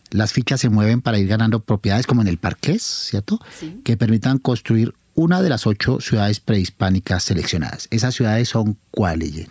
Las 0.09 0.33
fichas 0.33 0.59
se 0.59 0.71
mueven 0.71 1.03
para 1.03 1.19
ir 1.19 1.29
ganando 1.29 1.61
propiedades 1.61 2.07
como 2.07 2.23
en 2.23 2.29
el 2.29 2.39
parqués, 2.39 2.83
¿cierto? 2.83 3.41
Que 3.85 3.99
permitan 3.99 4.39
construir 4.39 4.95
una 5.15 5.43
de 5.43 5.51
las 5.51 5.67
ocho 5.67 6.01
ciudades 6.01 6.41
prehispánicas 6.41 7.25
seleccionadas. 7.25 7.89
¿Esas 7.91 8.15
ciudades 8.15 8.49
son 8.49 8.79
cuáles? 8.91 9.49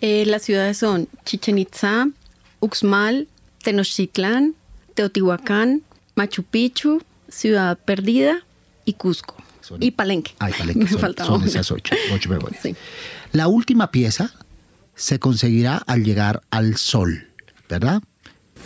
Eh, 0.00 0.26
las 0.26 0.42
ciudades 0.42 0.78
son 0.78 1.06
Chichen 1.24 1.58
Itza, 1.58 2.08
Uxmal, 2.58 3.28
Tenochtitlán, 3.62 4.56
Teotihuacán, 4.94 5.82
Machu 6.16 6.42
Picchu, 6.42 7.02
Ciudad 7.28 7.78
Perdida 7.78 8.44
y 8.84 8.94
Cusco. 8.94 9.36
y 9.80 9.90
Palenque. 9.92 10.32
Ay, 10.38 10.52
Palenque. 10.56 10.88
son, 10.88 11.14
son 11.16 11.44
esas 11.44 11.70
ocho, 11.70 11.94
ocho 12.12 12.28
memorias. 12.28 12.62
La 13.32 13.48
última 13.48 13.90
pieza 13.90 14.32
se 14.94 15.18
conseguirá 15.18 15.78
al 15.86 16.04
llegar 16.04 16.42
al 16.50 16.76
sol, 16.76 17.28
¿verdad? 17.68 18.02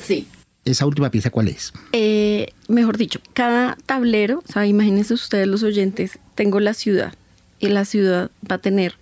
Sí. 0.05 0.29
¿Esa 0.65 0.85
última 0.85 1.11
pieza 1.11 1.31
cuál 1.31 1.49
es? 1.49 1.73
Eh, 1.93 2.53
mejor 2.69 2.99
dicho, 2.99 3.21
cada 3.33 3.77
tablero, 3.87 4.43
o 4.47 4.53
sea, 4.53 4.67
imagínense 4.67 5.15
ustedes 5.15 5.47
los 5.47 5.63
oyentes, 5.63 6.19
tengo 6.35 6.61
la 6.61 6.75
ciudad 6.75 7.15
y 7.59 7.69
la 7.69 7.85
ciudad 7.85 8.31
va 8.51 8.57
a 8.57 8.59
tener 8.59 8.97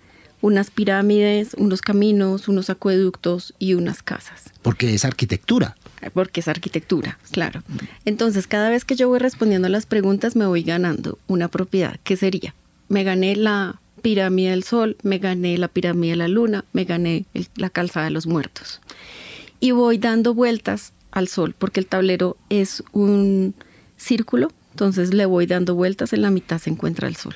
unas 0.47 0.71
pirámides, 0.71 1.53
unos 1.57 1.81
caminos, 1.81 2.47
unos 2.47 2.69
acueductos 2.69 3.53
y 3.59 3.73
unas 3.73 4.01
casas. 4.01 4.45
Porque 4.61 4.93
es 4.93 5.03
arquitectura. 5.03 5.75
Porque 6.13 6.39
es 6.39 6.47
arquitectura, 6.47 7.19
claro. 7.31 7.63
Entonces, 8.05 8.47
cada 8.47 8.69
vez 8.69 8.85
que 8.85 8.95
yo 8.95 9.09
voy 9.09 9.19
respondiendo 9.19 9.67
a 9.67 9.69
las 9.69 9.85
preguntas, 9.85 10.35
me 10.35 10.45
voy 10.45 10.63
ganando 10.63 11.19
una 11.27 11.49
propiedad. 11.49 11.99
¿Qué 12.03 12.15
sería? 12.15 12.55
Me 12.87 13.03
gané 13.03 13.35
la 13.35 13.81
pirámide 14.01 14.51
del 14.51 14.63
sol, 14.63 14.95
me 15.03 15.17
gané 15.17 15.57
la 15.57 15.67
pirámide 15.67 16.11
de 16.11 16.17
la 16.17 16.27
luna, 16.27 16.63
me 16.71 16.85
gané 16.85 17.25
la 17.55 17.69
calzada 17.69 18.05
de 18.05 18.11
los 18.11 18.25
muertos. 18.25 18.79
Y 19.59 19.71
voy 19.71 19.97
dando 19.97 20.33
vueltas 20.33 20.93
al 21.11 21.27
sol, 21.27 21.55
porque 21.57 21.79
el 21.79 21.87
tablero 21.87 22.37
es 22.49 22.83
un 22.93 23.53
círculo, 23.97 24.51
entonces 24.71 25.13
le 25.13 25.25
voy 25.25 25.45
dando 25.45 25.75
vueltas, 25.75 26.13
en 26.13 26.21
la 26.21 26.31
mitad 26.31 26.59
se 26.59 26.69
encuentra 26.69 27.07
el 27.07 27.15
sol. 27.15 27.35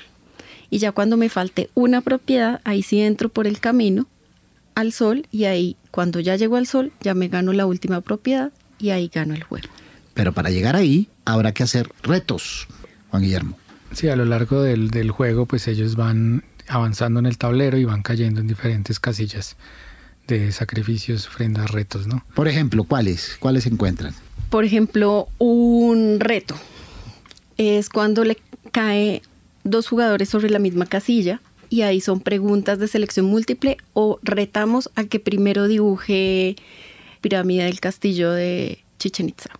Y 0.72 0.78
ya 0.78 0.92
cuando 0.92 1.18
me 1.18 1.28
falte 1.28 1.68
una 1.74 2.00
propiedad, 2.00 2.62
ahí 2.64 2.82
sí 2.82 3.02
entro 3.02 3.28
por 3.28 3.46
el 3.46 3.60
camino 3.60 4.06
al 4.74 4.94
sol 4.94 5.26
y 5.30 5.44
ahí 5.44 5.76
cuando 5.90 6.18
ya 6.18 6.34
llego 6.36 6.56
al 6.56 6.66
sol 6.66 6.92
ya 7.02 7.12
me 7.12 7.28
gano 7.28 7.52
la 7.52 7.66
última 7.66 8.00
propiedad 8.00 8.52
y 8.78 8.88
ahí 8.88 9.10
gano 9.12 9.34
el 9.34 9.42
juego. 9.42 9.68
Pero 10.14 10.32
para 10.32 10.48
llegar 10.48 10.74
ahí 10.74 11.10
habrá 11.26 11.52
que 11.52 11.62
hacer 11.62 11.90
retos, 12.02 12.68
Juan 13.10 13.22
Guillermo. 13.22 13.58
Sí, 13.92 14.08
a 14.08 14.16
lo 14.16 14.24
largo 14.24 14.62
del, 14.62 14.88
del 14.88 15.10
juego 15.10 15.44
pues 15.44 15.68
ellos 15.68 15.94
van 15.94 16.42
avanzando 16.68 17.20
en 17.20 17.26
el 17.26 17.36
tablero 17.36 17.76
y 17.76 17.84
van 17.84 18.00
cayendo 18.00 18.40
en 18.40 18.46
diferentes 18.46 18.98
casillas 18.98 19.58
de 20.26 20.52
sacrificios, 20.52 21.28
ofrendas, 21.28 21.70
retos, 21.70 22.06
¿no? 22.06 22.24
Por 22.34 22.48
ejemplo, 22.48 22.84
¿cuáles? 22.84 23.36
¿Cuáles 23.38 23.64
se 23.64 23.68
encuentran? 23.68 24.14
Por 24.48 24.64
ejemplo, 24.64 25.28
un 25.36 26.18
reto 26.18 26.54
es 27.58 27.90
cuando 27.90 28.24
le 28.24 28.38
cae 28.70 29.20
dos 29.64 29.88
jugadores 29.88 30.28
sobre 30.28 30.50
la 30.50 30.58
misma 30.58 30.86
casilla 30.86 31.40
y 31.72 31.82
ahí 31.82 32.00
son 32.00 32.20
preguntas 32.20 32.78
de 32.78 32.86
selección 32.86 33.26
múltiple 33.26 33.78
o 33.94 34.18
retamos 34.22 34.90
a 34.94 35.04
que 35.04 35.20
primero 35.20 35.68
dibuje 35.68 36.56
pirámide 37.22 37.64
del 37.64 37.80
castillo 37.80 38.30
de 38.32 38.84
Chichen 38.98 39.30
Itza. 39.30 39.50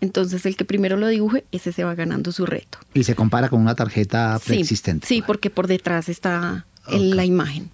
Entonces 0.00 0.44
el 0.46 0.56
que 0.56 0.64
primero 0.64 0.96
lo 0.96 1.06
dibuje, 1.06 1.44
ese 1.52 1.72
se 1.72 1.84
va 1.84 1.94
ganando 1.94 2.32
su 2.32 2.46
reto. 2.46 2.78
Y 2.94 3.04
se 3.04 3.14
compara 3.14 3.48
con 3.48 3.60
una 3.60 3.76
tarjeta 3.76 4.40
preexistente. 4.44 5.06
Sí, 5.06 5.22
porque 5.24 5.50
por 5.50 5.68
detrás 5.68 6.08
está 6.08 6.66
la 6.88 7.24
imagen. 7.24 7.70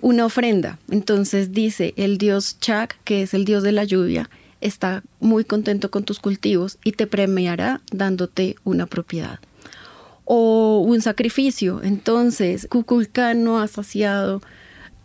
Una 0.00 0.24
ofrenda. 0.24 0.78
Entonces 0.88 1.50
dice 1.50 1.94
el 1.96 2.18
dios 2.18 2.60
Chak, 2.60 2.96
que 3.02 3.22
es 3.22 3.34
el 3.34 3.44
dios 3.44 3.64
de 3.64 3.72
la 3.72 3.82
lluvia, 3.82 4.30
está 4.60 5.02
muy 5.18 5.44
contento 5.44 5.90
con 5.90 6.04
tus 6.04 6.20
cultivos 6.20 6.78
y 6.84 6.92
te 6.92 7.08
premiará 7.08 7.80
dándote 7.90 8.54
una 8.62 8.86
propiedad 8.86 9.40
o 10.26 10.84
un 10.86 11.00
sacrificio. 11.00 11.82
Entonces, 11.82 12.68
Kukulkan 12.70 13.42
no 13.42 13.60
ha 13.60 13.68
saciado 13.68 14.42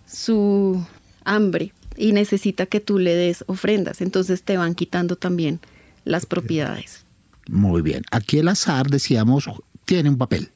su 0.05 0.85
hambre 1.23 1.73
y 1.95 2.11
necesita 2.11 2.65
que 2.65 2.81
tú 2.81 2.99
le 2.99 3.15
des 3.15 3.45
ofrendas. 3.47 4.01
Entonces 4.01 4.43
te 4.43 4.57
van 4.57 4.75
quitando 4.75 5.15
también 5.15 5.61
las 6.03 6.25
propiedades. 6.25 7.05
Muy 7.47 7.81
bien. 7.81 8.03
Aquí 8.11 8.39
el 8.39 8.47
azar, 8.47 8.89
decíamos, 8.89 9.49
tiene 9.85 10.09
un 10.09 10.17
papel, 10.17 10.49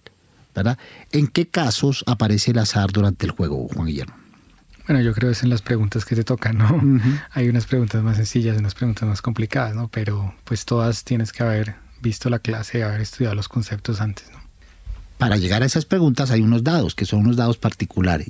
¿verdad? 0.53 0.77
¿En 1.11 1.27
qué 1.27 1.47
casos 1.47 2.03
aparece 2.07 2.51
el 2.51 2.59
azar 2.59 2.91
durante 2.91 3.25
el 3.25 3.31
juego, 3.31 3.67
Juan 3.73 3.87
Guillermo? 3.87 4.15
Bueno, 4.87 5.01
yo 5.01 5.13
creo 5.13 5.29
que 5.29 5.33
es 5.33 5.43
en 5.43 5.49
las 5.49 5.61
preguntas 5.61 6.05
que 6.05 6.15
te 6.15 6.23
tocan, 6.23 6.57
¿no? 6.57 7.01
Hay 7.31 7.49
unas 7.49 7.65
preguntas 7.65 8.03
más 8.03 8.17
sencillas, 8.17 8.57
unas 8.57 8.75
preguntas 8.75 9.07
más 9.07 9.21
complicadas, 9.21 9.75
¿no? 9.75 9.87
Pero 9.87 10.35
pues 10.43 10.65
todas 10.65 11.03
tienes 11.03 11.31
que 11.31 11.41
haber 11.41 11.75
visto 12.01 12.29
la 12.29 12.39
clase 12.39 12.79
y 12.79 12.81
haber 12.81 13.01
estudiado 13.01 13.35
los 13.35 13.49
conceptos 13.49 13.99
antes, 13.99 14.29
¿no? 14.31 14.34
Para 15.17 15.37
llegar 15.37 15.63
a 15.63 15.65
esas 15.65 15.85
preguntas 15.85 16.31
hay 16.31 16.41
unos 16.41 16.63
dados, 16.63 16.95
que 16.95 17.05
son 17.05 17.21
unos 17.21 17.37
dados 17.37 17.57
particulares. 17.57 18.27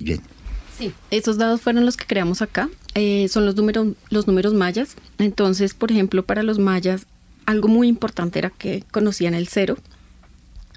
Sí, 0.78 0.94
esos 1.10 1.38
dados 1.38 1.62
fueron 1.62 1.86
los 1.86 1.98
que 1.98 2.06
creamos 2.06 2.42
acá. 2.42 2.70
Eh, 2.94 3.28
son 3.30 3.46
los 3.46 3.56
números, 3.56 3.96
los 4.10 4.28
números 4.28 4.54
mayas. 4.54 4.96
Entonces, 5.18 5.74
por 5.74 5.92
ejemplo, 5.92 6.26
para 6.26 6.44
los 6.44 6.60
mayas, 6.60 7.08
algo 7.46 7.68
muy 7.68 7.88
importante 7.88 8.40
era 8.40 8.50
que 8.50 8.84
conocían 8.92 9.34
el 9.34 9.48
cero. 9.48 9.78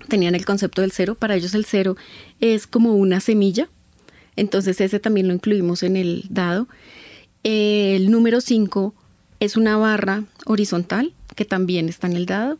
Tenían 0.09 0.35
el 0.35 0.45
concepto 0.45 0.83
del 0.83 0.93
cero. 0.93 1.15
Para 1.15 1.35
ellos 1.35 1.55
el 1.55 1.65
cero 1.65 1.97
es 2.41 2.67
como 2.67 2.95
una 2.95 3.21
semilla. 3.21 3.69
Entonces 4.37 4.81
ese 4.81 5.01
también 5.01 5.27
lo 5.27 5.35
incluimos 5.35 5.83
en 5.83 5.97
el 5.97 6.25
dado. 6.31 6.69
el 7.43 8.11
número 8.11 8.41
5 8.41 8.95
es 9.41 9.57
una 9.57 9.77
barra 9.77 10.25
horizontal 10.47 11.13
que 11.35 11.45
también 11.45 11.89
está 11.89 12.07
en 12.07 12.17
el 12.17 12.27
dado. 12.27 12.59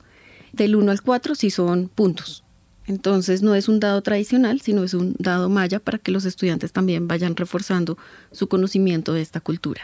Del 0.53 0.75
1 0.75 0.91
al 0.91 1.03
4 1.03 1.37
sí 1.37 1.51
son 1.51 1.89
puntos. 1.89 2.43
Entonces 2.89 3.43
no 3.43 3.55
es 3.55 3.69
un 3.69 3.81
dado 3.81 4.01
tradicional, 4.03 4.63
sino 4.63 4.83
es 4.83 4.95
un 4.95 5.15
dado 5.19 5.51
maya 5.51 5.79
para 5.79 5.99
que 5.99 6.11
los 6.11 6.25
estudiantes 6.25 6.73
también 6.73 7.07
vayan 7.07 7.37
reforzando 7.37 7.99
su 8.33 8.49
conocimiento 8.49 9.13
de 9.13 9.21
esta 9.21 9.41
cultura. 9.41 9.83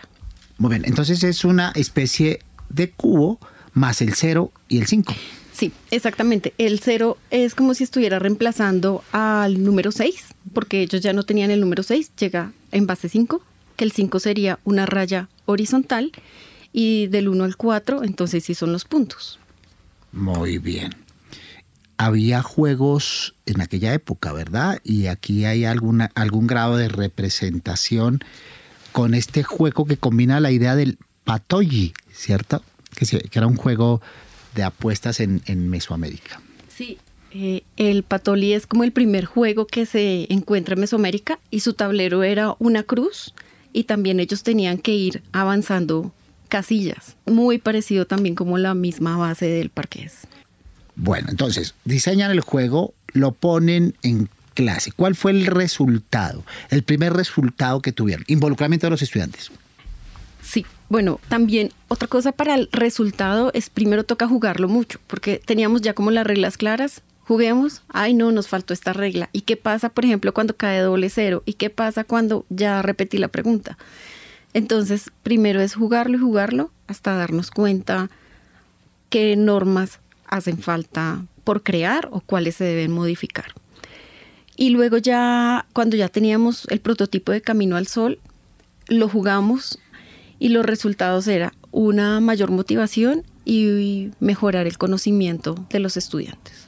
Muy 0.56 0.70
bien, 0.70 0.84
entonces 0.86 1.22
es 1.22 1.44
una 1.44 1.70
especie 1.74 2.40
de 2.70 2.90
cubo 2.90 3.38
más 3.74 4.00
el 4.00 4.14
0 4.14 4.50
y 4.68 4.78
el 4.78 4.86
5. 4.86 5.14
Sí, 5.52 5.70
exactamente. 5.90 6.54
El 6.56 6.80
0 6.80 7.18
es 7.30 7.54
como 7.54 7.74
si 7.74 7.84
estuviera 7.84 8.18
reemplazando 8.18 9.04
al 9.12 9.62
número 9.62 9.92
6, 9.92 10.34
porque 10.54 10.80
ellos 10.80 11.02
ya 11.02 11.12
no 11.12 11.24
tenían 11.24 11.50
el 11.50 11.60
número 11.60 11.82
6, 11.82 12.12
llega 12.18 12.52
en 12.72 12.86
base 12.86 13.10
5, 13.10 13.42
que 13.76 13.84
el 13.84 13.92
5 13.92 14.18
sería 14.18 14.58
una 14.64 14.86
raya 14.86 15.28
horizontal, 15.44 16.10
y 16.72 17.08
del 17.08 17.28
1 17.28 17.44
al 17.44 17.56
4, 17.56 18.02
entonces 18.02 18.44
sí 18.44 18.54
son 18.54 18.72
los 18.72 18.84
puntos. 18.84 19.38
Muy 20.10 20.58
bien 20.58 21.03
había 21.96 22.42
juegos 22.42 23.34
en 23.46 23.60
aquella 23.60 23.94
época, 23.94 24.32
¿verdad? 24.32 24.80
Y 24.84 25.06
aquí 25.06 25.44
hay 25.44 25.64
alguna, 25.64 26.10
algún 26.14 26.46
grado 26.46 26.76
de 26.76 26.88
representación 26.88 28.20
con 28.92 29.14
este 29.14 29.42
juego 29.42 29.84
que 29.84 29.96
combina 29.96 30.40
la 30.40 30.50
idea 30.50 30.76
del 30.76 30.98
patoyi, 31.24 31.94
¿cierto? 32.12 32.62
Que, 32.96 33.28
era 33.32 33.46
un 33.46 33.56
juego 33.56 34.00
de 34.54 34.62
apuestas 34.62 35.20
en, 35.20 35.68
Mesoamérica. 35.68 36.40
Sí, 36.68 36.98
Eh, 37.36 37.64
el 37.76 38.04
Patoli 38.04 38.52
es 38.52 38.64
como 38.68 38.84
el 38.84 38.92
primer 38.92 39.24
juego 39.24 39.66
que 39.66 39.86
se 39.86 40.32
encuentra 40.32 40.74
en 40.74 40.80
Mesoamérica 40.80 41.40
y 41.50 41.60
su 41.60 41.74
tablero 41.74 42.22
era 42.22 42.54
una 42.60 42.84
cruz 42.84 43.34
y 43.72 43.84
también 43.84 44.20
ellos 44.20 44.44
tenían 44.44 44.78
que 44.78 44.94
ir 44.94 45.20
avanzando 45.32 46.12
casillas, 46.48 47.16
muy 47.26 47.58
parecido 47.58 48.06
también 48.06 48.36
como 48.36 48.56
la 48.56 48.74
misma 48.74 49.16
base 49.16 49.46
del 49.46 49.70
parqués. 49.70 50.28
Bueno, 50.96 51.28
entonces, 51.30 51.74
diseñan 51.84 52.30
el 52.30 52.40
juego, 52.40 52.94
lo 53.12 53.32
ponen 53.32 53.94
en 54.02 54.28
clase. 54.54 54.92
¿Cuál 54.92 55.14
fue 55.14 55.32
el 55.32 55.46
resultado? 55.46 56.44
El 56.70 56.82
primer 56.82 57.12
resultado 57.12 57.82
que 57.82 57.92
tuvieron. 57.92 58.24
Involucramiento 58.28 58.86
de 58.86 58.92
los 58.92 59.02
estudiantes. 59.02 59.50
Sí, 60.42 60.66
bueno, 60.88 61.18
también 61.28 61.72
otra 61.88 62.06
cosa 62.06 62.32
para 62.32 62.54
el 62.54 62.68
resultado 62.70 63.50
es 63.54 63.70
primero 63.70 64.04
toca 64.04 64.28
jugarlo 64.28 64.68
mucho, 64.68 65.00
porque 65.06 65.40
teníamos 65.44 65.80
ya 65.80 65.94
como 65.94 66.10
las 66.10 66.26
reglas 66.26 66.56
claras. 66.56 67.02
Juguemos, 67.26 67.82
ay 67.88 68.12
no, 68.12 68.30
nos 68.30 68.48
faltó 68.48 68.74
esta 68.74 68.92
regla. 68.92 69.30
¿Y 69.32 69.42
qué 69.42 69.56
pasa, 69.56 69.88
por 69.88 70.04
ejemplo, 70.04 70.34
cuando 70.34 70.56
cae 70.56 70.80
doble 70.80 71.08
cero? 71.08 71.42
¿Y 71.46 71.54
qué 71.54 71.70
pasa 71.70 72.04
cuando 72.04 72.44
ya 72.50 72.82
repetí 72.82 73.16
la 73.16 73.28
pregunta? 73.28 73.78
Entonces, 74.52 75.10
primero 75.22 75.60
es 75.60 75.74
jugarlo 75.74 76.16
y 76.16 76.20
jugarlo 76.20 76.70
hasta 76.86 77.14
darnos 77.14 77.50
cuenta 77.50 78.10
qué 79.08 79.36
normas 79.36 80.00
hacen 80.34 80.58
falta 80.58 81.24
por 81.44 81.62
crear 81.62 82.08
o 82.10 82.20
cuáles 82.20 82.56
se 82.56 82.64
deben 82.64 82.90
modificar. 82.90 83.54
Y 84.56 84.70
luego 84.70 84.98
ya, 84.98 85.66
cuando 85.72 85.96
ya 85.96 86.08
teníamos 86.08 86.66
el 86.70 86.80
prototipo 86.80 87.32
de 87.32 87.40
Camino 87.40 87.76
al 87.76 87.86
Sol, 87.86 88.18
lo 88.88 89.08
jugamos 89.08 89.78
y 90.38 90.48
los 90.48 90.66
resultados 90.66 91.28
era 91.28 91.54
una 91.70 92.20
mayor 92.20 92.50
motivación 92.50 93.24
y 93.44 94.10
mejorar 94.20 94.66
el 94.66 94.76
conocimiento 94.76 95.66
de 95.70 95.78
los 95.78 95.96
estudiantes. 95.96 96.66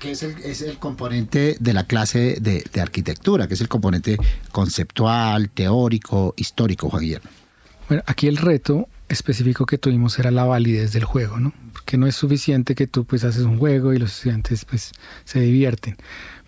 Que 0.00 0.10
es 0.10 0.62
el, 0.62 0.78
componente 0.78 1.56
de 1.60 1.72
la 1.72 1.84
clase 1.84 2.36
de, 2.40 2.64
de, 2.70 2.80
arquitectura, 2.80 3.48
que 3.48 3.54
es 3.54 3.60
el 3.62 3.68
componente 3.68 4.18
conceptual, 4.52 5.48
teórico, 5.48 6.34
histórico, 6.36 6.90
Juan 6.90 7.02
Guillermo. 7.02 7.30
Bueno, 7.88 8.02
aquí 8.06 8.28
el 8.28 8.36
reto 8.36 8.88
específico 9.08 9.66
que 9.66 9.78
tuvimos 9.78 10.18
era 10.18 10.30
la 10.30 10.44
validez 10.44 10.92
del 10.92 11.04
juego, 11.04 11.38
¿no? 11.38 11.52
Porque 11.72 11.96
no 11.96 12.06
es 12.06 12.14
suficiente 12.14 12.74
que 12.74 12.86
tú 12.86 13.04
pues 13.04 13.24
haces 13.24 13.42
un 13.42 13.58
juego 13.58 13.92
y 13.92 13.98
los 13.98 14.16
estudiantes 14.16 14.64
pues 14.64 14.92
se 15.24 15.40
divierten, 15.40 15.96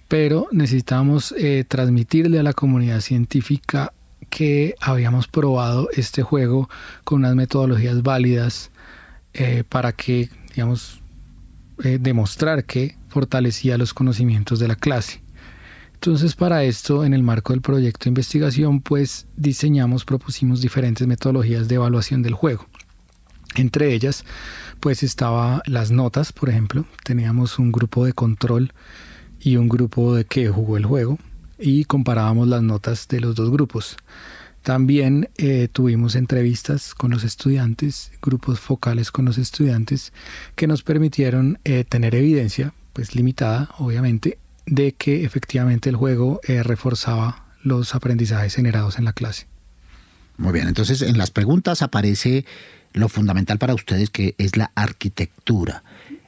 pero 0.08 0.46
necesitamos 0.52 1.34
eh, 1.38 1.64
transmitirle 1.66 2.38
a 2.38 2.42
la 2.42 2.52
comunidad 2.52 3.00
científica 3.00 3.92
que 4.30 4.74
habíamos 4.80 5.28
probado 5.28 5.88
este 5.92 6.22
juego 6.22 6.68
con 7.04 7.20
unas 7.20 7.34
metodologías 7.34 8.02
válidas 8.02 8.70
eh, 9.34 9.64
para 9.68 9.92
que, 9.92 10.30
digamos, 10.54 11.00
eh, 11.84 11.98
demostrar 12.00 12.64
que 12.64 12.96
fortalecía 13.08 13.78
los 13.78 13.92
conocimientos 13.92 14.58
de 14.58 14.68
la 14.68 14.76
clase. 14.76 15.20
Entonces 15.96 16.34
para 16.34 16.62
esto, 16.62 17.04
en 17.04 17.14
el 17.14 17.22
marco 17.22 17.52
del 17.52 17.62
proyecto 17.62 18.04
de 18.04 18.10
investigación, 18.10 18.80
pues 18.80 19.26
diseñamos, 19.36 20.04
propusimos 20.04 20.60
diferentes 20.60 21.06
metodologías 21.06 21.68
de 21.68 21.76
evaluación 21.76 22.22
del 22.22 22.34
juego. 22.34 22.66
Entre 23.56 23.92
ellas, 23.92 24.24
pues 24.78 25.02
estaba 25.02 25.62
las 25.66 25.90
notas, 25.90 26.32
por 26.32 26.50
ejemplo. 26.50 26.84
Teníamos 27.02 27.58
un 27.58 27.72
grupo 27.72 28.04
de 28.04 28.12
control 28.12 28.72
y 29.40 29.56
un 29.56 29.68
grupo 29.68 30.14
de 30.14 30.26
que 30.26 30.48
jugó 30.48 30.76
el 30.76 30.84
juego 30.84 31.18
y 31.58 31.84
comparábamos 31.84 32.46
las 32.46 32.62
notas 32.62 33.08
de 33.08 33.20
los 33.20 33.34
dos 33.34 33.50
grupos. 33.50 33.96
También 34.62 35.30
eh, 35.38 35.68
tuvimos 35.72 36.14
entrevistas 36.14 36.94
con 36.94 37.10
los 37.10 37.24
estudiantes, 37.24 38.12
grupos 38.20 38.60
focales 38.60 39.10
con 39.10 39.24
los 39.24 39.38
estudiantes, 39.38 40.12
que 40.56 40.66
nos 40.66 40.82
permitieron 40.82 41.58
eh, 41.64 41.84
tener 41.84 42.14
evidencia, 42.14 42.74
pues 42.92 43.14
limitada, 43.14 43.70
obviamente, 43.78 44.38
de 44.66 44.92
que 44.92 45.24
efectivamente 45.24 45.88
el 45.88 45.96
juego 45.96 46.40
eh, 46.44 46.62
reforzaba 46.62 47.46
los 47.62 47.94
aprendizajes 47.94 48.54
generados 48.54 48.98
en 48.98 49.04
la 49.04 49.12
clase. 49.12 49.46
Muy 50.36 50.52
bien, 50.52 50.68
entonces 50.68 51.02
en 51.02 51.16
las 51.18 51.30
preguntas 51.30 51.82
aparece 51.82 52.44
lo 52.92 53.08
fundamental 53.08 53.58
para 53.58 53.74
ustedes 53.74 54.10
que 54.10 54.34
es 54.38 54.56
la 54.56 54.72
arquitectura. 54.74 55.82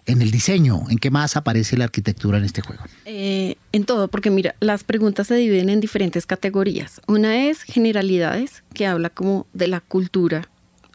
En 0.07 0.23
el 0.23 0.31
diseño, 0.31 0.85
¿en 0.89 0.99
qué 0.99 1.11
más 1.11 1.37
aparece 1.37 1.77
la 1.77 1.85
arquitectura 1.85 2.39
en 2.39 2.45
este 2.45 2.63
juego? 2.63 2.83
Eh, 3.05 3.57
en 3.73 3.85
todo, 3.85 4.09
porque 4.09 4.31
mira, 4.31 4.55
las 4.61 4.83
preguntas 4.83 5.27
se 5.27 5.35
dividen 5.35 5.69
en 5.69 5.81
diferentes 5.81 6.25
categorías. 6.25 7.03
Una 7.07 7.47
es 7.47 7.63
generalidades, 7.63 8.63
que 8.73 8.87
habla 8.87 9.11
como 9.11 9.47
de 9.53 9.69
la 9.69 9.81
cultura, 9.81 10.49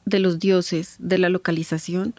de 0.05 0.19
los 0.19 0.39
dioses, 0.39 0.95
de 0.97 1.19
la 1.19 1.29
localización. 1.29 2.15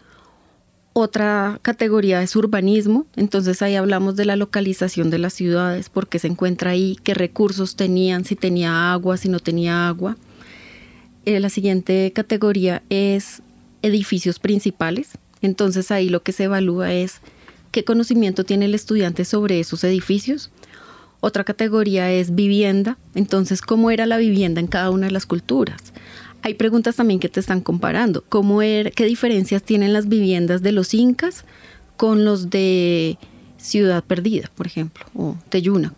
Otra 0.96 1.58
categoría 1.62 2.22
es 2.22 2.36
urbanismo, 2.36 3.08
entonces 3.16 3.62
ahí 3.62 3.74
hablamos 3.74 4.14
de 4.14 4.26
la 4.26 4.36
localización 4.36 5.10
de 5.10 5.18
las 5.18 5.32
ciudades, 5.32 5.88
porque 5.88 6.20
se 6.20 6.28
encuentra 6.28 6.70
ahí, 6.70 6.96
qué 7.02 7.14
recursos 7.14 7.74
tenían, 7.74 8.24
si 8.24 8.36
tenía 8.36 8.92
agua, 8.92 9.16
si 9.16 9.28
no 9.28 9.40
tenía 9.40 9.88
agua. 9.88 10.16
Eh, 11.24 11.40
la 11.40 11.48
siguiente 11.48 12.12
categoría 12.14 12.84
es 12.90 13.42
edificios 13.82 14.38
principales, 14.38 15.18
entonces 15.42 15.90
ahí 15.90 16.10
lo 16.10 16.22
que 16.22 16.30
se 16.30 16.44
evalúa 16.44 16.92
es 16.92 17.20
qué 17.72 17.82
conocimiento 17.82 18.44
tiene 18.44 18.66
el 18.66 18.74
estudiante 18.76 19.24
sobre 19.24 19.58
esos 19.58 19.82
edificios. 19.82 20.52
Otra 21.18 21.42
categoría 21.42 22.12
es 22.12 22.36
vivienda, 22.36 22.98
entonces 23.16 23.62
cómo 23.62 23.90
era 23.90 24.06
la 24.06 24.18
vivienda 24.18 24.60
en 24.60 24.68
cada 24.68 24.90
una 24.90 25.06
de 25.06 25.12
las 25.12 25.26
culturas 25.26 25.92
hay 26.44 26.52
preguntas 26.52 26.96
también 26.96 27.20
que 27.20 27.30
te 27.30 27.40
están 27.40 27.62
comparando. 27.62 28.22
¿Cómo 28.28 28.60
er, 28.60 28.92
¿Qué 28.92 29.06
diferencias 29.06 29.62
tienen 29.62 29.94
las 29.94 30.10
viviendas 30.10 30.60
de 30.60 30.72
los 30.72 30.92
incas 30.92 31.46
con 31.96 32.26
los 32.26 32.50
de 32.50 33.16
Ciudad 33.56 34.04
Perdida, 34.04 34.50
por 34.54 34.66
ejemplo, 34.66 35.06
o 35.14 35.38
Teyuna? 35.48 35.94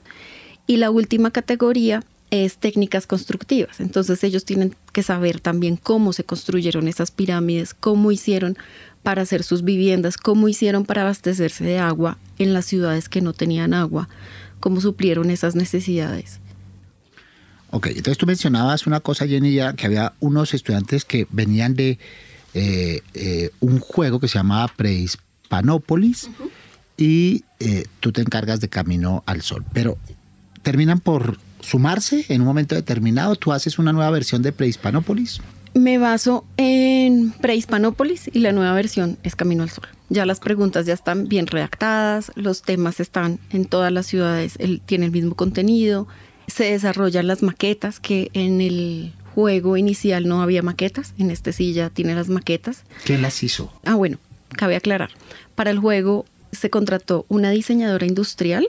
Y 0.69 0.77
la 0.77 0.93
última 0.93 1.33
categoría 1.33 2.05
es 2.31 2.59
técnicas 2.59 3.09
constructivas. 3.09 3.81
Entonces 3.81 4.23
ellos 4.23 4.45
tienen 4.45 4.77
que 4.93 5.03
saber 5.03 5.41
también 5.41 5.77
cómo 5.77 6.13
se 6.13 6.23
construyeron 6.23 6.87
esas 6.87 7.11
pirámides, 7.11 7.75
cómo 7.75 8.13
hicieron 8.13 8.57
para 9.03 9.23
hacer 9.23 9.43
sus 9.43 9.65
viviendas, 9.65 10.17
cómo 10.17 10.49
hicieron 10.49 10.85
para 10.85 11.03
abastecerse 11.03 11.65
de 11.65 11.81
agua 11.81 12.19
en 12.39 12.53
las 12.53 12.67
ciudades 12.67 13.09
que 13.09 13.21
no 13.21 13.33
tenían 13.33 13.75
agua, 13.75 14.09
cómo 14.61 14.81
suplieron 14.81 15.31
esas 15.31 15.57
necesidades. 15.57 16.39
Ok, 17.77 17.89
entonces 17.89 18.17
tú 18.17 18.25
mencionabas 18.25 18.87
una 18.87 19.01
cosa, 19.01 19.27
Jenny, 19.27 19.53
ya 19.53 19.75
que 19.75 19.85
había 19.85 20.15
unos 20.21 20.55
estudiantes 20.55 21.05
que 21.05 21.27
venían 21.29 21.75
de 21.75 21.99
eh, 22.55 23.03
eh, 23.13 23.51
un 23.61 23.81
juego 23.81 24.19
que 24.19 24.29
se 24.29 24.39
llamaba 24.39 24.73
Prehispanópolis 24.75 26.31
y 26.97 27.45
eh, 27.61 27.85
tú 28.01 28.13
te 28.13 28.23
encargas 28.23 28.61
de 28.61 28.71
Camino 28.71 29.23
al 29.27 29.43
Sol. 29.43 29.63
Pero 29.75 29.99
terminan 30.63 31.01
por 31.01 31.39
sumarse 31.61 32.25
en 32.31 32.41
un 32.41 32.47
momento 32.47 32.75
determinado. 32.75 33.37
¿Tú 33.37 33.53
haces 33.53 33.79
una 33.79 33.93
nueva 33.93 34.09
versión 34.09 34.41
de 34.41 34.53
Prehispanópolis? 34.53 35.43
Me 35.75 35.99
baso 35.99 36.47
en 36.57 37.33
Prehispanópolis 37.33 38.31
y 38.33 38.39
la 38.39 38.53
nueva 38.53 38.73
versión 38.73 39.19
es 39.23 39.37
Camino 39.37 39.65
al 39.65 39.69
Sol. 39.69 39.87
Ya 40.09 40.25
las 40.25 40.41
preguntas 40.41 40.87
ya 40.87 40.95
están 40.95 41.29
bien 41.29 41.47
redactadas, 41.47 42.33
los 42.37 42.63
temas 42.63 43.01
están 43.01 43.39
en 43.51 43.67
todas 43.67 43.93
las 43.93 44.07
ciudades, 44.07 44.55
el, 44.61 44.81
tiene 44.81 45.05
el 45.05 45.13
mismo 45.13 45.35
contenido, 45.35 46.09
se 46.47 46.65
desarrollan 46.65 47.27
las 47.27 47.43
maquetas, 47.43 48.01
que 48.01 48.31
en 48.33 48.61
el 48.61 49.13
juego 49.35 49.77
inicial 49.77 50.27
no 50.27 50.43
había 50.43 50.63
maquetas, 50.63 51.13
en 51.19 51.31
este 51.31 51.53
sí 51.53 51.73
ya 51.73 51.91
tiene 51.91 52.15
las 52.15 52.29
maquetas. 52.29 52.85
¿Quién 53.05 53.23
las 53.23 53.43
hizo? 53.43 53.73
Ah, 53.85 53.95
bueno, 53.95 54.19
cabe 54.51 54.77
aclarar. 54.77 55.11
Para 55.55 55.71
el 55.71 55.79
juego 55.79 56.25
se 56.53 56.71
contrató 56.71 57.27
una 57.29 57.51
diseñadora 57.51 58.07
industrial, 58.07 58.69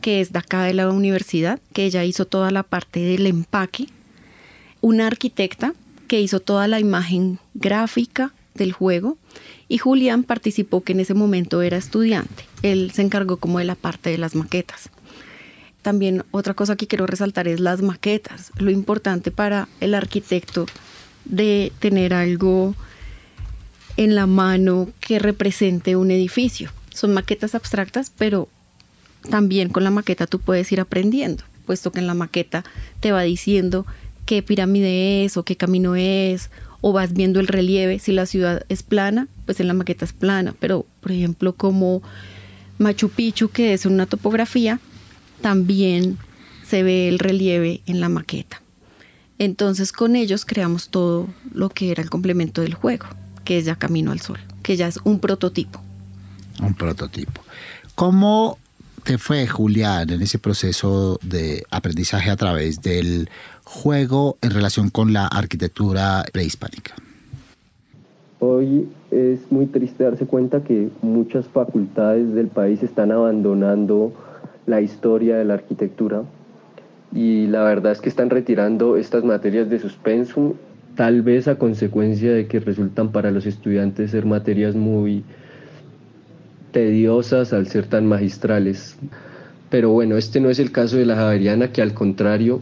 que 0.00 0.20
es 0.20 0.32
de 0.32 0.38
acá 0.38 0.64
de 0.64 0.74
la 0.74 0.88
universidad, 0.88 1.60
que 1.72 1.84
ella 1.84 2.04
hizo 2.04 2.24
toda 2.24 2.50
la 2.50 2.62
parte 2.62 3.00
del 3.00 3.26
empaque, 3.26 3.86
una 4.80 5.06
arquitecta 5.06 5.74
que 6.08 6.20
hizo 6.20 6.40
toda 6.40 6.68
la 6.68 6.80
imagen 6.80 7.38
gráfica 7.54 8.32
del 8.54 8.72
juego 8.72 9.16
y 9.68 9.78
Julián 9.78 10.24
participó 10.24 10.82
que 10.82 10.92
en 10.92 11.00
ese 11.00 11.14
momento 11.14 11.62
era 11.62 11.76
estudiante. 11.76 12.44
Él 12.62 12.90
se 12.92 13.02
encargó 13.02 13.36
como 13.36 13.58
de 13.58 13.64
la 13.64 13.74
parte 13.74 14.10
de 14.10 14.18
las 14.18 14.34
maquetas. 14.34 14.90
También 15.82 16.24
otra 16.30 16.54
cosa 16.54 16.76
que 16.76 16.86
quiero 16.86 17.06
resaltar 17.06 17.48
es 17.48 17.60
las 17.60 17.82
maquetas. 17.82 18.52
Lo 18.58 18.70
importante 18.70 19.30
para 19.30 19.68
el 19.80 19.94
arquitecto 19.94 20.66
de 21.24 21.72
tener 21.78 22.12
algo 22.12 22.74
en 23.96 24.14
la 24.14 24.26
mano 24.26 24.88
que 25.00 25.18
represente 25.18 25.96
un 25.96 26.10
edificio. 26.10 26.70
Son 26.92 27.12
maquetas 27.12 27.54
abstractas, 27.54 28.12
pero 28.16 28.48
también 29.28 29.68
con 29.68 29.84
la 29.84 29.90
maqueta 29.90 30.26
tú 30.26 30.38
puedes 30.38 30.70
ir 30.72 30.80
aprendiendo, 30.80 31.44
puesto 31.66 31.92
que 31.92 32.00
en 32.00 32.06
la 32.06 32.14
maqueta 32.14 32.64
te 33.00 33.12
va 33.12 33.22
diciendo 33.22 33.86
qué 34.26 34.42
pirámide 34.42 35.24
es 35.24 35.36
o 35.36 35.44
qué 35.44 35.56
camino 35.56 35.96
es, 35.96 36.50
o 36.80 36.92
vas 36.92 37.12
viendo 37.12 37.40
el 37.40 37.46
relieve. 37.46 37.98
Si 37.98 38.12
la 38.12 38.26
ciudad 38.26 38.64
es 38.68 38.82
plana, 38.82 39.28
pues 39.46 39.60
en 39.60 39.68
la 39.68 39.74
maqueta 39.74 40.04
es 40.04 40.12
plana, 40.12 40.54
pero 40.58 40.86
por 41.00 41.12
ejemplo 41.12 41.54
como 41.54 42.02
Machu 42.78 43.10
Picchu, 43.10 43.48
que 43.48 43.72
es 43.74 43.86
una 43.86 44.06
topografía, 44.06 44.80
también 45.40 46.18
se 46.64 46.82
ve 46.82 47.08
el 47.08 47.18
relieve 47.18 47.82
en 47.86 48.00
la 48.00 48.08
maqueta. 48.08 48.62
Entonces 49.38 49.92
con 49.92 50.16
ellos 50.16 50.44
creamos 50.44 50.90
todo 50.90 51.28
lo 51.52 51.70
que 51.70 51.90
era 51.90 52.02
el 52.02 52.10
complemento 52.10 52.60
del 52.60 52.74
juego, 52.74 53.06
que 53.44 53.58
es 53.58 53.64
ya 53.64 53.76
Camino 53.76 54.12
al 54.12 54.20
Sol, 54.20 54.38
que 54.62 54.76
ya 54.76 54.86
es 54.86 54.98
un 55.04 55.18
prototipo. 55.18 55.80
Un 56.62 56.74
prototipo. 56.74 57.42
¿Cómo 57.94 58.58
te 59.02 59.18
fue, 59.18 59.46
Julián, 59.46 60.10
en 60.10 60.22
ese 60.22 60.38
proceso 60.38 61.18
de 61.22 61.64
aprendizaje 61.70 62.30
a 62.30 62.36
través 62.36 62.82
del 62.82 63.30
juego 63.64 64.36
en 64.42 64.50
relación 64.50 64.90
con 64.90 65.12
la 65.12 65.26
arquitectura 65.26 66.24
prehispánica? 66.32 66.94
Hoy 68.40 68.88
es 69.10 69.40
muy 69.50 69.66
triste 69.66 70.04
darse 70.04 70.26
cuenta 70.26 70.62
que 70.62 70.90
muchas 71.02 71.46
facultades 71.48 72.34
del 72.34 72.48
país 72.48 72.82
están 72.82 73.10
abandonando 73.10 74.12
la 74.66 74.80
historia 74.80 75.36
de 75.36 75.44
la 75.44 75.54
arquitectura 75.54 76.24
y 77.14 77.46
la 77.46 77.64
verdad 77.64 77.92
es 77.92 78.00
que 78.00 78.08
están 78.08 78.30
retirando 78.30 78.96
estas 78.96 79.24
materias 79.24 79.68
de 79.68 79.78
suspenso, 79.78 80.54
tal 80.94 81.22
vez 81.22 81.48
a 81.48 81.56
consecuencia 81.56 82.32
de 82.32 82.46
que 82.46 82.60
resultan 82.60 83.10
para 83.10 83.30
los 83.30 83.46
estudiantes 83.46 84.12
ser 84.12 84.26
materias 84.26 84.74
muy 84.74 85.24
tediosas 86.72 87.52
al 87.52 87.66
ser 87.66 87.86
tan 87.86 88.06
magistrales. 88.06 88.96
Pero 89.70 89.90
bueno, 89.90 90.16
este 90.16 90.40
no 90.40 90.50
es 90.50 90.58
el 90.58 90.72
caso 90.72 90.96
de 90.96 91.06
la 91.06 91.16
Javeriana, 91.16 91.72
que 91.72 91.82
al 91.82 91.94
contrario 91.94 92.60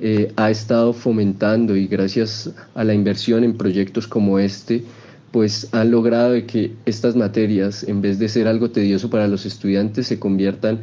eh, 0.00 0.32
ha 0.36 0.50
estado 0.50 0.92
fomentando 0.92 1.74
y 1.76 1.86
gracias 1.86 2.52
a 2.74 2.84
la 2.84 2.94
inversión 2.94 3.42
en 3.42 3.56
proyectos 3.56 4.06
como 4.06 4.38
este, 4.38 4.84
pues 5.32 5.68
han 5.72 5.90
logrado 5.90 6.34
que 6.46 6.72
estas 6.86 7.16
materias, 7.16 7.84
en 7.84 8.00
vez 8.00 8.18
de 8.18 8.28
ser 8.28 8.46
algo 8.46 8.70
tedioso 8.70 9.10
para 9.10 9.28
los 9.28 9.44
estudiantes, 9.44 10.06
se 10.06 10.18
conviertan 10.18 10.76
en 10.76 10.82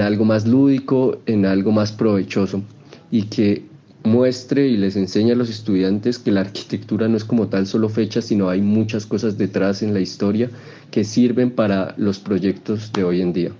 algo 0.00 0.24
más 0.24 0.46
lúdico, 0.46 1.20
en 1.26 1.46
algo 1.46 1.72
más 1.72 1.92
provechoso 1.92 2.62
y 3.10 3.22
que 3.22 3.64
muestre 4.04 4.68
y 4.68 4.76
les 4.76 4.96
enseñe 4.96 5.32
a 5.32 5.34
los 5.34 5.50
estudiantes 5.50 6.18
que 6.18 6.30
la 6.30 6.40
arquitectura 6.40 7.08
no 7.08 7.16
es 7.16 7.24
como 7.24 7.48
tal 7.48 7.66
solo 7.66 7.88
fecha, 7.88 8.22
sino 8.22 8.48
hay 8.48 8.60
muchas 8.60 9.04
cosas 9.06 9.36
detrás 9.36 9.82
en 9.82 9.92
la 9.92 10.00
historia 10.00 10.50
que 10.90 11.04
sirven 11.04 11.50
para 11.50 11.94
los 11.96 12.18
proyectos 12.18 12.92
de 12.92 13.04
hoy 13.04 13.20
en 13.20 13.32
día. 13.32 13.52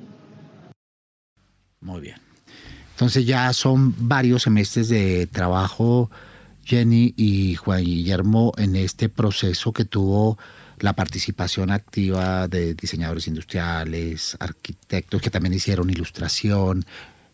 Muy 1.80 2.00
bien. 2.00 2.16
Entonces 2.92 3.26
ya 3.26 3.52
son 3.52 3.94
varios 4.08 4.44
semestres 4.44 4.88
de 4.88 5.26
trabajo, 5.26 6.10
Jenny 6.64 7.12
y 7.16 7.54
Juan 7.56 7.84
Guillermo, 7.84 8.52
en 8.56 8.74
este 8.74 9.08
proceso 9.08 9.72
que 9.72 9.84
tuvo 9.84 10.38
la 10.80 10.92
participación 10.94 11.70
activa 11.70 12.48
de 12.48 12.74
diseñadores 12.74 13.26
industriales, 13.26 14.36
arquitectos 14.40 15.22
que 15.22 15.30
también 15.30 15.54
hicieron 15.54 15.90
ilustración, 15.90 16.84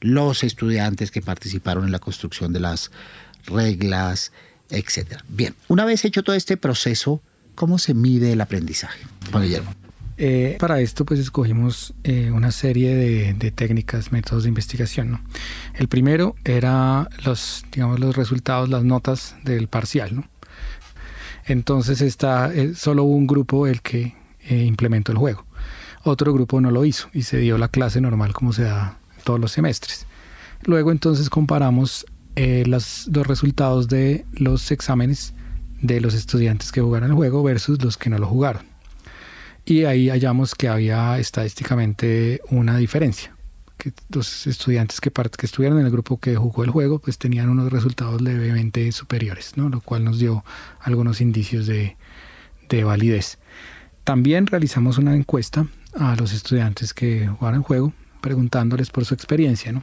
los 0.01 0.45
estudiantes 0.45 1.11
que 1.11 1.23
participaron 1.23 1.85
en 1.85 1.93
la 1.93 1.99
construcción 1.99 2.53
de 2.53 2.61
las 2.61 2.91
reglas, 3.47 4.33
etc. 4.71 5.21
Bien, 5.29 5.55
una 5.69 5.85
vez 5.85 6.05
hecho 6.05 6.23
todo 6.23 6.37
este 6.37 6.57
proceso, 6.57 7.21
¿cómo 7.55 7.79
se 7.79 7.95
mide 7.95 8.33
el 8.33 8.41
aprendizaje? 8.41 9.05
Juan 9.31 9.45
Guillermo. 9.45 9.75
Eh, 10.19 10.57
para 10.61 10.81
esto 10.81 11.05
pues 11.05 11.19
escogimos 11.19 11.95
eh, 12.05 12.31
una 12.31 12.53
serie 12.53 12.95
de, 12.95 13.51
técnicas, 13.51 14.13
métodos 14.13 14.45
de 14.45 14.51
investigación. 14.51 15.21
El 15.75 15.89
primero 15.89 16.37
era 16.45 17.09
los, 17.25 17.65
digamos, 17.73 17.99
los 17.99 18.15
resultados, 18.15 18.69
las 18.69 18.85
notas 18.85 19.35
del 19.43 19.69
parcial. 19.69 20.15
¿no? 20.15 20.32
Entonces 21.45 22.01
está 22.01 22.53
eh, 22.55 22.75
solo 22.75 23.05
un 23.05 23.27
grupo 23.27 23.67
el 23.67 23.83
que 23.83 24.15
implementó 24.49 25.13
el 25.13 25.19
juego. 25.19 25.47
Otro 26.05 26.33
grupo 26.33 26.61
no 26.61 26.71
lo 26.71 26.85
hizo 26.85 27.09
y 27.13 27.23
se 27.23 27.39
dio 27.39 27.59
la 27.59 27.69
clase 27.69 28.01
normal 28.01 28.33
como 28.33 28.53
se 28.53 28.65
da 28.65 28.99
todos 29.25 29.39
los 29.39 29.53
semestres. 29.53 30.07
Luego 30.65 30.91
entonces 30.91 31.31
comparamos 31.31 32.07
los 32.35 33.09
resultados 33.27 33.89
de 33.89 34.25
los 34.33 34.71
exámenes 34.73 35.35
de 35.81 36.01
los 36.01 36.15
estudiantes 36.15 36.73
que 36.73 36.81
jugaron 36.81 37.11
el 37.11 37.17
juego 37.17 37.43
versus 37.43 37.83
los 37.85 37.97
que 37.97 38.11
no 38.11 38.19
lo 38.19 38.27
jugaron 38.27 38.73
y 39.65 39.85
ahí 39.85 40.09
hallamos 40.09 40.55
que 40.55 40.69
había 40.69 41.19
estadísticamente 41.19 42.41
una 42.51 42.77
diferencia 42.77 43.35
que 43.83 43.93
los 44.11 44.47
estudiantes 44.47 45.01
que, 45.01 45.11
que 45.11 45.47
estuvieron 45.47 45.81
en 45.81 45.87
el 45.87 45.91
grupo 45.91 46.21
que 46.21 46.37
jugó 46.37 46.63
el 46.63 46.71
juego 46.71 47.01
pues 47.01 47.19
tenían 47.19 47.49
unos 47.49 47.73
resultados 47.73 48.23
levemente 48.23 48.93
superiores, 48.93 49.57
¿no? 49.57 49.69
lo 49.69 49.81
cual 49.81 50.05
nos 50.05 50.21
dio 50.21 50.45
algunos 50.79 51.21
indicios 51.21 51.67
de, 51.67 51.97
de 52.69 52.85
validez. 52.85 53.39
También 54.05 54.47
realizamos 54.47 54.99
una 54.99 55.17
encuesta 55.17 55.67
a 55.99 56.15
los 56.15 56.33
estudiantes 56.33 56.95
que 56.95 57.27
jugaron 57.27 57.61
el 57.61 57.67
juego 57.67 57.93
preguntándoles 58.21 58.91
por 58.91 59.05
su 59.05 59.15
experiencia, 59.15 59.73
¿no? 59.73 59.83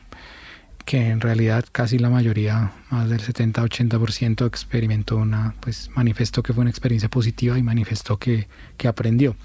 que 0.85 1.09
en 1.09 1.19
realidad 1.19 1.65
casi 1.69 1.99
la 1.99 2.09
mayoría, 2.09 2.71
más 2.89 3.09
del 3.09 3.19
70-80% 3.19 4.47
experimentó 4.47 5.17
una, 5.17 5.55
pues 5.59 5.89
manifestó 5.93 6.41
que 6.41 6.53
fue 6.53 6.61
una 6.61 6.69
experiencia 6.69 7.09
positiva 7.09 7.59
y 7.59 7.63
manifestó 7.63 8.17
que, 8.17 8.47
que 8.77 8.87
aprendió. 8.87 9.35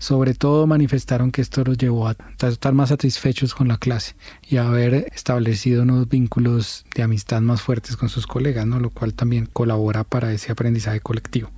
Sobre 0.00 0.32
todo 0.32 0.66
manifestaron 0.66 1.30
que 1.30 1.42
esto 1.42 1.62
los 1.62 1.76
llevó 1.76 2.08
a 2.08 2.16
estar 2.40 2.72
más 2.72 2.88
satisfechos 2.88 3.54
con 3.54 3.68
la 3.68 3.76
clase 3.76 4.16
y 4.48 4.56
a 4.56 4.66
haber 4.66 4.94
establecido 5.14 5.82
unos 5.82 6.08
vínculos 6.08 6.86
de 6.94 7.02
amistad 7.02 7.42
más 7.42 7.60
fuertes 7.60 7.98
con 7.98 8.08
sus 8.08 8.26
colegas, 8.26 8.66
¿no? 8.66 8.80
lo 8.80 8.88
cual 8.88 9.12
también 9.12 9.44
colabora 9.44 10.02
para 10.04 10.32
ese 10.32 10.52
aprendizaje 10.52 11.00
colectivo. 11.00 11.50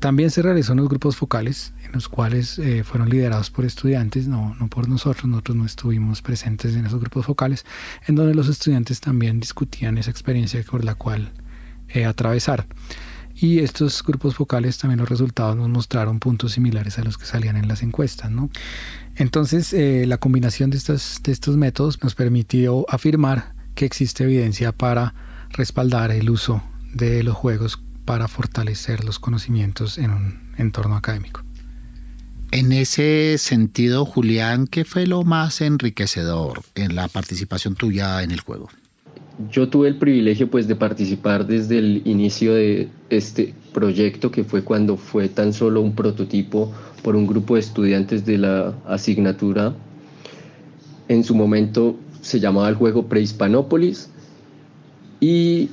También 0.00 0.30
se 0.32 0.42
realizó 0.42 0.72
unos 0.72 0.88
grupos 0.88 1.16
focales 1.16 1.72
en 1.84 1.92
los 1.92 2.08
cuales 2.08 2.58
eh, 2.58 2.82
fueron 2.82 3.08
liderados 3.08 3.50
por 3.50 3.64
estudiantes, 3.64 4.26
no, 4.26 4.56
no 4.58 4.66
por 4.66 4.88
nosotros, 4.88 5.26
nosotros 5.26 5.56
no 5.56 5.66
estuvimos 5.66 6.22
presentes 6.22 6.74
en 6.74 6.86
esos 6.86 6.98
grupos 6.98 7.26
focales, 7.26 7.64
en 8.08 8.16
donde 8.16 8.34
los 8.34 8.48
estudiantes 8.48 9.00
también 9.00 9.38
discutían 9.38 9.98
esa 9.98 10.10
experiencia 10.10 10.60
por 10.68 10.84
la 10.84 10.96
cual 10.96 11.30
eh, 11.90 12.06
atravesar. 12.06 12.66
Y 13.40 13.60
estos 13.60 14.02
grupos 14.02 14.34
focales 14.34 14.76
también 14.76 15.00
los 15.00 15.08
resultados 15.08 15.56
nos 15.56 15.68
mostraron 15.68 16.20
puntos 16.20 16.52
similares 16.52 16.98
a 16.98 17.04
los 17.04 17.16
que 17.16 17.24
salían 17.24 17.56
en 17.56 17.68
las 17.68 17.82
encuestas. 17.82 18.30
¿no? 18.30 18.50
Entonces, 19.16 19.72
eh, 19.72 20.04
la 20.06 20.18
combinación 20.18 20.68
de, 20.68 20.78
de 20.78 21.32
estos 21.32 21.56
métodos 21.56 22.02
nos 22.02 22.14
permitió 22.14 22.84
afirmar 22.90 23.54
que 23.74 23.86
existe 23.86 24.24
evidencia 24.24 24.72
para 24.72 25.14
respaldar 25.50 26.12
el 26.12 26.28
uso 26.28 26.62
de 26.92 27.22
los 27.22 27.34
juegos 27.34 27.82
para 28.04 28.28
fortalecer 28.28 29.04
los 29.04 29.18
conocimientos 29.18 29.96
en 29.96 30.10
un 30.10 30.52
entorno 30.58 30.96
académico. 30.96 31.42
En 32.50 32.72
ese 32.72 33.38
sentido, 33.38 34.04
Julián, 34.04 34.66
¿qué 34.66 34.84
fue 34.84 35.06
lo 35.06 35.22
más 35.22 35.60
enriquecedor 35.60 36.62
en 36.74 36.96
la 36.96 37.08
participación 37.08 37.74
tuya 37.74 38.22
en 38.22 38.32
el 38.32 38.40
juego? 38.40 38.68
Yo 39.50 39.68
tuve 39.68 39.88
el 39.88 39.96
privilegio 39.96 40.50
pues 40.50 40.68
de 40.68 40.76
participar 40.76 41.46
desde 41.46 41.78
el 41.78 42.02
inicio 42.04 42.54
de 42.54 42.88
este 43.08 43.54
proyecto 43.72 44.30
que 44.30 44.44
fue 44.44 44.62
cuando 44.62 44.96
fue 44.96 45.28
tan 45.28 45.52
solo 45.52 45.80
un 45.80 45.94
prototipo 45.94 46.72
por 47.02 47.16
un 47.16 47.26
grupo 47.26 47.54
de 47.54 47.60
estudiantes 47.60 48.26
de 48.26 48.38
la 48.38 48.74
asignatura. 48.86 49.74
En 51.08 51.24
su 51.24 51.34
momento 51.34 51.96
se 52.20 52.40
llamaba 52.40 52.68
el 52.68 52.74
juego 52.74 53.06
Prehispanópolis 53.06 54.10
y 55.20 55.70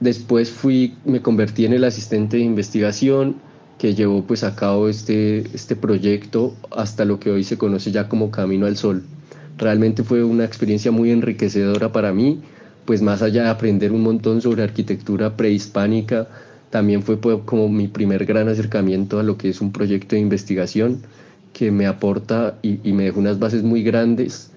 Después 0.00 0.50
fui, 0.50 0.94
me 1.04 1.22
convertí 1.22 1.64
en 1.64 1.72
el 1.72 1.84
asistente 1.84 2.36
de 2.36 2.42
investigación 2.42 3.36
que 3.78 3.94
llevó 3.94 4.22
pues 4.26 4.44
a 4.44 4.54
cabo 4.54 4.88
este, 4.88 5.38
este 5.54 5.74
proyecto 5.74 6.54
hasta 6.70 7.04
lo 7.04 7.18
que 7.18 7.30
hoy 7.30 7.44
se 7.44 7.56
conoce 7.56 7.92
ya 7.92 8.08
como 8.08 8.30
Camino 8.30 8.66
al 8.66 8.76
Sol. 8.76 9.04
Realmente 9.56 10.02
fue 10.02 10.22
una 10.22 10.44
experiencia 10.44 10.90
muy 10.90 11.10
enriquecedora 11.10 11.92
para 11.92 12.12
mí, 12.12 12.40
pues 12.86 13.02
más 13.02 13.20
allá 13.20 13.44
de 13.44 13.48
aprender 13.50 13.92
un 13.92 14.02
montón 14.02 14.40
sobre 14.40 14.62
arquitectura 14.62 15.36
prehispánica, 15.36 16.28
también 16.70 17.02
fue 17.02 17.16
pues, 17.16 17.38
como 17.44 17.68
mi 17.68 17.88
primer 17.88 18.24
gran 18.24 18.48
acercamiento 18.48 19.18
a 19.18 19.22
lo 19.22 19.36
que 19.36 19.48
es 19.48 19.60
un 19.60 19.72
proyecto 19.72 20.14
de 20.16 20.22
investigación 20.22 21.02
que 21.52 21.70
me 21.70 21.86
aporta 21.86 22.58
y, 22.62 22.92
me 22.92 23.04
dejó 23.04 23.20
unas 23.20 23.38
bases 23.38 23.62
muy 23.62 23.82
grandes 23.82 24.50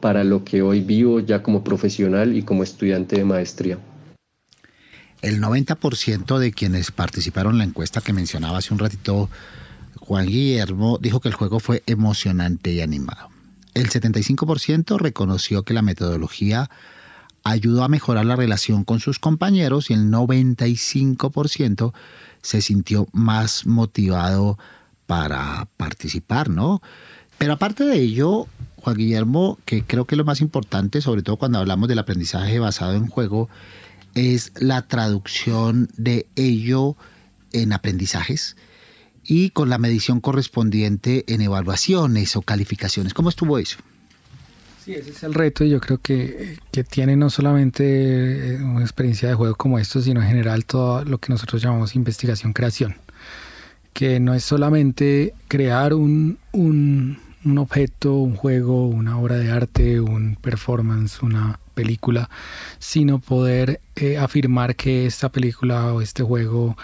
para 0.00 0.24
lo 0.24 0.44
que 0.44 0.62
hoy 0.62 0.80
vivo 0.80 1.20
ya 1.20 1.42
como 1.42 1.64
profesional 1.64 2.36
y 2.36 2.42
como 2.42 2.62
estudiante 2.62 3.16
de 3.16 3.24
maestría. 3.24 3.78
El 5.22 5.40
90% 5.40 6.38
de 6.38 6.52
quienes 6.52 6.90
participaron 6.90 7.52
en 7.52 7.58
la 7.58 7.64
encuesta 7.64 8.00
que 8.00 8.12
mencionaba 8.12 8.58
hace 8.58 8.74
un 8.74 8.80
ratito 8.80 9.30
Juan 10.00 10.26
Guillermo 10.26 10.98
dijo 11.00 11.20
que 11.20 11.28
el 11.28 11.34
juego 11.34 11.60
fue 11.60 11.82
emocionante 11.86 12.72
y 12.72 12.80
animado. 12.80 13.30
El 13.72 13.88
75% 13.88 14.98
reconoció 14.98 15.62
que 15.62 15.72
la 15.72 15.80
metodología 15.80 16.68
ayudó 17.44 17.84
a 17.84 17.88
mejorar 17.88 18.24
la 18.24 18.36
relación 18.36 18.84
con 18.84 19.00
sus 19.00 19.18
compañeros 19.18 19.90
y 19.90 19.94
el 19.94 20.10
95% 20.10 21.92
se 22.42 22.60
sintió 22.62 23.06
más 23.12 23.66
motivado 23.66 24.58
para 25.06 25.68
participar, 25.76 26.48
¿no? 26.48 26.82
Pero 27.38 27.54
aparte 27.54 27.84
de 27.84 27.98
ello, 27.98 28.46
Juan 28.76 28.96
Guillermo, 28.96 29.58
que 29.64 29.84
creo 29.84 30.06
que 30.06 30.16
lo 30.16 30.24
más 30.24 30.40
importante, 30.40 31.00
sobre 31.00 31.22
todo 31.22 31.36
cuando 31.36 31.58
hablamos 31.58 31.88
del 31.88 31.98
aprendizaje 31.98 32.58
basado 32.58 32.94
en 32.94 33.08
juego, 33.08 33.48
es 34.14 34.52
la 34.60 34.82
traducción 34.82 35.88
de 35.96 36.26
ello 36.36 36.96
en 37.52 37.72
aprendizajes 37.72 38.56
y 39.24 39.50
con 39.50 39.68
la 39.68 39.78
medición 39.78 40.20
correspondiente 40.20 41.24
en 41.28 41.40
evaluaciones 41.40 42.36
o 42.36 42.42
calificaciones. 42.42 43.14
¿Cómo 43.14 43.28
estuvo 43.28 43.58
eso? 43.58 43.78
Sí, 44.84 44.94
ese 44.94 45.10
es 45.10 45.22
el 45.22 45.32
reto 45.32 45.62
y 45.62 45.70
yo 45.70 45.80
creo 45.80 45.98
que, 45.98 46.58
que 46.72 46.82
tiene 46.82 47.14
no 47.14 47.30
solamente 47.30 48.54
eh, 48.54 48.62
una 48.62 48.80
experiencia 48.80 49.28
de 49.28 49.34
juego 49.36 49.54
como 49.54 49.78
esto, 49.78 50.00
sino 50.00 50.20
en 50.20 50.26
general 50.26 50.64
todo 50.64 51.04
lo 51.04 51.18
que 51.18 51.32
nosotros 51.32 51.62
llamamos 51.62 51.94
investigación-creación, 51.94 52.96
que 53.92 54.18
no 54.18 54.34
es 54.34 54.42
solamente 54.42 55.34
crear 55.46 55.94
un, 55.94 56.38
un, 56.50 57.20
un 57.44 57.58
objeto, 57.58 58.14
un 58.14 58.34
juego, 58.34 58.88
una 58.88 59.20
obra 59.20 59.36
de 59.36 59.52
arte, 59.52 60.00
un 60.00 60.34
performance, 60.34 61.22
una 61.22 61.60
película, 61.74 62.28
sino 62.80 63.20
poder 63.20 63.80
eh, 63.94 64.18
afirmar 64.18 64.74
que 64.74 65.06
esta 65.06 65.30
película 65.30 65.92
o 65.94 66.00
este 66.00 66.24
juego 66.24 66.76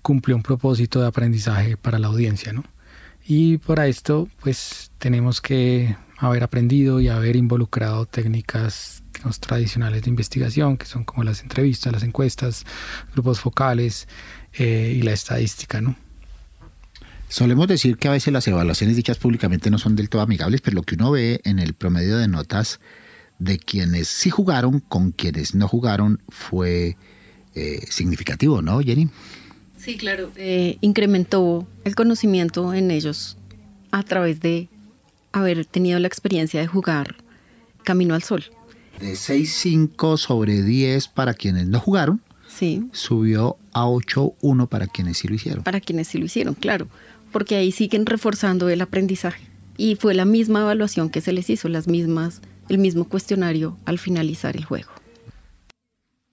cumple 0.00 0.32
un 0.32 0.42
propósito 0.42 1.02
de 1.02 1.06
aprendizaje 1.08 1.76
para 1.76 1.98
la 1.98 2.06
audiencia, 2.06 2.54
¿no? 2.54 2.64
Y 3.26 3.58
para 3.58 3.88
esto, 3.88 4.26
pues 4.40 4.90
tenemos 4.98 5.42
que 5.42 5.96
haber 6.26 6.44
aprendido 6.44 7.00
y 7.00 7.08
haber 7.08 7.36
involucrado 7.36 8.06
técnicas 8.06 9.02
tradicionales 9.40 10.02
de 10.02 10.10
investigación, 10.10 10.76
que 10.76 10.86
son 10.86 11.04
como 11.04 11.24
las 11.24 11.42
entrevistas, 11.42 11.92
las 11.92 12.02
encuestas, 12.02 12.64
grupos 13.12 13.40
focales 13.40 14.08
eh, 14.54 14.94
y 14.96 15.02
la 15.02 15.12
estadística, 15.12 15.80
¿no? 15.80 15.96
Solemos 17.28 17.66
decir 17.66 17.96
que 17.96 18.08
a 18.08 18.12
veces 18.12 18.32
las 18.32 18.46
evaluaciones 18.46 18.94
dichas 18.94 19.16
públicamente 19.16 19.70
no 19.70 19.78
son 19.78 19.96
del 19.96 20.10
todo 20.10 20.22
amigables, 20.22 20.60
pero 20.60 20.76
lo 20.76 20.82
que 20.82 20.96
uno 20.96 21.12
ve 21.12 21.40
en 21.44 21.58
el 21.58 21.72
promedio 21.72 22.18
de 22.18 22.28
notas 22.28 22.78
de 23.38 23.58
quienes 23.58 24.08
sí 24.08 24.28
jugaron 24.28 24.80
con 24.80 25.12
quienes 25.12 25.54
no 25.54 25.66
jugaron 25.66 26.20
fue 26.28 26.96
eh, 27.54 27.80
significativo, 27.88 28.60
¿no, 28.60 28.80
Jenny? 28.80 29.08
Sí, 29.78 29.96
claro. 29.96 30.30
Eh, 30.36 30.76
incrementó 30.82 31.66
el 31.84 31.94
conocimiento 31.94 32.74
en 32.74 32.90
ellos 32.90 33.38
a 33.90 34.02
través 34.02 34.40
de 34.40 34.68
haber 35.32 35.64
tenido 35.66 35.98
la 35.98 36.08
experiencia 36.08 36.60
de 36.60 36.66
jugar 36.66 37.16
Camino 37.84 38.14
al 38.14 38.22
Sol. 38.22 38.44
De 39.00 39.12
6.5 39.12 40.16
sobre 40.16 40.62
10 40.62 41.08
para 41.08 41.34
quienes 41.34 41.66
no 41.66 41.80
jugaron, 41.80 42.20
sí. 42.46 42.88
subió 42.92 43.56
a 43.72 43.86
8.1 43.86 44.68
para 44.68 44.86
quienes 44.86 45.18
sí 45.18 45.28
lo 45.28 45.34
hicieron. 45.34 45.64
Para 45.64 45.80
quienes 45.80 46.08
sí 46.08 46.18
lo 46.18 46.26
hicieron, 46.26 46.54
claro, 46.54 46.88
porque 47.32 47.56
ahí 47.56 47.72
siguen 47.72 48.06
reforzando 48.06 48.68
el 48.68 48.80
aprendizaje. 48.80 49.44
Y 49.76 49.96
fue 49.96 50.14
la 50.14 50.24
misma 50.24 50.60
evaluación 50.60 51.10
que 51.10 51.20
se 51.20 51.32
les 51.32 51.50
hizo, 51.50 51.68
las 51.68 51.88
mismas, 51.88 52.42
el 52.68 52.78
mismo 52.78 53.08
cuestionario 53.08 53.76
al 53.86 53.98
finalizar 53.98 54.56
el 54.56 54.64
juego. 54.64 54.90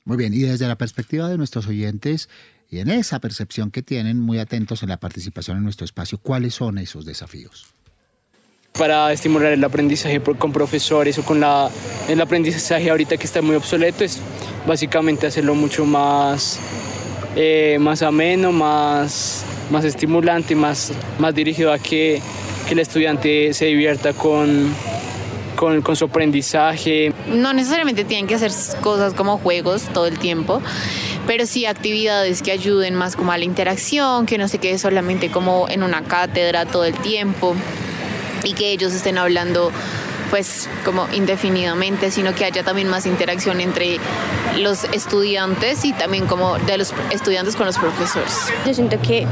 Muy 0.06 0.18
bien, 0.18 0.34
y 0.34 0.40
desde 0.40 0.68
la 0.68 0.78
perspectiva 0.78 1.30
de 1.30 1.38
nuestros 1.38 1.68
oyentes, 1.68 2.30
y 2.70 2.80
en 2.80 2.90
esa 2.90 3.20
percepción 3.20 3.72
que 3.72 3.82
tienen, 3.82 4.20
muy 4.20 4.40
atentos 4.40 4.84
en 4.84 4.90
la 4.90 5.00
participación 5.00 5.58
en 5.58 5.64
nuestro 5.64 5.86
espacio, 5.86 6.18
¿cuáles 6.20 6.54
son 6.56 6.78
esos 6.78 7.06
desafíos? 7.06 7.68
Para 8.74 9.12
estimular 9.12 9.52
el 9.52 9.64
aprendizaje 9.64 10.22
con 10.22 10.54
profesores 10.54 11.18
o 11.18 11.24
con 11.24 11.40
la, 11.40 11.70
el 12.08 12.22
aprendizaje 12.22 12.90
ahorita 12.90 13.18
que 13.18 13.26
está 13.26 13.42
muy 13.42 13.56
obsoleto 13.56 14.04
es 14.04 14.20
básicamente 14.66 15.28
hacerlo 15.28 15.54
mucho 15.56 15.86
más, 15.86 16.60
eh, 17.36 17.78
más 17.80 18.02
ameno, 18.02 18.52
más, 18.52 19.44
más 19.70 19.84
estimulante 19.84 20.56
más, 20.56 20.92
más 21.18 21.36
dirigido 21.36 21.74
a 21.74 21.80
que, 21.80 22.22
que 22.68 22.74
el 22.74 22.80
estudiante 22.80 23.54
se 23.54 23.66
divierta 23.66 24.14
con, 24.14 24.74
con, 25.56 25.82
con, 25.82 25.96
su 25.96 26.06
aprendizaje. 26.06 27.12
No 27.28 27.52
necesariamente 27.54 28.06
tienen 28.06 28.28
que 28.28 28.36
hacer 28.36 28.52
cosas 28.82 29.14
como 29.14 29.38
juegos 29.38 29.84
todo 29.94 30.08
el 30.08 30.20
tiempo, 30.20 30.62
pero 31.28 31.46
sí 31.46 31.66
actividades 31.66 32.42
que 32.42 32.52
ayuden 32.52 32.96
más 32.96 33.16
como 33.16 33.32
a 33.32 33.38
la 33.38 33.46
interacción, 33.46 34.26
que 34.26 34.38
no 34.38 34.48
se 34.48 34.60
quede 34.60 34.78
solamente 34.78 35.30
como 35.30 35.68
en 35.70 35.84
una 35.84 36.04
cátedra 36.04 36.66
todo 36.66 36.86
el 36.86 36.96
tiempo 36.96 37.56
y 38.44 38.54
que 38.54 38.72
ellos 38.72 38.94
estén 38.94 39.18
hablando 39.18 39.72
pues 40.30 40.70
como 40.86 41.08
indefinidamente, 41.12 42.12
sino 42.12 42.36
que 42.36 42.46
haya 42.46 42.64
también 42.64 42.88
más 42.88 43.06
interacción 43.06 43.62
entre 43.62 43.98
los 44.58 44.84
estudiantes 44.86 45.86
y 45.86 45.94
también 45.94 46.28
como 46.28 46.58
de 46.60 46.78
los 46.78 46.94
estudiantes 47.12 47.56
con 47.56 47.66
los 47.66 47.78
profesores. 47.78 48.34
Yo 48.66 48.74
siento 48.74 49.02
que 49.02 49.26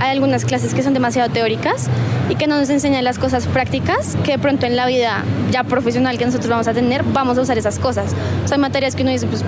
hay 0.00 0.10
algunas 0.10 0.44
clases 0.44 0.74
que 0.74 0.82
son 0.82 0.94
demasiado 0.94 1.30
teóricas 1.30 1.86
y 2.28 2.34
que 2.34 2.46
no 2.46 2.58
nos 2.58 2.70
enseñan 2.70 3.04
las 3.04 3.18
cosas 3.18 3.46
prácticas, 3.46 4.16
que 4.24 4.32
de 4.32 4.38
pronto 4.38 4.66
en 4.66 4.76
la 4.76 4.86
vida 4.86 5.24
ya 5.50 5.64
profesional 5.64 6.18
que 6.18 6.24
nosotros 6.24 6.48
vamos 6.48 6.66
a 6.66 6.74
tener, 6.74 7.04
vamos 7.04 7.38
a 7.38 7.42
usar 7.42 7.58
esas 7.58 7.78
cosas. 7.78 8.12
Son 8.46 8.60
materias 8.60 8.96
que 8.96 9.02
uno 9.02 9.12
dice, 9.12 9.26
pues 9.26 9.44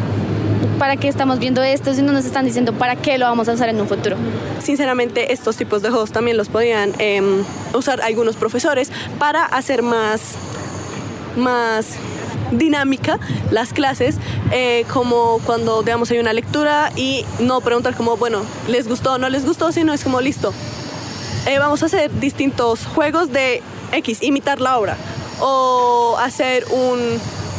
para 0.78 0.96
qué 0.96 1.08
estamos 1.08 1.38
viendo 1.38 1.62
esto 1.62 1.94
si 1.94 2.02
no 2.02 2.12
nos 2.12 2.24
están 2.24 2.44
diciendo 2.44 2.72
para 2.72 2.96
qué 2.96 3.18
lo 3.18 3.26
vamos 3.26 3.48
a 3.48 3.52
usar 3.52 3.68
en 3.68 3.80
un 3.80 3.88
futuro. 3.88 4.16
Sinceramente, 4.62 5.32
estos 5.32 5.56
tipos 5.56 5.82
de 5.82 5.90
juegos 5.90 6.12
también 6.12 6.36
los 6.36 6.48
podían 6.48 6.92
eh, 6.98 7.22
usar 7.72 8.00
algunos 8.02 8.36
profesores 8.36 8.90
para 9.18 9.44
hacer 9.44 9.82
más, 9.82 10.34
más 11.36 11.86
dinámica 12.52 13.18
las 13.50 13.72
clases, 13.72 14.16
eh, 14.52 14.84
como 14.92 15.40
cuando 15.44 15.82
digamos 15.82 16.10
hay 16.10 16.18
una 16.18 16.32
lectura 16.32 16.90
y 16.96 17.24
no 17.40 17.60
preguntar 17.60 17.94
como, 17.94 18.16
bueno, 18.16 18.42
¿les 18.68 18.88
gustó 18.88 19.14
o 19.14 19.18
no 19.18 19.28
les 19.28 19.44
gustó? 19.44 19.72
Sino 19.72 19.92
es 19.92 20.04
como, 20.04 20.20
listo, 20.20 20.52
eh, 21.46 21.58
vamos 21.58 21.82
a 21.82 21.86
hacer 21.86 22.10
distintos 22.20 22.86
juegos 22.86 23.32
de 23.32 23.62
X, 23.92 24.22
imitar 24.22 24.60
la 24.60 24.78
obra, 24.78 24.96
o 25.40 26.16
hacer 26.18 26.64
un 26.70 26.98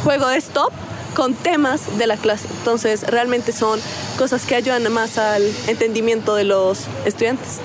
juego 0.04 0.28
de 0.28 0.38
stop 0.38 0.72
con 1.16 1.34
temas 1.34 1.96
de 1.96 2.06
la 2.06 2.18
clase. 2.18 2.46
Entonces, 2.58 3.02
realmente 3.04 3.52
son 3.52 3.80
cosas 4.18 4.44
que 4.44 4.54
ayudan 4.54 4.92
más 4.92 5.16
al 5.16 5.42
entendimiento 5.66 6.34
de 6.34 6.44
los 6.44 6.84
estudiantes. 7.06 7.60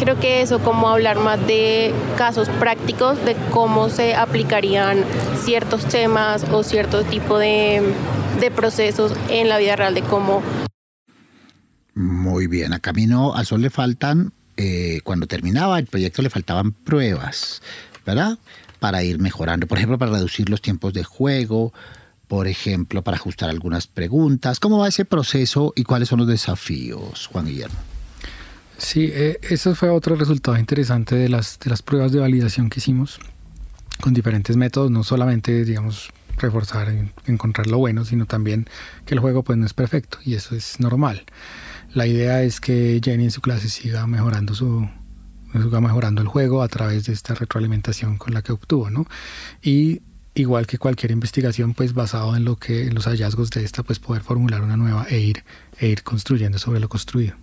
Creo 0.00 0.18
que 0.18 0.42
eso, 0.42 0.58
como 0.58 0.88
hablar 0.88 1.20
más 1.20 1.44
de 1.46 1.94
casos 2.18 2.48
prácticos, 2.48 3.24
de 3.24 3.36
cómo 3.52 3.88
se 3.88 4.14
aplicarían 4.16 5.04
ciertos 5.42 5.86
temas 5.86 6.44
o 6.50 6.64
cierto 6.64 7.04
tipo 7.04 7.38
de, 7.38 7.82
de 8.40 8.50
procesos 8.50 9.12
en 9.30 9.48
la 9.48 9.58
vida 9.58 9.76
real, 9.76 9.94
de 9.94 10.02
cómo... 10.02 10.42
Muy 11.94 12.46
bien, 12.46 12.72
a 12.74 12.80
Camino 12.80 13.34
al 13.34 13.46
Sol 13.46 13.62
le 13.62 13.70
faltan, 13.70 14.32
eh, 14.56 15.00
cuando 15.04 15.26
terminaba 15.26 15.78
el 15.78 15.86
proyecto 15.86 16.20
le 16.20 16.30
faltaban 16.30 16.72
pruebas, 16.72 17.62
¿verdad? 18.04 18.38
Para 18.80 19.02
ir 19.02 19.18
mejorando, 19.18 19.66
por 19.66 19.78
ejemplo, 19.78 19.98
para 19.98 20.12
reducir 20.12 20.50
los 20.50 20.60
tiempos 20.60 20.92
de 20.92 21.04
juego, 21.04 21.72
por 22.28 22.48
ejemplo, 22.48 23.02
para 23.02 23.16
ajustar 23.16 23.50
algunas 23.50 23.86
preguntas. 23.86 24.60
¿Cómo 24.60 24.78
va 24.78 24.88
ese 24.88 25.04
proceso 25.04 25.72
y 25.76 25.84
cuáles 25.84 26.08
son 26.08 26.18
los 26.18 26.28
desafíos, 26.28 27.28
Juan 27.28 27.46
Guillermo? 27.46 27.76
Sí, 28.78 29.10
eh, 29.12 29.38
eso 29.42 29.74
fue 29.74 29.88
otro 29.88 30.16
resultado 30.16 30.58
interesante 30.58 31.14
de 31.14 31.28
las, 31.28 31.58
de 31.58 31.70
las 31.70 31.82
pruebas 31.82 32.12
de 32.12 32.20
validación 32.20 32.68
que 32.68 32.80
hicimos 32.80 33.18
con 34.00 34.12
diferentes 34.12 34.56
métodos, 34.56 34.90
no 34.90 35.02
solamente, 35.02 35.64
digamos, 35.64 36.10
reforzar, 36.36 36.92
encontrar 37.26 37.66
lo 37.68 37.78
bueno, 37.78 38.04
sino 38.04 38.26
también 38.26 38.68
que 39.06 39.14
el 39.14 39.20
juego 39.20 39.42
pues 39.42 39.58
no 39.58 39.64
es 39.64 39.72
perfecto 39.72 40.18
y 40.24 40.34
eso 40.34 40.54
es 40.54 40.80
normal. 40.80 41.24
La 41.94 42.06
idea 42.06 42.42
es 42.42 42.60
que 42.60 43.00
Jenny 43.02 43.24
en 43.24 43.30
su 43.30 43.40
clase 43.40 43.68
siga 43.68 44.06
mejorando 44.06 44.54
su 44.54 44.88
siga 45.52 45.80
mejorando 45.80 46.20
el 46.20 46.28
juego 46.28 46.62
a 46.62 46.68
través 46.68 47.06
de 47.06 47.14
esta 47.14 47.34
retroalimentación 47.34 48.18
con 48.18 48.34
la 48.34 48.42
que 48.42 48.52
obtuvo, 48.52 48.90
¿no? 48.90 49.06
Y 49.62 50.02
igual 50.36 50.66
que 50.66 50.78
cualquier 50.78 51.10
investigación, 51.10 51.74
pues 51.74 51.94
basado 51.94 52.36
en 52.36 52.44
lo 52.44 52.56
que 52.56 52.86
en 52.86 52.94
los 52.94 53.06
hallazgos 53.06 53.50
de 53.50 53.64
esta, 53.64 53.82
pues 53.82 53.98
poder 53.98 54.22
formular 54.22 54.62
una 54.62 54.76
nueva 54.76 55.06
e 55.08 55.18
ir, 55.18 55.44
e 55.80 55.88
ir 55.88 56.02
construyendo 56.02 56.58
sobre 56.58 56.78
lo 56.78 56.88
construido. 56.88 57.34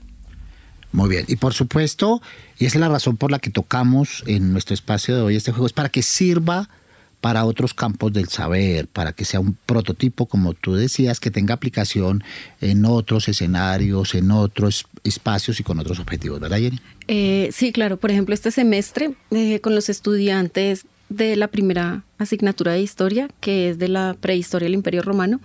Muy 0.91 1.09
bien, 1.09 1.25
y 1.27 1.37
por 1.37 1.55
supuesto, 1.55 2.21
y 2.59 2.65
esa 2.65 2.77
es 2.77 2.81
la 2.81 2.89
razón 2.89 3.17
por 3.17 3.31
la 3.31 3.39
que 3.39 3.49
tocamos 3.49 4.23
en 4.27 4.53
nuestro 4.53 4.75
espacio 4.75 5.15
de 5.15 5.21
hoy 5.23 5.35
este 5.35 5.51
juego, 5.51 5.65
es 5.65 5.73
para 5.73 5.89
que 5.89 6.03
sirva 6.03 6.69
para 7.19 7.45
otros 7.45 7.73
campos 7.73 8.13
del 8.13 8.27
saber, 8.27 8.87
para 8.87 9.13
que 9.13 9.25
sea 9.25 9.39
un 9.39 9.57
prototipo, 9.65 10.27
como 10.27 10.53
tú 10.53 10.75
decías, 10.75 11.19
que 11.19 11.31
tenga 11.31 11.53
aplicación 11.53 12.21
en 12.59 12.85
otros 12.85 13.29
escenarios, 13.29 14.13
en 14.13 14.29
otros 14.29 14.85
espacios 15.05 15.59
y 15.59 15.63
con 15.63 15.79
otros 15.79 15.99
objetivos, 15.99 16.41
¿verdad, 16.41 16.57
Jenny? 16.57 16.79
Eh, 17.07 17.49
sí, 17.53 17.71
claro. 17.71 17.95
Por 17.95 18.11
ejemplo, 18.11 18.35
este 18.35 18.51
semestre 18.51 19.15
eh, 19.31 19.61
con 19.61 19.73
los 19.73 19.87
estudiantes 19.87 20.85
de 21.15 21.35
la 21.35 21.47
primera 21.47 22.03
asignatura 22.17 22.73
de 22.73 22.81
historia, 22.81 23.29
que 23.39 23.69
es 23.69 23.77
de 23.77 23.87
la 23.87 24.15
prehistoria 24.19 24.65
del 24.65 24.75
Imperio 24.75 25.01
Romano, 25.01 25.39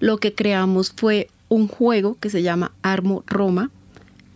lo 0.00 0.18
que 0.18 0.34
creamos 0.34 0.92
fue 0.96 1.28
un 1.48 1.68
juego 1.68 2.16
que 2.20 2.30
se 2.30 2.42
llama 2.42 2.72
Armo 2.82 3.22
Roma, 3.26 3.70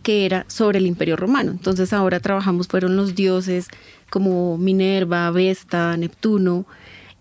que 0.03 0.25
era 0.25 0.45
sobre 0.47 0.79
el 0.79 0.85
Imperio 0.85 1.15
Romano. 1.15 1.51
Entonces 1.51 1.93
ahora 1.93 2.19
trabajamos, 2.19 2.67
fueron 2.67 2.95
los 2.95 3.15
dioses 3.15 3.67
como 4.09 4.57
Minerva, 4.57 5.29
Vesta, 5.31 5.95
Neptuno, 5.97 6.65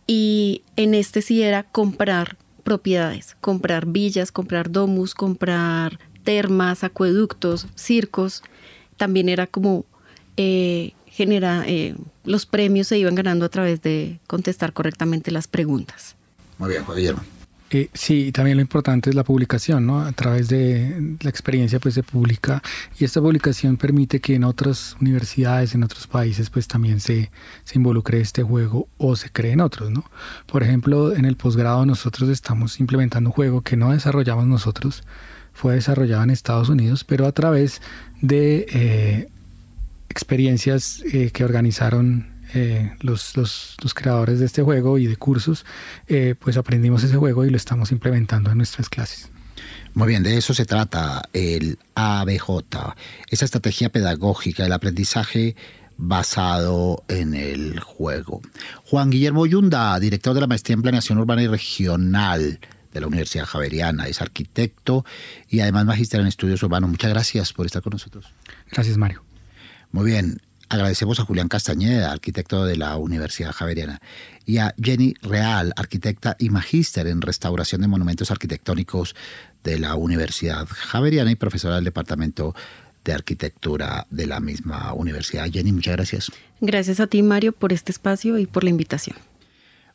y 0.06 0.62
en 0.76 0.94
este 0.94 1.20
sí 1.20 1.42
era 1.42 1.64
comprar 1.64 2.36
propiedades, 2.64 3.36
comprar 3.40 3.86
villas, 3.86 4.32
comprar 4.32 4.70
domus, 4.70 5.14
comprar 5.14 5.98
termas, 6.24 6.84
acueductos, 6.84 7.66
circos. 7.74 8.42
También 8.96 9.28
era 9.28 9.46
como 9.46 9.84
eh, 10.36 10.92
genera, 11.18 11.64
eh, 11.66 11.96
los 12.24 12.46
premios 12.46 12.86
se 12.86 12.96
iban 12.96 13.16
ganando 13.16 13.44
a 13.44 13.48
través 13.48 13.82
de 13.82 14.20
contestar 14.28 14.72
correctamente 14.72 15.32
las 15.32 15.48
preguntas. 15.48 16.14
Muy 16.58 16.70
bien, 16.70 16.84
Guillermo. 16.94 17.22
Eh, 17.70 17.90
sí, 17.92 18.30
también 18.30 18.56
lo 18.56 18.60
importante 18.60 19.10
es 19.10 19.16
la 19.16 19.24
publicación, 19.24 19.84
¿no? 19.84 20.00
A 20.00 20.12
través 20.12 20.46
de 20.48 21.16
la 21.20 21.28
experiencia 21.28 21.80
pues 21.80 21.94
se 21.94 22.04
publica 22.04 22.62
y 23.00 23.04
esta 23.04 23.20
publicación 23.20 23.76
permite 23.76 24.20
que 24.20 24.36
en 24.36 24.44
otras 24.44 24.96
universidades, 25.00 25.74
en 25.74 25.82
otros 25.82 26.06
países 26.06 26.50
pues 26.50 26.68
también 26.68 27.00
se, 27.00 27.32
se 27.64 27.78
involucre 27.78 28.20
este 28.20 28.44
juego 28.44 28.86
o 28.96 29.16
se 29.16 29.30
creen 29.30 29.60
otros, 29.60 29.90
¿no? 29.90 30.04
Por 30.46 30.62
ejemplo, 30.62 31.12
en 31.12 31.24
el 31.24 31.36
posgrado 31.36 31.84
nosotros 31.84 32.30
estamos 32.30 32.78
implementando 32.78 33.30
un 33.30 33.34
juego 33.34 33.62
que 33.62 33.76
no 33.76 33.90
desarrollamos 33.90 34.46
nosotros, 34.46 35.02
fue 35.52 35.74
desarrollado 35.74 36.22
en 36.22 36.30
Estados 36.30 36.68
Unidos, 36.68 37.02
pero 37.02 37.26
a 37.26 37.32
través 37.32 37.82
de 38.22 38.66
eh, 38.70 39.28
experiencias 40.18 41.04
eh, 41.12 41.30
que 41.30 41.44
organizaron 41.44 42.26
eh, 42.52 42.92
los, 43.00 43.36
los, 43.36 43.76
los, 43.82 43.94
creadores 43.94 44.40
de 44.40 44.46
este 44.46 44.62
juego 44.62 44.98
y 44.98 45.06
de 45.06 45.16
cursos, 45.16 45.64
eh, 46.08 46.34
pues 46.36 46.56
aprendimos 46.56 47.04
ese 47.04 47.16
juego 47.16 47.44
y 47.44 47.50
lo 47.50 47.56
estamos 47.56 47.92
implementando 47.92 48.50
en 48.50 48.56
nuestras 48.56 48.88
clases. 48.88 49.30
Muy 49.94 50.08
bien, 50.08 50.24
de 50.24 50.36
eso 50.36 50.54
se 50.54 50.64
trata 50.64 51.22
el 51.32 51.78
ABJ, 51.94 52.94
esa 53.30 53.44
estrategia 53.44 53.90
pedagógica, 53.90 54.66
el 54.66 54.72
aprendizaje 54.72 55.54
basado 55.96 57.04
en 57.08 57.34
el 57.34 57.78
juego. 57.78 58.40
Juan 58.84 59.10
Guillermo 59.10 59.46
Yunda, 59.46 59.98
director 60.00 60.34
de 60.34 60.40
la 60.40 60.46
Maestría 60.48 60.74
en 60.74 60.82
Planeación 60.82 61.18
Urbana 61.18 61.42
y 61.42 61.46
Regional 61.46 62.58
de 62.92 63.00
la 63.00 63.06
Universidad 63.06 63.46
Javeriana, 63.46 64.08
es 64.08 64.20
arquitecto 64.20 65.04
y 65.48 65.60
además 65.60 65.86
magíster 65.86 66.20
en 66.20 66.26
estudios 66.26 66.62
urbanos. 66.62 66.90
Muchas 66.90 67.10
gracias 67.10 67.52
por 67.52 67.66
estar 67.66 67.82
con 67.82 67.92
nosotros. 67.92 68.32
Gracias, 68.70 68.96
Mario. 68.96 69.27
Muy 69.90 70.10
bien, 70.10 70.40
agradecemos 70.68 71.18
a 71.18 71.24
Julián 71.24 71.48
Castañeda, 71.48 72.12
arquitecto 72.12 72.64
de 72.64 72.76
la 72.76 72.96
Universidad 72.96 73.52
Javeriana, 73.52 74.00
y 74.44 74.58
a 74.58 74.74
Jenny 74.80 75.14
Real, 75.22 75.72
arquitecta 75.76 76.36
y 76.38 76.50
magíster 76.50 77.06
en 77.06 77.22
restauración 77.22 77.80
de 77.80 77.88
monumentos 77.88 78.30
arquitectónicos 78.30 79.14
de 79.64 79.78
la 79.78 79.94
Universidad 79.94 80.66
Javeriana 80.68 81.30
y 81.30 81.36
profesora 81.36 81.76
del 81.76 81.84
Departamento 81.84 82.54
de 83.04 83.12
Arquitectura 83.14 84.06
de 84.10 84.26
la 84.26 84.40
misma 84.40 84.92
universidad. 84.92 85.50
Jenny, 85.50 85.72
muchas 85.72 85.96
gracias. 85.96 86.32
Gracias 86.60 87.00
a 87.00 87.06
ti, 87.06 87.22
Mario, 87.22 87.52
por 87.52 87.72
este 87.72 87.92
espacio 87.92 88.38
y 88.38 88.46
por 88.46 88.64
la 88.64 88.70
invitación. 88.70 89.16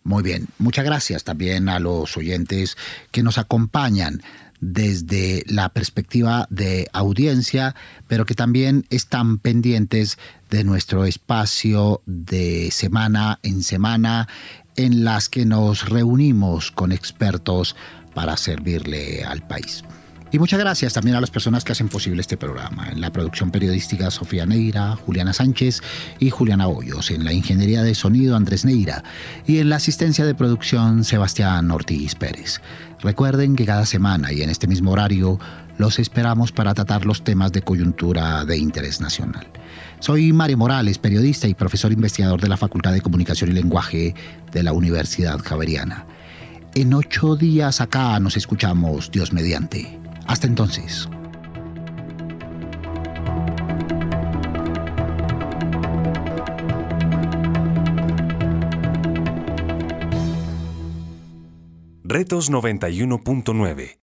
Muy 0.03 0.21
bien, 0.21 0.47
muchas 0.57 0.83
gracias 0.83 1.23
también 1.23 1.69
a 1.69 1.79
los 1.79 2.17
oyentes 2.17 2.75
que 3.11 3.23
nos 3.23 3.37
acompañan 3.37 4.21
desde 4.63 5.43
la 5.47 5.69
perspectiva 5.69 6.47
de 6.49 6.87
audiencia, 6.93 7.75
pero 8.07 8.25
que 8.25 8.33
también 8.33 8.85
están 8.89 9.37
pendientes 9.37 10.17
de 10.49 10.63
nuestro 10.63 11.05
espacio 11.05 12.01
de 12.05 12.69
semana 12.71 13.39
en 13.43 13.63
semana 13.63 14.27
en 14.75 15.03
las 15.03 15.29
que 15.29 15.45
nos 15.45 15.89
reunimos 15.89 16.71
con 16.71 16.91
expertos 16.91 17.75
para 18.13 18.37
servirle 18.37 19.23
al 19.23 19.45
país. 19.45 19.83
Y 20.33 20.39
muchas 20.39 20.59
gracias 20.59 20.93
también 20.93 21.15
a 21.15 21.21
las 21.21 21.29
personas 21.29 21.63
que 21.63 21.73
hacen 21.73 21.89
posible 21.89 22.21
este 22.21 22.37
programa. 22.37 22.89
En 22.89 23.01
la 23.01 23.11
producción 23.11 23.51
periodística 23.51 24.09
Sofía 24.09 24.47
Neira, 24.47 24.95
Juliana 24.95 25.31
Sánchez 25.31 25.81
y 26.17 26.31
Juliana 26.31 26.67
Hoyos. 26.67 27.11
En 27.11 27.23
la 27.23 27.33
ingeniería 27.33 27.83
de 27.83 27.93
sonido 27.93 28.35
Andrés 28.35 28.65
Neira. 28.65 29.03
Y 29.45 29.59
en 29.59 29.69
la 29.69 29.75
asistencia 29.75 30.25
de 30.25 30.33
producción 30.33 31.03
Sebastián 31.03 31.69
Ortiz 31.69 32.15
Pérez. 32.15 32.61
Recuerden 33.03 33.57
que 33.57 33.65
cada 33.65 33.85
semana 33.85 34.31
y 34.31 34.41
en 34.41 34.49
este 34.49 34.65
mismo 34.65 34.91
horario 34.91 35.37
los 35.77 35.99
esperamos 35.99 36.53
para 36.53 36.73
tratar 36.73 37.05
los 37.05 37.23
temas 37.23 37.51
de 37.51 37.61
coyuntura 37.61 38.45
de 38.45 38.57
interés 38.57 39.01
nacional. 39.01 39.45
Soy 39.99 40.31
Mario 40.31 40.57
Morales, 40.57 40.99
periodista 40.99 41.47
y 41.47 41.53
profesor 41.53 41.91
investigador 41.91 42.39
de 42.39 42.47
la 42.47 42.55
Facultad 42.55 42.93
de 42.93 43.01
Comunicación 43.01 43.49
y 43.49 43.53
Lenguaje 43.53 44.15
de 44.53 44.63
la 44.63 44.71
Universidad 44.71 45.39
Javeriana. 45.39 46.05
En 46.75 46.93
ocho 46.93 47.35
días 47.35 47.81
acá 47.81 48.17
nos 48.21 48.37
escuchamos, 48.37 49.11
Dios 49.11 49.33
mediante. 49.33 49.99
Hasta 50.25 50.47
entonces. 50.47 51.09
Retos 62.13 62.51
91.9 62.51 63.97